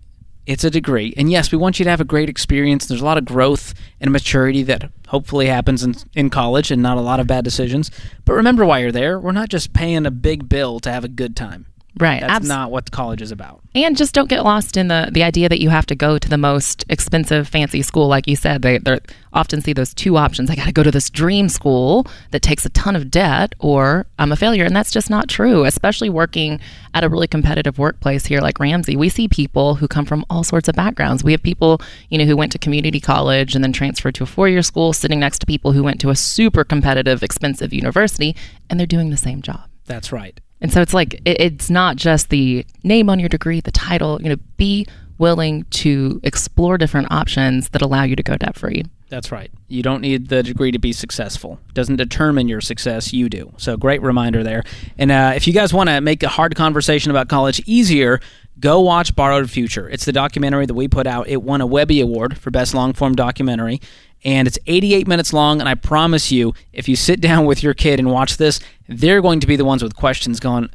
It's 0.46 0.64
a 0.64 0.70
degree. 0.70 1.12
And 1.18 1.30
yes, 1.30 1.52
we 1.52 1.58
want 1.58 1.78
you 1.78 1.84
to 1.84 1.90
have 1.90 2.00
a 2.00 2.06
great 2.06 2.30
experience. 2.30 2.86
There's 2.86 3.02
a 3.02 3.04
lot 3.04 3.18
of 3.18 3.26
growth 3.26 3.74
and 4.00 4.12
maturity 4.12 4.62
that 4.64 4.90
hopefully 5.08 5.46
happens 5.46 5.82
in, 5.82 5.94
in 6.14 6.30
college 6.30 6.70
and 6.70 6.82
not 6.82 6.98
a 6.98 7.02
lot 7.02 7.20
of 7.20 7.26
bad 7.26 7.44
decisions. 7.44 7.90
But 8.24 8.34
remember 8.34 8.64
why 8.64 8.80
you're 8.80 8.92
there. 8.92 9.18
We're 9.18 9.32
not 9.32 9.48
just 9.48 9.72
paying 9.72 10.06
a 10.06 10.10
big 10.10 10.48
bill 10.48 10.80
to 10.80 10.92
have 10.92 11.04
a 11.04 11.08
good 11.08 11.34
time. 11.34 11.66
Right. 11.98 12.20
That's 12.20 12.32
abs- 12.32 12.48
not 12.48 12.70
what 12.70 12.90
college 12.90 13.22
is 13.22 13.32
about. 13.32 13.60
And 13.74 13.96
just 13.96 14.14
don't 14.14 14.28
get 14.28 14.44
lost 14.44 14.76
in 14.76 14.88
the 14.88 15.08
the 15.12 15.22
idea 15.22 15.48
that 15.48 15.60
you 15.60 15.70
have 15.70 15.86
to 15.86 15.94
go 15.94 16.18
to 16.18 16.28
the 16.28 16.38
most 16.38 16.84
expensive, 16.88 17.48
fancy 17.48 17.82
school. 17.82 18.08
Like 18.08 18.26
you 18.26 18.36
said, 18.36 18.62
they 18.62 18.78
they 18.78 18.98
often 19.32 19.60
see 19.60 19.72
those 19.72 19.94
two 19.94 20.16
options. 20.16 20.50
I 20.50 20.56
got 20.56 20.66
to 20.66 20.72
go 20.72 20.82
to 20.82 20.90
this 20.90 21.10
dream 21.10 21.48
school 21.48 22.06
that 22.30 22.42
takes 22.42 22.64
a 22.64 22.70
ton 22.70 22.96
of 22.96 23.10
debt, 23.10 23.54
or 23.58 24.06
I'm 24.18 24.32
a 24.32 24.36
failure, 24.36 24.64
and 24.64 24.74
that's 24.74 24.90
just 24.90 25.10
not 25.10 25.28
true. 25.28 25.64
Especially 25.64 26.08
working 26.08 26.60
at 26.94 27.04
a 27.04 27.08
really 27.08 27.26
competitive 27.26 27.78
workplace 27.78 28.26
here, 28.26 28.40
like 28.40 28.58
Ramsey, 28.58 28.96
we 28.96 29.08
see 29.08 29.28
people 29.28 29.76
who 29.76 29.88
come 29.88 30.04
from 30.04 30.24
all 30.30 30.44
sorts 30.44 30.68
of 30.68 30.74
backgrounds. 30.74 31.22
We 31.24 31.32
have 31.32 31.42
people, 31.42 31.80
you 32.10 32.18
know, 32.18 32.24
who 32.24 32.36
went 32.36 32.52
to 32.52 32.58
community 32.58 33.00
college 33.00 33.54
and 33.54 33.62
then 33.62 33.72
transferred 33.72 34.14
to 34.16 34.22
a 34.24 34.26
four 34.26 34.48
year 34.48 34.62
school, 34.62 34.92
sitting 34.92 35.20
next 35.20 35.40
to 35.40 35.46
people 35.46 35.72
who 35.72 35.82
went 35.82 36.00
to 36.00 36.10
a 36.10 36.16
super 36.16 36.64
competitive, 36.64 37.22
expensive 37.22 37.72
university, 37.72 38.34
and 38.70 38.78
they're 38.78 38.86
doing 38.86 39.10
the 39.10 39.16
same 39.16 39.42
job. 39.42 39.68
That's 39.86 40.12
right. 40.12 40.40
And 40.60 40.72
so 40.72 40.80
it's 40.80 40.94
like 40.94 41.14
it, 41.24 41.40
it's 41.40 41.70
not 41.70 41.96
just 41.96 42.30
the 42.30 42.66
name 42.82 43.08
on 43.10 43.20
your 43.20 43.28
degree, 43.28 43.60
the 43.60 43.70
title. 43.70 44.20
You 44.22 44.30
know, 44.30 44.36
be 44.56 44.86
willing 45.18 45.64
to 45.64 46.20
explore 46.22 46.78
different 46.78 47.10
options 47.10 47.70
that 47.70 47.82
allow 47.82 48.04
you 48.04 48.16
to 48.16 48.22
go 48.22 48.36
debt 48.36 48.56
free. 48.56 48.84
That's 49.08 49.32
right. 49.32 49.50
You 49.68 49.82
don't 49.82 50.02
need 50.02 50.28
the 50.28 50.42
degree 50.42 50.70
to 50.70 50.78
be 50.78 50.92
successful. 50.92 51.58
It 51.68 51.74
doesn't 51.74 51.96
determine 51.96 52.46
your 52.46 52.60
success. 52.60 53.12
You 53.12 53.28
do. 53.28 53.52
So 53.56 53.76
great 53.76 54.02
reminder 54.02 54.42
there. 54.42 54.64
And 54.98 55.10
uh, 55.10 55.32
if 55.34 55.46
you 55.46 55.54
guys 55.54 55.72
want 55.72 55.88
to 55.88 56.00
make 56.00 56.22
a 56.22 56.28
hard 56.28 56.54
conversation 56.54 57.10
about 57.10 57.28
college 57.28 57.60
easier, 57.66 58.20
go 58.60 58.80
watch 58.80 59.16
Borrowed 59.16 59.50
Future. 59.50 59.88
It's 59.88 60.04
the 60.04 60.12
documentary 60.12 60.66
that 60.66 60.74
we 60.74 60.88
put 60.88 61.06
out. 61.06 61.26
It 61.26 61.42
won 61.42 61.62
a 61.62 61.66
Webby 61.66 62.00
Award 62.00 62.38
for 62.38 62.50
best 62.50 62.74
long 62.74 62.92
form 62.92 63.14
documentary. 63.14 63.80
And 64.24 64.46
it's 64.46 64.58
88 64.66 65.06
minutes 65.08 65.32
long. 65.32 65.60
And 65.60 65.68
I 65.68 65.74
promise 65.74 66.30
you, 66.30 66.52
if 66.72 66.86
you 66.86 66.96
sit 66.96 67.20
down 67.22 67.46
with 67.46 67.62
your 67.62 67.74
kid 67.74 67.98
and 67.98 68.10
watch 68.10 68.36
this, 68.36 68.60
they're 68.88 69.20
going 69.22 69.40
to 69.40 69.46
be 69.46 69.56
the 69.56 69.64
ones 69.64 69.82
with 69.82 69.94
questions 69.94 70.40
going, 70.40 70.70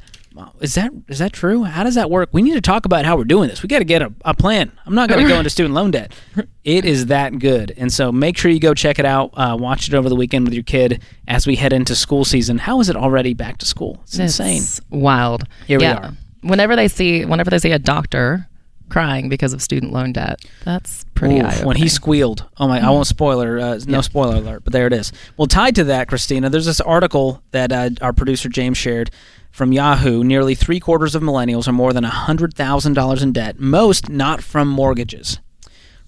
is 0.62 0.74
that 0.76 0.92
is 1.08 1.20
that 1.20 1.32
true? 1.32 1.64
How 1.64 1.84
does 1.84 1.94
that 1.96 2.10
work? 2.10 2.30
We 2.32 2.42
need 2.42 2.54
to 2.54 2.62
talk 2.62 2.86
about 2.86 3.06
how 3.06 3.16
we're 3.18 3.24
doing 3.24 3.50
this. 3.50 3.62
We 3.62 3.68
got 3.68 3.80
to 3.80 3.86
get 3.86 4.02
a, 4.02 4.12
a 4.26 4.34
plan. 4.34 4.72
I'm 4.86 4.96
not 4.96 5.08
going 5.08 5.22
to 5.24 5.30
go 5.30 5.38
into 5.38 5.50
student 5.52 5.76
loan 5.76 5.92
debt. 5.92 6.14
It 6.64 6.86
is 6.86 7.08
that 7.08 7.40
good, 7.40 7.74
and 7.76 7.92
so 7.92 8.10
make 8.10 8.38
sure 8.38 8.50
you 8.50 8.58
go 8.62 8.74
check 8.74 8.98
it 8.98 9.04
out. 9.06 9.32
Uh, 9.34 9.58
watch 9.60 9.90
it 9.90 9.94
over 9.94 10.08
the 10.08 10.16
weekend 10.16 10.46
with 10.46 10.54
your 10.54 10.64
kid 10.64 11.04
as 11.28 11.46
we 11.46 11.58
head 11.58 11.74
into 11.74 11.94
school 11.94 12.24
season. 12.24 12.58
How 12.58 12.80
is 12.80 12.88
it 12.88 12.96
already 12.96 13.34
back 13.34 13.58
to 13.58 13.66
school? 13.66 14.00
It's, 14.04 14.18
insane. 14.18 14.62
It's 14.62 14.80
wild. 14.90 15.44
Here 15.68 15.78
we 15.78 15.84
Yeah. 15.84 15.98
are. 15.98 16.14
Whenever 16.42 16.78
they 16.78 16.88
see 16.88 17.26
whenever 17.26 17.50
they 17.50 17.60
see 17.60 17.72
a 17.74 17.80
doctor 17.80 18.48
crying 18.94 19.28
because 19.28 19.52
of 19.54 19.62
student 19.62 19.92
loan 19.92 20.14
debt, 20.14 20.40
that's 20.64 21.06
pretty 21.16 21.40
Oof, 21.40 21.66
when 21.66 21.76
he 21.76 21.90
squealed. 21.90 22.46
Oh 22.58 22.68
my! 22.68 22.80
I 22.80 22.90
won't 22.92 23.08
spoiler. 23.08 23.60
Uh, 23.60 23.80
no 23.88 24.02
spoiler 24.02 24.36
alert. 24.36 24.64
But 24.64 24.72
there 24.72 24.88
it 24.88 24.94
is. 24.94 25.12
Well, 25.36 25.48
tied 25.48 25.76
to 25.76 25.84
that, 25.86 26.08
Kristina, 26.08 26.50
there's 26.50 26.68
this 26.68 26.80
article 26.80 27.42
that 27.52 27.72
uh, 27.72 27.90
our 28.02 28.14
producer 28.14 28.48
James 28.48 28.78
shared 28.78 29.10
from 29.52 29.74
Yahoo. 29.74 30.24
Nearly 30.24 30.56
three 30.56 30.80
quarters 30.80 31.16
of 31.16 31.24
millennials 31.24 31.68
are 31.68 31.74
more 31.74 31.92
than 31.92 32.04
hundred 32.04 32.54
thousand 32.54 32.94
dollars 32.94 33.24
in 33.24 33.34
debt. 33.34 33.60
Most 33.60 34.10
not 34.10 34.44
from 34.44 34.68
mortgages. 34.68 35.40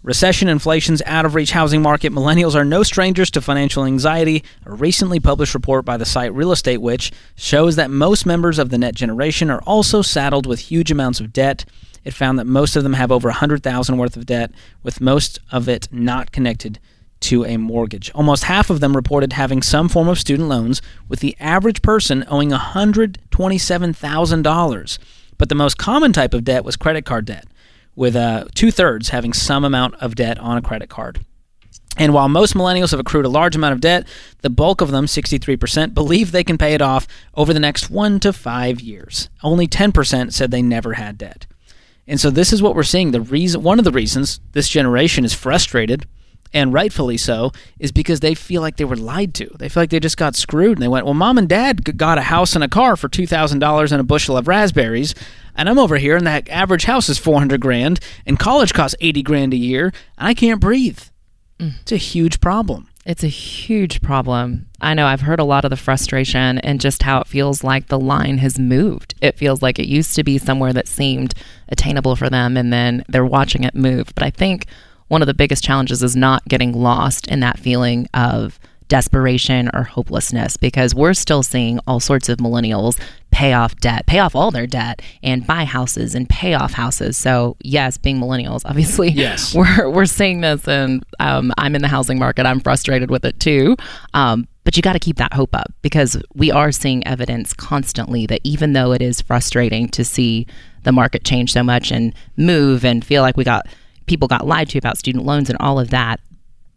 Recession, 0.05 0.49
inflation's 0.49 1.01
out 1.07 1.25
of 1.25 1.33
reach 1.33 1.49
housing 1.49 1.81
market. 1.81 2.13
Millennials 2.13 2.53
are 2.53 2.63
no 2.63 2.83
strangers 2.83 3.31
to 3.31 3.41
financial 3.41 3.86
anxiety. 3.86 4.43
A 4.67 4.71
recently 4.71 5.19
published 5.19 5.55
report 5.55 5.83
by 5.83 5.97
the 5.97 6.05
site 6.05 6.31
Real 6.31 6.51
Estate 6.51 6.77
Witch 6.77 7.11
shows 7.36 7.75
that 7.77 7.89
most 7.89 8.23
members 8.23 8.59
of 8.59 8.69
the 8.69 8.77
net 8.77 8.93
generation 8.93 9.49
are 9.49 9.63
also 9.63 10.03
saddled 10.03 10.45
with 10.45 10.59
huge 10.59 10.91
amounts 10.91 11.19
of 11.19 11.33
debt. 11.33 11.65
It 12.05 12.13
found 12.13 12.39
that 12.39 12.45
most 12.45 12.75
of 12.75 12.83
them 12.83 12.93
have 12.93 13.11
over 13.11 13.27
100,000 13.27 13.97
worth 13.97 14.15
of 14.15 14.25
debt, 14.25 14.51
with 14.83 15.01
most 15.01 15.39
of 15.51 15.67
it 15.67 15.89
not 15.91 16.31
connected 16.31 16.79
to 17.21 17.43
a 17.43 17.57
mortgage. 17.57 18.11
Almost 18.11 18.43
half 18.43 18.69
of 18.69 18.79
them 18.79 18.95
reported 18.95 19.33
having 19.33 19.63
some 19.63 19.89
form 19.89 20.07
of 20.07 20.19
student 20.19 20.47
loans, 20.47 20.81
with 21.09 21.19
the 21.19 21.35
average 21.39 21.81
person 21.81 22.23
owing 22.27 22.51
$127,000. 22.51 24.99
But 25.37 25.49
the 25.49 25.55
most 25.55 25.77
common 25.77 26.13
type 26.13 26.33
of 26.33 26.45
debt 26.45 26.63
was 26.63 26.75
credit 26.75 27.03
card 27.03 27.25
debt, 27.25 27.45
with 27.95 28.15
uh, 28.15 28.45
two 28.53 28.71
thirds 28.71 29.09
having 29.09 29.33
some 29.33 29.65
amount 29.65 29.95
of 29.95 30.15
debt 30.15 30.37
on 30.37 30.57
a 30.57 30.61
credit 30.61 30.89
card. 30.89 31.25
And 31.97 32.13
while 32.13 32.27
most 32.27 32.53
millennials 32.53 32.91
have 32.91 32.99
accrued 32.99 33.25
a 33.25 33.29
large 33.29 33.55
amount 33.55 33.73
of 33.73 33.81
debt, 33.81 34.05
the 34.41 34.49
bulk 34.49 34.81
of 34.81 34.91
them, 34.91 35.05
63%, 35.05 35.93
believe 35.93 36.31
they 36.31 36.43
can 36.43 36.57
pay 36.57 36.73
it 36.73 36.81
off 36.81 37.07
over 37.35 37.53
the 37.53 37.59
next 37.59 37.89
one 37.89 38.19
to 38.19 38.33
five 38.33 38.81
years. 38.81 39.29
Only 39.41 39.67
10% 39.67 40.33
said 40.33 40.51
they 40.51 40.61
never 40.61 40.93
had 40.93 41.17
debt. 41.17 41.44
And 42.07 42.19
so 42.19 42.29
this 42.29 42.53
is 42.53 42.61
what 42.61 42.75
we're 42.75 42.83
seeing. 42.83 43.11
The 43.11 43.21
reason, 43.21 43.63
one 43.63 43.79
of 43.79 43.85
the 43.85 43.91
reasons 43.91 44.39
this 44.51 44.69
generation 44.69 45.25
is 45.25 45.33
frustrated, 45.33 46.05
and 46.53 46.71
rightfully 46.71 47.17
so, 47.17 47.51
is 47.79 47.91
because 47.91 48.19
they 48.19 48.35
feel 48.35 48.61
like 48.61 48.77
they 48.77 48.85
were 48.85 48.95
lied 48.95 49.33
to. 49.35 49.49
They 49.57 49.69
feel 49.69 49.83
like 49.83 49.89
they 49.89 49.99
just 49.99 50.17
got 50.17 50.35
screwed, 50.35 50.77
and 50.77 50.83
they 50.83 50.87
went, 50.87 51.05
"Well, 51.05 51.15
mom 51.15 51.37
and 51.37 51.49
dad 51.49 51.97
got 51.97 52.17
a 52.17 52.23
house 52.23 52.55
and 52.55 52.63
a 52.63 52.69
car 52.69 52.95
for 52.95 53.09
two 53.09 53.25
thousand 53.25 53.59
dollars 53.59 53.91
and 53.91 53.99
a 53.99 54.03
bushel 54.03 54.37
of 54.37 54.47
raspberries, 54.47 55.15
and 55.55 55.67
I'm 55.67 55.79
over 55.79 55.97
here, 55.97 56.15
and 56.15 56.27
the 56.27 56.51
average 56.51 56.85
house 56.85 57.09
is 57.09 57.17
four 57.17 57.39
hundred 57.39 57.61
grand, 57.61 57.99
and 58.25 58.39
college 58.39 58.73
costs 58.73 58.95
eighty 59.01 59.23
grand 59.23 59.53
a 59.53 59.57
year, 59.57 59.91
and 60.17 60.27
I 60.27 60.33
can't 60.33 60.61
breathe." 60.61 60.99
Mm. 61.59 61.73
It's 61.81 61.91
a 61.91 61.97
huge 61.97 62.39
problem. 62.39 62.87
It's 63.05 63.23
a 63.23 63.27
huge 63.27 64.01
problem. 64.01 64.67
I 64.81 64.95
know 64.95 65.05
I've 65.05 65.21
heard 65.21 65.39
a 65.39 65.43
lot 65.43 65.63
of 65.63 65.69
the 65.69 65.77
frustration 65.77 66.57
and 66.59 66.81
just 66.81 67.03
how 67.03 67.21
it 67.21 67.27
feels 67.27 67.63
like 67.63 67.87
the 67.87 67.99
line 67.99 68.39
has 68.39 68.57
moved. 68.57 69.13
It 69.21 69.37
feels 69.37 69.61
like 69.61 69.77
it 69.77 69.87
used 69.87 70.15
to 70.15 70.23
be 70.23 70.39
somewhere 70.39 70.73
that 70.73 70.87
seemed 70.87 71.35
attainable 71.69 72.15
for 72.15 72.31
them 72.31 72.57
and 72.57 72.73
then 72.73 73.05
they're 73.07 73.23
watching 73.23 73.63
it 73.63 73.75
move. 73.75 74.11
But 74.15 74.23
I 74.23 74.31
think 74.31 74.65
one 75.07 75.21
of 75.21 75.27
the 75.27 75.35
biggest 75.35 75.63
challenges 75.63 76.01
is 76.01 76.15
not 76.15 76.45
getting 76.45 76.73
lost 76.73 77.27
in 77.27 77.41
that 77.41 77.59
feeling 77.59 78.07
of 78.15 78.59
desperation 78.87 79.69
or 79.75 79.83
hopelessness 79.83 80.57
because 80.57 80.95
we're 80.95 81.13
still 81.13 81.43
seeing 81.43 81.79
all 81.85 81.99
sorts 81.99 82.27
of 82.27 82.39
millennials 82.39 82.99
pay 83.36 83.51
off 83.51 83.75
debt, 83.81 84.05
pay 84.05 84.19
off 84.19 84.33
all 84.33 84.49
their 84.49 84.65
debt 84.65 85.01
and 85.21 85.45
buy 85.45 85.65
houses 85.65 86.15
and 86.15 86.29
pay 86.29 86.53
off 86.53 86.71
houses. 86.71 87.17
So, 87.17 87.57
yes, 87.61 87.97
being 87.97 88.17
millennials, 88.17 88.61
obviously, 88.65 89.09
Yes. 89.09 89.53
we're, 89.55 89.89
we're 89.89 90.05
seeing 90.05 90.39
this 90.39 90.65
and 90.69 91.05
um, 91.19 91.51
I'm 91.57 91.75
in 91.75 91.81
the 91.81 91.89
housing 91.89 92.17
market. 92.17 92.45
I'm 92.45 92.61
frustrated 92.61 93.11
with 93.11 93.25
it 93.25 93.38
too. 93.41 93.75
Um, 94.13 94.47
but 94.63 94.77
you 94.77 94.81
got 94.81 94.93
to 94.93 94.99
keep 94.99 95.17
that 95.17 95.33
hope 95.33 95.53
up 95.53 95.73
because 95.81 96.15
we 96.33 96.49
are 96.49 96.71
seeing 96.71 97.05
evidence 97.05 97.51
constantly 97.51 98.25
that 98.27 98.39
even 98.45 98.71
though 98.71 98.93
it 98.93 99.01
is 99.01 99.19
frustrating 99.19 99.89
to 99.89 100.05
see 100.05 100.47
the 100.83 100.93
market 100.93 101.25
change 101.25 101.51
so 101.51 101.61
much 101.61 101.91
and 101.91 102.13
move 102.38 102.86
and 102.86 103.03
feel 103.03 103.21
like 103.21 103.36
we 103.36 103.43
got 103.43 103.67
people 104.05 104.29
got 104.29 104.47
lied 104.47 104.69
to 104.69 104.77
about 104.77 104.97
student 104.97 105.25
loans 105.25 105.49
and 105.49 105.57
all 105.59 105.77
of 105.77 105.89
that, 105.89 106.21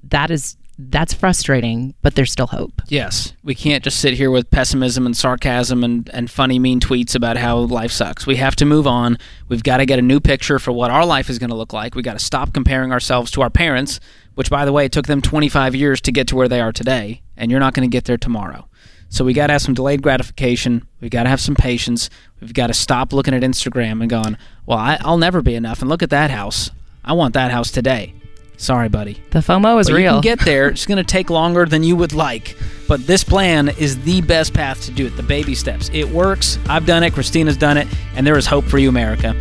that 0.03 0.33
is 0.33 0.57
that's 0.79 1.13
frustrating, 1.13 1.95
but 2.03 2.15
there's 2.15 2.31
still 2.31 2.47
hope. 2.47 2.83
Yes, 2.87 3.33
we 3.43 3.57
can't 3.57 3.83
just 3.83 3.99
sit 3.99 4.15
here 4.15 4.31
with 4.31 4.51
pessimism 4.51 5.07
and 5.07 5.17
sarcasm 5.17 5.83
and, 5.83 6.09
and 6.11 6.31
funny, 6.31 6.61
mean 6.61 6.79
tweets 6.79 7.17
about 7.17 7.37
how 7.37 7.59
life 7.59 7.91
sucks. 7.91 8.27
We 8.27 8.37
have 8.37 8.55
to 8.57 8.65
move 8.65 8.87
on. 8.87 9.19
We've 9.49 9.65
got 9.65 9.79
to 9.79 9.87
get 9.87 9.99
a 9.99 10.03
new 10.03 10.21
picture 10.21 10.61
for 10.61 10.71
what 10.71 10.93
our 10.93 11.05
life 11.05 11.29
is 11.29 11.41
going 11.41 11.51
to 11.51 11.57
look 11.57 11.73
like. 11.73 11.97
We've 11.97 12.05
got 12.05 12.13
to 12.13 12.25
stop 12.25 12.55
comparing 12.55 12.93
ourselves 12.93 13.33
to 13.33 13.43
our 13.43 13.51
parents, 13.51 13.99
which, 14.37 14.51
by 14.51 14.65
the 14.65 14.73
way, 14.73 14.85
it 14.85 14.93
took 14.93 15.09
them 15.09 15.21
25 15.21 15.75
years 15.75 16.01
to 16.03 16.13
get 16.13 16.29
to 16.29 16.37
where 16.37 16.49
they 16.49 16.61
are 16.61 16.73
today, 16.73 17.23
and 17.37 17.51
you're 17.51 17.61
not 17.61 17.75
going 17.75 17.89
to 17.89 17.93
get 17.93 18.05
there 18.05 18.17
tomorrow. 18.17 18.69
So 19.09 19.25
we 19.25 19.33
got 19.33 19.49
to 19.49 19.55
have 19.55 19.63
some 19.63 19.75
delayed 19.75 20.03
gratification. 20.03 20.87
We've 21.01 21.11
got 21.11 21.25
to 21.25 21.29
have 21.29 21.41
some 21.41 21.57
patience. 21.57 22.09
We've 22.41 22.55
got 22.55 22.69
to 22.69 22.75
stop 22.75 23.13
looking 23.13 23.35
at 23.35 23.43
Instagram 23.43 24.01
and 24.01 24.11
going, 24.11 24.37
well, 24.67 24.79
I, 24.79 24.99
I'll 25.01 25.19
never 25.19 25.43
be 25.43 25.55
enough. 25.55 25.81
And 25.81 25.89
look 25.89 26.03
at 26.03 26.11
that 26.11 26.31
house. 26.31 26.71
I 27.05 27.15
want 27.15 27.35
that 27.35 27.51
house 27.51 27.73
today. 27.73 28.15
Sorry, 28.59 28.89
buddy. 28.89 29.23
The 29.31 29.39
FOMO 29.39 29.81
is 29.81 29.87
But 29.89 29.95
real. 29.95 30.17
You 30.17 30.21
can 30.21 30.37
get 30.37 30.45
there. 30.45 30.69
It's 30.69 30.85
going 30.85 30.99
to 30.99 31.05
take 31.05 31.31
longer 31.31 31.65
than 31.65 31.85
you 31.85 31.95
would 31.95 32.13
like. 32.13 32.57
But 32.89 33.07
this 33.07 33.23
plan 33.23 33.69
is 33.69 34.03
the 34.03 34.21
best 34.21 34.53
path 34.53 34.85
to 34.87 34.91
do 34.91 35.07
it. 35.07 35.17
The 35.17 35.23
baby 35.23 35.55
steps. 35.55 35.89
It 35.93 36.09
works. 36.09 36.59
I've 36.69 36.85
done 36.85 37.05
it. 37.05 37.13
Kristina's 37.13 37.57
done 37.57 37.77
it. 37.77 37.87
And 38.17 38.27
there 38.27 38.37
is 38.37 38.47
hope 38.47 38.65
for 38.65 38.79
you, 38.79 38.89
America. 38.89 39.37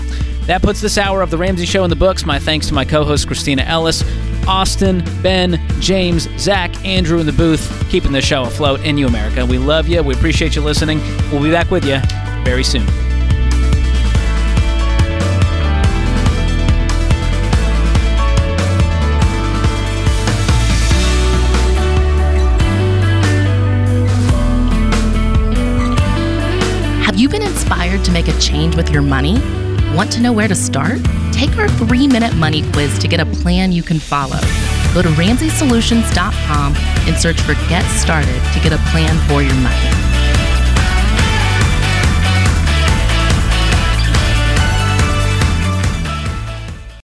That 0.46 0.62
puts 0.62 0.82
this 0.82 1.00
hour 1.00 1.24
of 1.24 1.32
The 1.32 1.38
Ramsey 1.38 1.66
Show 1.66 1.84
in 1.84 1.90
the 1.90 1.96
books. 1.96 2.26
My 2.26 2.38
thanks 2.38 2.68
to 2.68 2.76
my 2.76 2.86
co 2.86 3.04
host, 3.04 3.28
Kristina 3.28 3.66
Ellis, 3.66 4.04
Austin, 4.48 5.04
Ben, 5.24 5.60
James, 5.82 6.30
Zach, 6.40 6.74
Andrew 6.86 7.20
in 7.20 7.26
the 7.26 7.34
booth, 7.34 7.90
keeping 7.90 8.12
the 8.12 8.22
show 8.22 8.44
afloat. 8.44 8.82
And 8.82 9.00
you, 9.00 9.08
America. 9.08 9.44
We 9.46 9.58
love 9.58 9.88
you. 9.88 10.04
We 10.04 10.14
appreciate 10.14 10.56
you 10.56 10.62
listening. 10.62 11.00
We'll 11.32 11.44
be 11.44 11.52
back 11.52 11.72
with 11.72 11.84
you 11.86 12.00
very 12.44 12.64
soon. 12.64 12.86
To 28.08 28.14
make 28.14 28.30
a 28.30 28.40
change 28.40 28.76
with 28.78 28.90
your 28.90 29.02
money? 29.02 29.34
Want 29.94 30.12
to 30.14 30.22
know 30.22 30.32
where 30.32 30.48
to 30.48 30.56
start? 30.56 31.00
Take 31.34 31.58
our 31.58 31.68
three 31.68 32.08
minute 32.08 32.34
money 32.36 32.64
quiz 32.72 32.98
to 33.00 33.08
get 33.08 33.20
a 33.20 33.26
plan 33.26 33.74
you 33.74 33.84
can 33.84 34.00
follow. 34.00 34.40
Go 34.94 35.02
to 35.02 35.10
RamseySolutions.com 35.10 36.76
and 36.76 37.18
search 37.18 37.40
for 37.42 37.54
Get 37.68 37.84
Started 38.00 38.42
to 38.54 38.60
get 38.62 38.72
a 38.72 38.78
plan 38.92 39.16
for 39.28 39.42
your 39.42 39.56
money. 39.56 40.07